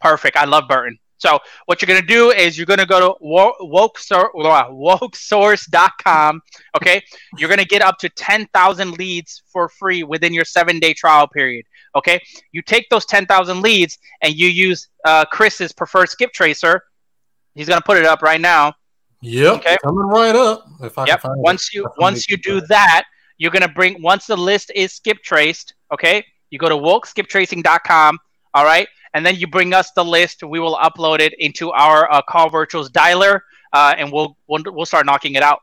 [0.00, 0.36] Perfect.
[0.36, 0.98] I love Burton.
[1.20, 6.42] So what you're going to do is you're going to go to woke wokesource.com.
[6.76, 7.02] Okay.
[7.38, 11.28] You're going to get up to 10,000 leads for free within your seven day trial
[11.28, 11.66] period.
[11.94, 12.18] Okay.
[12.52, 16.82] You take those 10,000 leads and you use uh, Chris's preferred skip tracer.
[17.54, 18.72] He's going to put it up right now.
[19.20, 19.58] Yep.
[19.58, 19.76] Okay.
[19.84, 20.64] Coming right up.
[20.82, 21.20] If I yep.
[21.24, 23.04] once you, once you do that,
[23.36, 28.18] you're going to bring, once the list is skip traced, okay, you go to wokeskiptracing.com.
[28.54, 30.42] All right and then you bring us the list.
[30.42, 33.40] We will upload it into our uh, Call Virtuals dialer,
[33.72, 35.60] uh, and we'll, we'll we'll start knocking it out.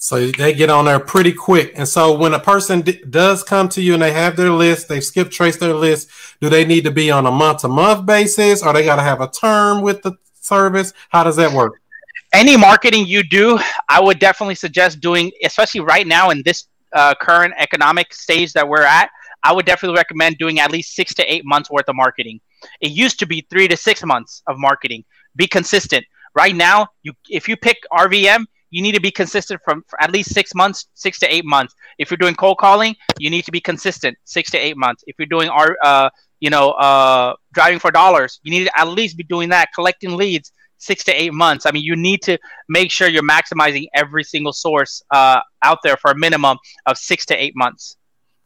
[0.00, 1.72] So they get on there pretty quick.
[1.74, 4.88] And so when a person d- does come to you and they have their list,
[4.88, 6.08] they've skip trace their list.
[6.40, 9.02] Do they need to be on a month to month basis, or they got to
[9.02, 10.92] have a term with the service?
[11.08, 11.80] How does that work?
[12.32, 17.14] Any marketing you do, I would definitely suggest doing, especially right now in this uh,
[17.20, 19.10] current economic stage that we're at.
[19.42, 22.40] I would definitely recommend doing at least six to eight months worth of marketing.
[22.80, 25.04] It used to be three to six months of marketing.
[25.36, 26.04] Be consistent.
[26.34, 30.34] Right now, you if you pick RVM, you need to be consistent from at least
[30.34, 31.74] six months, six to eight months.
[31.98, 35.04] If you're doing cold calling, you need to be consistent, six to eight months.
[35.06, 36.10] If you're doing our, uh,
[36.40, 40.16] you know, uh, driving for dollars, you need to at least be doing that, collecting
[40.16, 41.66] leads, six to eight months.
[41.66, 45.96] I mean, you need to make sure you're maximizing every single source uh, out there
[45.96, 47.96] for a minimum of six to eight months.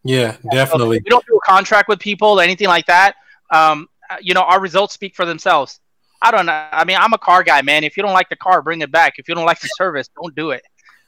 [0.04, 0.98] Yeah, definitely.
[0.98, 3.14] So we don't do a contract with people or anything like that.
[3.52, 3.86] Um,
[4.20, 5.80] you know, our results speak for themselves.
[6.20, 6.66] I don't know.
[6.70, 7.84] I mean, I'm a car guy, man.
[7.84, 9.14] If you don't like the car, bring it back.
[9.18, 10.62] If you don't like the service, don't do it.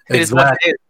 [0.09, 0.73] It exactly.
[0.73, 0.81] It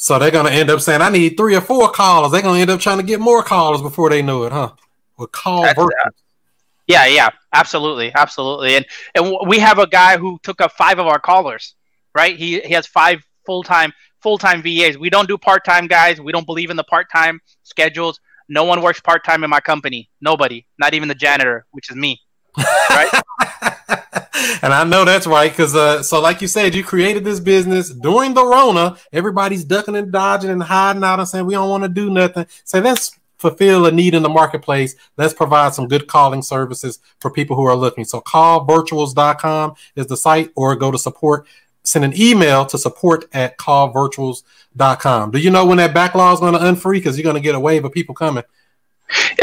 [0.00, 2.70] so they're gonna end up saying, "I need three or four callers." They're gonna end
[2.70, 4.70] up trying to get more callers before they know it, huh?
[5.16, 5.74] With call uh,
[6.86, 8.76] Yeah, yeah, absolutely, absolutely.
[8.76, 8.86] And
[9.16, 11.74] and we have a guy who took up five of our callers.
[12.14, 12.36] Right?
[12.36, 14.96] He he has five full time full time VAs.
[14.96, 16.20] We don't do part time guys.
[16.20, 18.20] We don't believe in the part time schedules.
[18.48, 20.08] No one works part time in my company.
[20.20, 22.20] Nobody, not even the janitor, which is me.
[22.90, 23.10] Right.
[24.62, 27.90] and I know that's right because, uh, so like you said, you created this business
[27.90, 28.96] during the Rona.
[29.12, 32.46] Everybody's ducking and dodging and hiding out and saying we don't want to do nothing.
[32.64, 34.96] So let's fulfill a need in the marketplace.
[35.16, 38.04] Let's provide some good calling services for people who are looking.
[38.04, 41.46] So callvirtuals.com is the site, or go to support
[41.88, 45.30] send an email to support at callvirtuals.com.
[45.30, 46.98] Do you know when that backlog is going to unfree?
[46.98, 48.44] Because you're going to get a wave of people coming.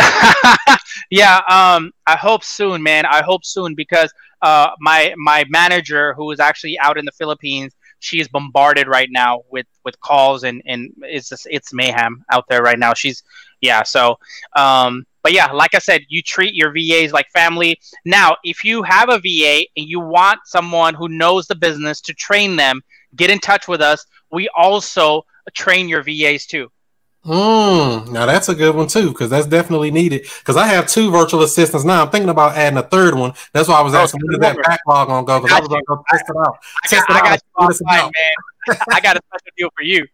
[1.10, 3.06] yeah, um, I hope soon, man.
[3.06, 7.74] I hope soon because uh, my my manager, who is actually out in the Philippines,
[8.00, 12.46] she is bombarded right now with with calls and and it's just it's mayhem out
[12.48, 12.94] there right now.
[12.94, 13.24] She's
[13.62, 13.82] yeah.
[13.84, 14.20] So,
[14.56, 17.80] um, but yeah, like I said, you treat your VAs like family.
[18.06, 22.14] Now, if you have a VA and you want someone who knows the business to
[22.14, 22.84] train them,
[23.16, 24.06] get in touch with us.
[24.32, 25.26] We also
[25.56, 26.70] train your VAs too.
[27.26, 30.28] Mm, now that's a good one too, because that's definitely needed.
[30.42, 32.04] Because I have two virtual assistants now.
[32.04, 33.34] I'm thinking about adding a third one.
[33.52, 35.40] That's why I was Oh, asking where that backlog on go?
[35.40, 36.58] Because I was going to go test it out.
[36.84, 38.12] I got, it I got you Test it offline, out.
[38.16, 38.78] man.
[38.92, 40.06] I got a special deal for you.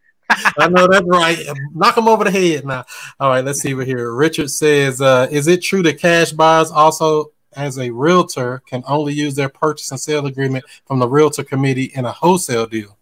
[0.58, 1.38] I know that's right.
[1.74, 2.86] Knock them over the head now.
[3.20, 4.12] All right, let's see over here.
[4.14, 9.14] Richard says, uh, "Is it true that cash buyers also, as a realtor, can only
[9.14, 12.98] use their purchase and sale agreement from the realtor committee in a wholesale deal?"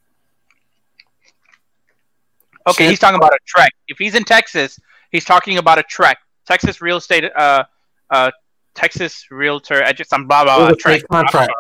[2.68, 3.69] Okay, he's talking about a TREC.
[3.88, 4.80] If he's in Texas,
[5.11, 6.15] he's talking about a TREC.
[6.45, 7.64] Texas real estate, uh,
[8.10, 8.31] uh,
[8.76, 10.69] Texas realtor, I just, I'm blah blah blah.
[10.72, 11.07] TREC.
[11.10, 11.51] contract.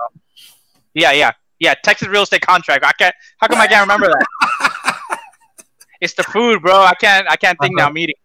[0.93, 1.73] Yeah, yeah, yeah.
[1.83, 2.83] Texas real estate contract.
[2.83, 3.15] I can't.
[3.37, 4.25] How come I can't remember that?
[6.01, 6.75] It's the food, bro.
[6.75, 7.27] I can't.
[7.29, 7.85] I can't think now.
[7.85, 7.93] Uh-huh.
[7.93, 8.15] Meeting.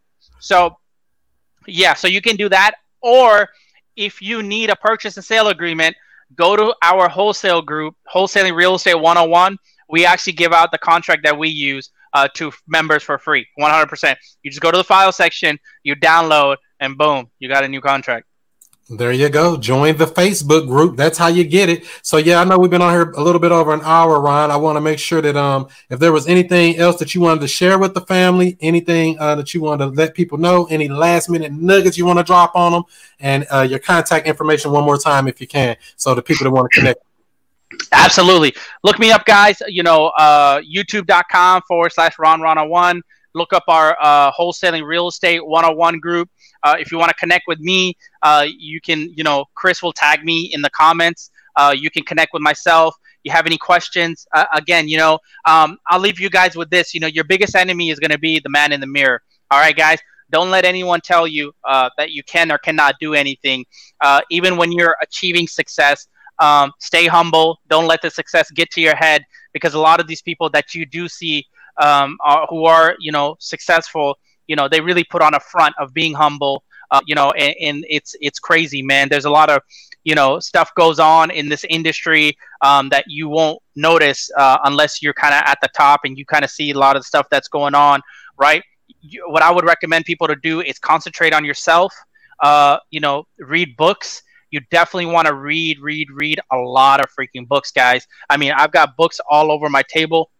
[0.40, 0.76] So,
[1.66, 1.94] yeah.
[1.94, 3.48] So you can do that, or
[3.96, 5.96] if you need a purchase and sale agreement,
[6.34, 9.56] go to our wholesale group, wholesaling real estate 101.
[9.88, 14.16] We actually give out the contract that we use uh, to members for free, 100%.
[14.42, 17.80] You just go to the file section, you download, and boom, you got a new
[17.80, 18.26] contract.
[18.90, 19.56] There you go.
[19.56, 20.98] Join the Facebook group.
[20.98, 21.86] That's how you get it.
[22.02, 24.50] So yeah, I know we've been on here a little bit over an hour, Ron.
[24.50, 27.40] I want to make sure that um if there was anything else that you wanted
[27.40, 30.88] to share with the family, anything uh, that you wanted to let people know, any
[30.88, 32.82] last minute nuggets you want to drop on them,
[33.20, 36.50] and uh, your contact information one more time if you can, so the people that
[36.50, 37.00] want to connect.
[37.92, 38.54] Absolutely.
[38.82, 39.62] Look me up, guys.
[39.66, 43.00] You know, uh, youtube.com forward slash Ron Rana one.
[43.32, 46.30] Look up our uh, wholesaling real estate 101 group.
[46.64, 49.92] Uh, if you want to connect with me, uh, you can, you know, Chris will
[49.92, 51.30] tag me in the comments.
[51.56, 52.96] Uh, you can connect with myself.
[53.22, 54.26] You have any questions?
[54.34, 56.94] Uh, again, you know, um, I'll leave you guys with this.
[56.94, 59.22] You know, your biggest enemy is going to be the man in the mirror.
[59.50, 59.98] All right, guys.
[60.30, 63.64] Don't let anyone tell you uh, that you can or cannot do anything.
[64.00, 66.08] Uh, even when you're achieving success,
[66.38, 67.60] um, stay humble.
[67.68, 69.22] Don't let the success get to your head
[69.52, 71.46] because a lot of these people that you do see
[71.80, 75.74] um, are, who are you know successful, you know they really put on a front
[75.78, 76.64] of being humble.
[76.90, 79.08] Uh, you know, and, and it's it's crazy, man.
[79.08, 79.62] There's a lot of
[80.04, 85.02] you know stuff goes on in this industry um, that you won't notice uh, unless
[85.02, 87.26] you're kind of at the top and you kind of see a lot of stuff
[87.30, 88.00] that's going on,
[88.36, 88.62] right?
[89.00, 91.92] You, what I would recommend people to do is concentrate on yourself.
[92.42, 94.22] Uh, you know, read books
[94.54, 98.06] you definitely want to read, read, read a lot of freaking books, guys.
[98.30, 100.30] I mean, I've got books all over my table.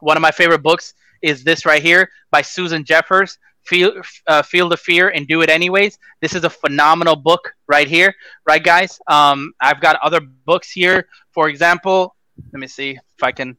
[0.00, 0.92] One of my favorite books
[1.22, 5.50] is this right here by Susan Jeffers, Feel, uh, Feel the Fear and Do It
[5.50, 5.98] Anyways.
[6.20, 8.14] This is a phenomenal book right here,
[8.46, 8.98] right, guys?
[9.08, 11.06] Um, I've got other books here.
[11.32, 12.14] For example,
[12.52, 13.56] let me see if I can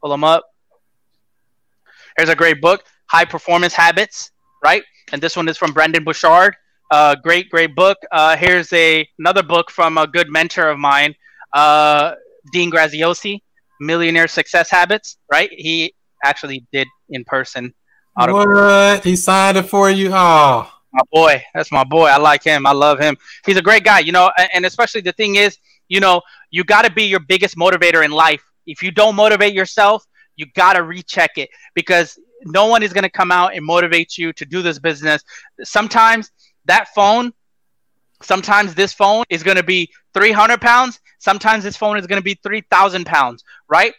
[0.00, 0.44] pull them up.
[2.16, 4.30] Here's a great book, High Performance Habits,
[4.62, 4.84] right?
[5.12, 6.56] And this one is from Brendon Burchard.
[6.90, 7.98] Uh, great, great book.
[8.12, 11.14] Uh, here's a another book from a good mentor of mine,
[11.52, 12.14] uh,
[12.52, 13.42] Dean Graziosi,
[13.80, 15.18] Millionaire Success Habits.
[15.30, 15.50] Right?
[15.52, 15.94] He
[16.24, 17.72] actually did in person.
[18.16, 18.46] autograph.
[18.46, 19.04] What?
[19.04, 20.10] He signed it for you?
[20.12, 22.06] Oh, My boy, that's my boy.
[22.06, 22.66] I like him.
[22.66, 23.16] I love him.
[23.46, 24.00] He's a great guy.
[24.00, 27.56] You know, and especially the thing is, you know, you got to be your biggest
[27.56, 28.42] motivator in life.
[28.66, 30.04] If you don't motivate yourself,
[30.36, 34.16] you got to recheck it because no one is going to come out and motivate
[34.18, 35.22] you to do this business.
[35.62, 36.30] Sometimes
[36.66, 37.32] that phone,
[38.22, 41.00] sometimes this phone is going to be 300 pounds.
[41.18, 43.94] Sometimes this phone is going to be 3,000 pounds, right?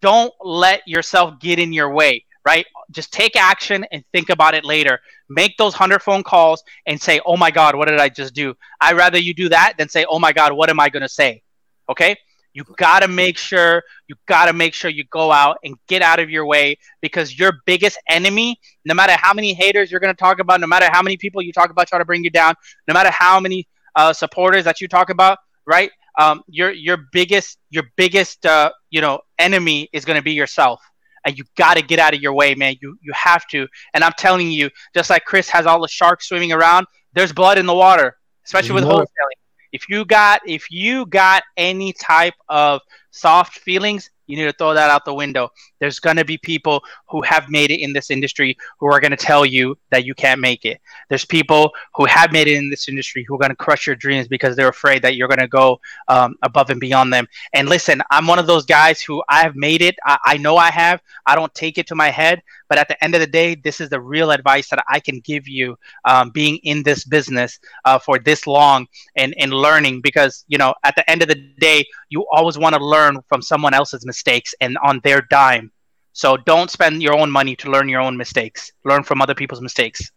[0.00, 2.66] Don't let yourself get in your way, right?
[2.90, 5.00] Just take action and think about it later.
[5.28, 8.54] Make those 100 phone calls and say, oh my God, what did I just do?
[8.80, 11.08] I'd rather you do that than say, oh my God, what am I going to
[11.08, 11.42] say?
[11.88, 12.16] Okay?
[12.52, 16.02] You got to make sure, you got to make sure you go out and get
[16.02, 20.12] out of your way because your biggest enemy, no matter how many haters you're going
[20.14, 22.30] to talk about, no matter how many people you talk about try to bring you
[22.30, 22.54] down,
[22.88, 25.92] no matter how many uh, supporters that you talk about, right?
[26.20, 30.82] Um, your your biggest your biggest uh, you know enemy is going to be yourself,
[31.24, 32.76] and you got to get out of your way, man.
[32.82, 33.66] You you have to.
[33.94, 37.56] And I'm telling you, just like Chris has all the sharks swimming around, there's blood
[37.56, 39.38] in the water, especially with wholesaling.
[39.72, 42.82] If you got if you got any type of
[43.12, 45.48] soft feelings, you need to throw that out the window.
[45.80, 49.10] There's going to be people who have made it in this industry who are going
[49.10, 50.80] to tell you that you can't make it.
[51.08, 53.96] There's people who have made it in this industry who are going to crush your
[53.96, 57.26] dreams because they're afraid that you're going to go um, above and beyond them.
[57.54, 59.96] And listen, I'm one of those guys who I have made it.
[60.04, 61.00] I, I know I have.
[61.26, 62.42] I don't take it to my head.
[62.68, 65.18] But at the end of the day, this is the real advice that I can
[65.20, 68.86] give you um, being in this business uh, for this long
[69.16, 72.76] and, and learning because, you know, at the end of the day, you always want
[72.76, 75.69] to learn from someone else's mistakes and on their dime.
[76.12, 78.72] So don't spend your own money to learn your own mistakes.
[78.84, 80.10] Learn from other people's mistakes.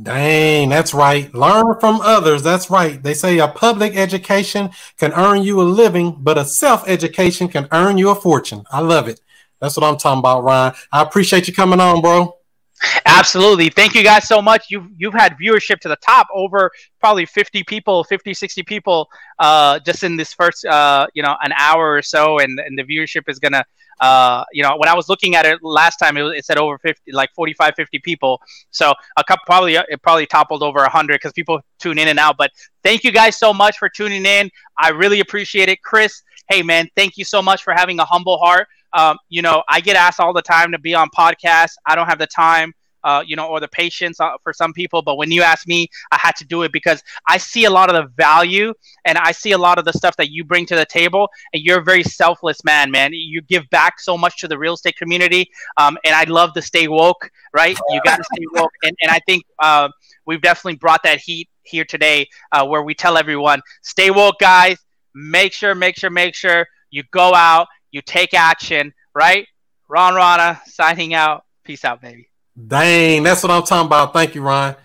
[0.00, 1.32] Dang, that's right.
[1.34, 2.42] Learn from others.
[2.42, 3.02] That's right.
[3.02, 7.66] They say a public education can earn you a living, but a self education can
[7.72, 8.64] earn you a fortune.
[8.70, 9.20] I love it.
[9.60, 10.74] That's what I'm talking about, Ryan.
[10.92, 12.36] I appreciate you coming on, bro.
[13.06, 13.68] Absolutely.
[13.68, 14.66] Thank you guys so much.
[14.70, 16.70] You've you've had viewership to the top over
[17.00, 19.08] probably 50 people, 50, 60 people
[19.38, 22.84] uh, just in this first uh, you know, an hour or so and, and the
[22.84, 23.64] viewership is going to
[24.00, 26.56] uh, you know, when I was looking at it last time, it, was, it said
[26.56, 28.40] over 50, like 45, 50 people.
[28.70, 32.36] So a couple probably it probably toppled over 100 because people tune in and out.
[32.38, 32.50] But
[32.82, 34.50] thank you guys so much for tuning in.
[34.78, 36.22] I really appreciate it, Chris.
[36.48, 38.68] Hey man, thank you so much for having a humble heart.
[38.92, 41.74] Um, you know, I get asked all the time to be on podcasts.
[41.86, 42.72] I don't have the time.
[43.02, 45.02] Uh, you know, or the patience uh, for some people.
[45.02, 47.88] But when you ask me, I had to do it because I see a lot
[47.88, 48.74] of the value
[49.04, 51.28] and I see a lot of the stuff that you bring to the table.
[51.52, 53.10] And you're a very selfless man, man.
[53.12, 55.50] You give back so much to the real estate community.
[55.76, 57.78] Um, and I love to stay woke, right?
[57.88, 58.72] You got to stay woke.
[58.82, 59.88] And, and I think uh,
[60.26, 64.78] we've definitely brought that heat here today uh, where we tell everyone, stay woke, guys.
[65.14, 69.46] Make sure, make sure, make sure you go out, you take action, right?
[69.88, 71.44] Ron Rana signing out.
[71.64, 72.29] Peace out, baby.
[72.56, 74.12] Dang, that's what I'm talking about.
[74.12, 74.76] Thank you, Ron.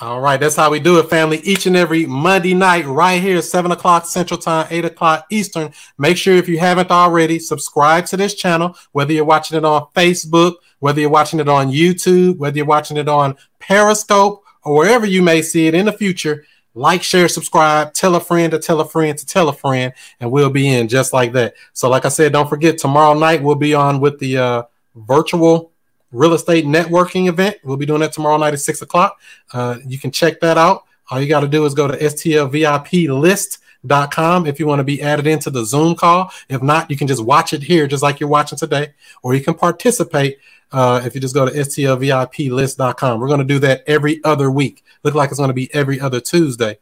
[0.00, 1.38] All right, that's how we do it, family.
[1.38, 5.72] Each and every Monday night, right here, 7 o'clock Central Time, 8 o'clock Eastern.
[5.96, 9.88] Make sure if you haven't already, subscribe to this channel, whether you're watching it on
[9.96, 15.04] Facebook, whether you're watching it on YouTube, whether you're watching it on Periscope, or wherever
[15.04, 16.44] you may see it in the future.
[16.74, 20.30] Like, share, subscribe, tell a friend to tell a friend to tell a friend, and
[20.30, 21.54] we'll be in just like that.
[21.72, 24.62] So, like I said, don't forget, tomorrow night we'll be on with the uh,
[24.94, 25.72] virtual
[26.12, 27.58] real estate networking event.
[27.62, 29.20] We'll be doing that tomorrow night at six o'clock.
[29.52, 30.82] Uh, you can check that out.
[31.10, 35.26] All you got to do is go to stlviplist.com if you want to be added
[35.26, 36.30] into the Zoom call.
[36.48, 39.42] If not, you can just watch it here, just like you're watching today, or you
[39.42, 40.38] can participate
[40.72, 43.20] uh, if you just go to stlviplist.com.
[43.20, 44.84] We're going to do that every other week.
[45.02, 46.78] Look like it's going to be every other Tuesday.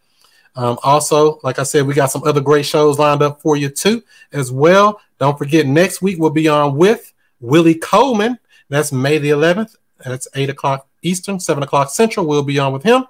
[0.57, 3.69] Um, also, like I said, we got some other great shows lined up for you
[3.69, 5.01] too, as well.
[5.19, 9.77] Don't forget, next week we'll be on with Willie Coleman that's May the 11th.
[10.05, 12.27] That's 8 o'clock Eastern, 7 o'clock Central.
[12.27, 13.07] We'll be on with him.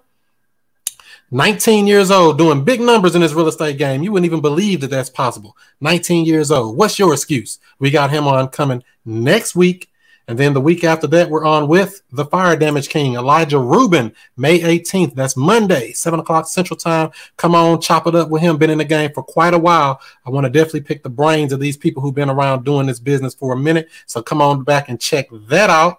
[1.32, 4.02] 19 years old, doing big numbers in this real estate game.
[4.02, 5.56] You wouldn't even believe that that's possible.
[5.80, 6.76] 19 years old.
[6.76, 7.58] What's your excuse?
[7.80, 9.90] We got him on coming next week.
[10.28, 14.12] And then the week after that, we're on with the Fire Damage King, Elijah Rubin,
[14.36, 15.14] May 18th.
[15.14, 17.10] That's Monday, 7 o'clock Central Time.
[17.36, 18.56] Come on, chop it up with him.
[18.56, 20.00] Been in the game for quite a while.
[20.24, 22.98] I want to definitely pick the brains of these people who've been around doing this
[22.98, 23.88] business for a minute.
[24.06, 25.98] So come on back and check that out.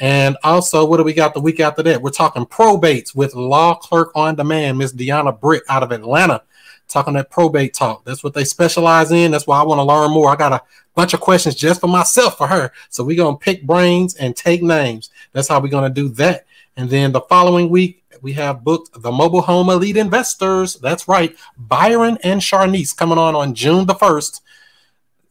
[0.00, 2.02] And also, what do we got the week after that?
[2.02, 6.42] We're talking probates with law clerk on demand, Miss Deanna Britt out of Atlanta
[6.88, 8.04] talking that probate talk.
[8.04, 9.30] That's what they specialize in.
[9.30, 10.30] That's why I want to learn more.
[10.30, 10.62] I got a
[10.94, 12.72] bunch of questions just for myself for her.
[12.88, 15.10] So we're gonna pick brains and take names.
[15.32, 16.46] That's how we're gonna do that.
[16.76, 20.74] And then the following week, we have booked the Mobile Home Elite Investors.
[20.74, 24.42] That's right, Byron and Charnice coming on on June the first.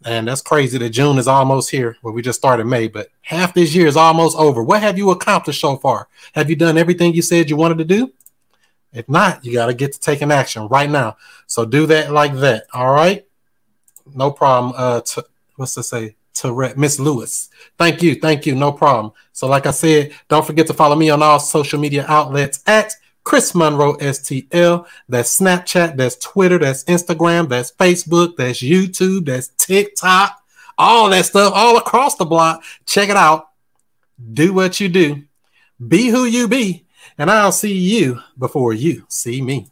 [0.05, 1.97] And that's crazy that June is almost here.
[2.01, 4.63] Well, we just started May, but half this year is almost over.
[4.63, 6.07] What have you accomplished so far?
[6.33, 8.13] Have you done everything you said you wanted to do?
[8.97, 11.17] If not, you got to get to taking action right now.
[11.45, 12.65] So do that like that.
[12.73, 13.25] All right.
[14.15, 14.73] No problem.
[14.75, 15.25] Uh, to,
[15.55, 16.15] what's to say?
[16.35, 17.49] To Miss Lewis.
[17.77, 18.15] Thank you.
[18.15, 18.55] Thank you.
[18.55, 19.13] No problem.
[19.33, 22.93] So, like I said, don't forget to follow me on all social media outlets at
[23.23, 24.87] Chris Monroe STL.
[25.09, 30.39] That's Snapchat, that's Twitter, that's Instagram, that's Facebook, that's YouTube, that's TikTok,
[30.77, 32.63] all that stuff all across the block.
[32.85, 33.49] Check it out.
[34.33, 35.23] Do what you do.
[35.87, 36.86] Be who you be
[37.17, 39.67] and I'll see you before you see me.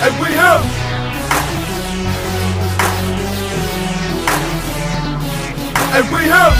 [0.00, 0.64] And we have
[5.94, 6.54] and we have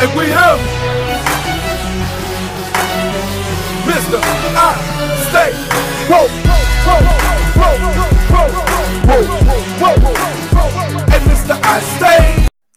[0.00, 0.58] and we have
[3.86, 4.18] Mr.
[4.56, 4.74] I
[5.28, 5.52] stay
[6.08, 6.26] whoa,
[6.86, 7.02] whoa,
[7.60, 8.07] whoa, whoa.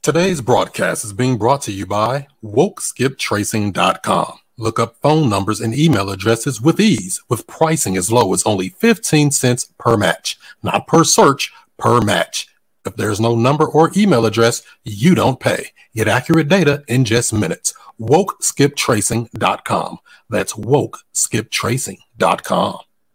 [0.02, 4.40] Today's broadcast is being brought to you by WokeSkipTracing.com.
[4.58, 8.70] Look up phone numbers and email addresses with ease, with pricing as low as only
[8.70, 12.48] 15 cents per match, not per search, per match.
[12.86, 15.68] If there's no number or email address, you don't pay.
[15.96, 17.74] Get accurate data in just minutes.
[18.00, 19.98] WokeSkipTracing.com.
[20.30, 22.80] That's WokeSkipTracing.com.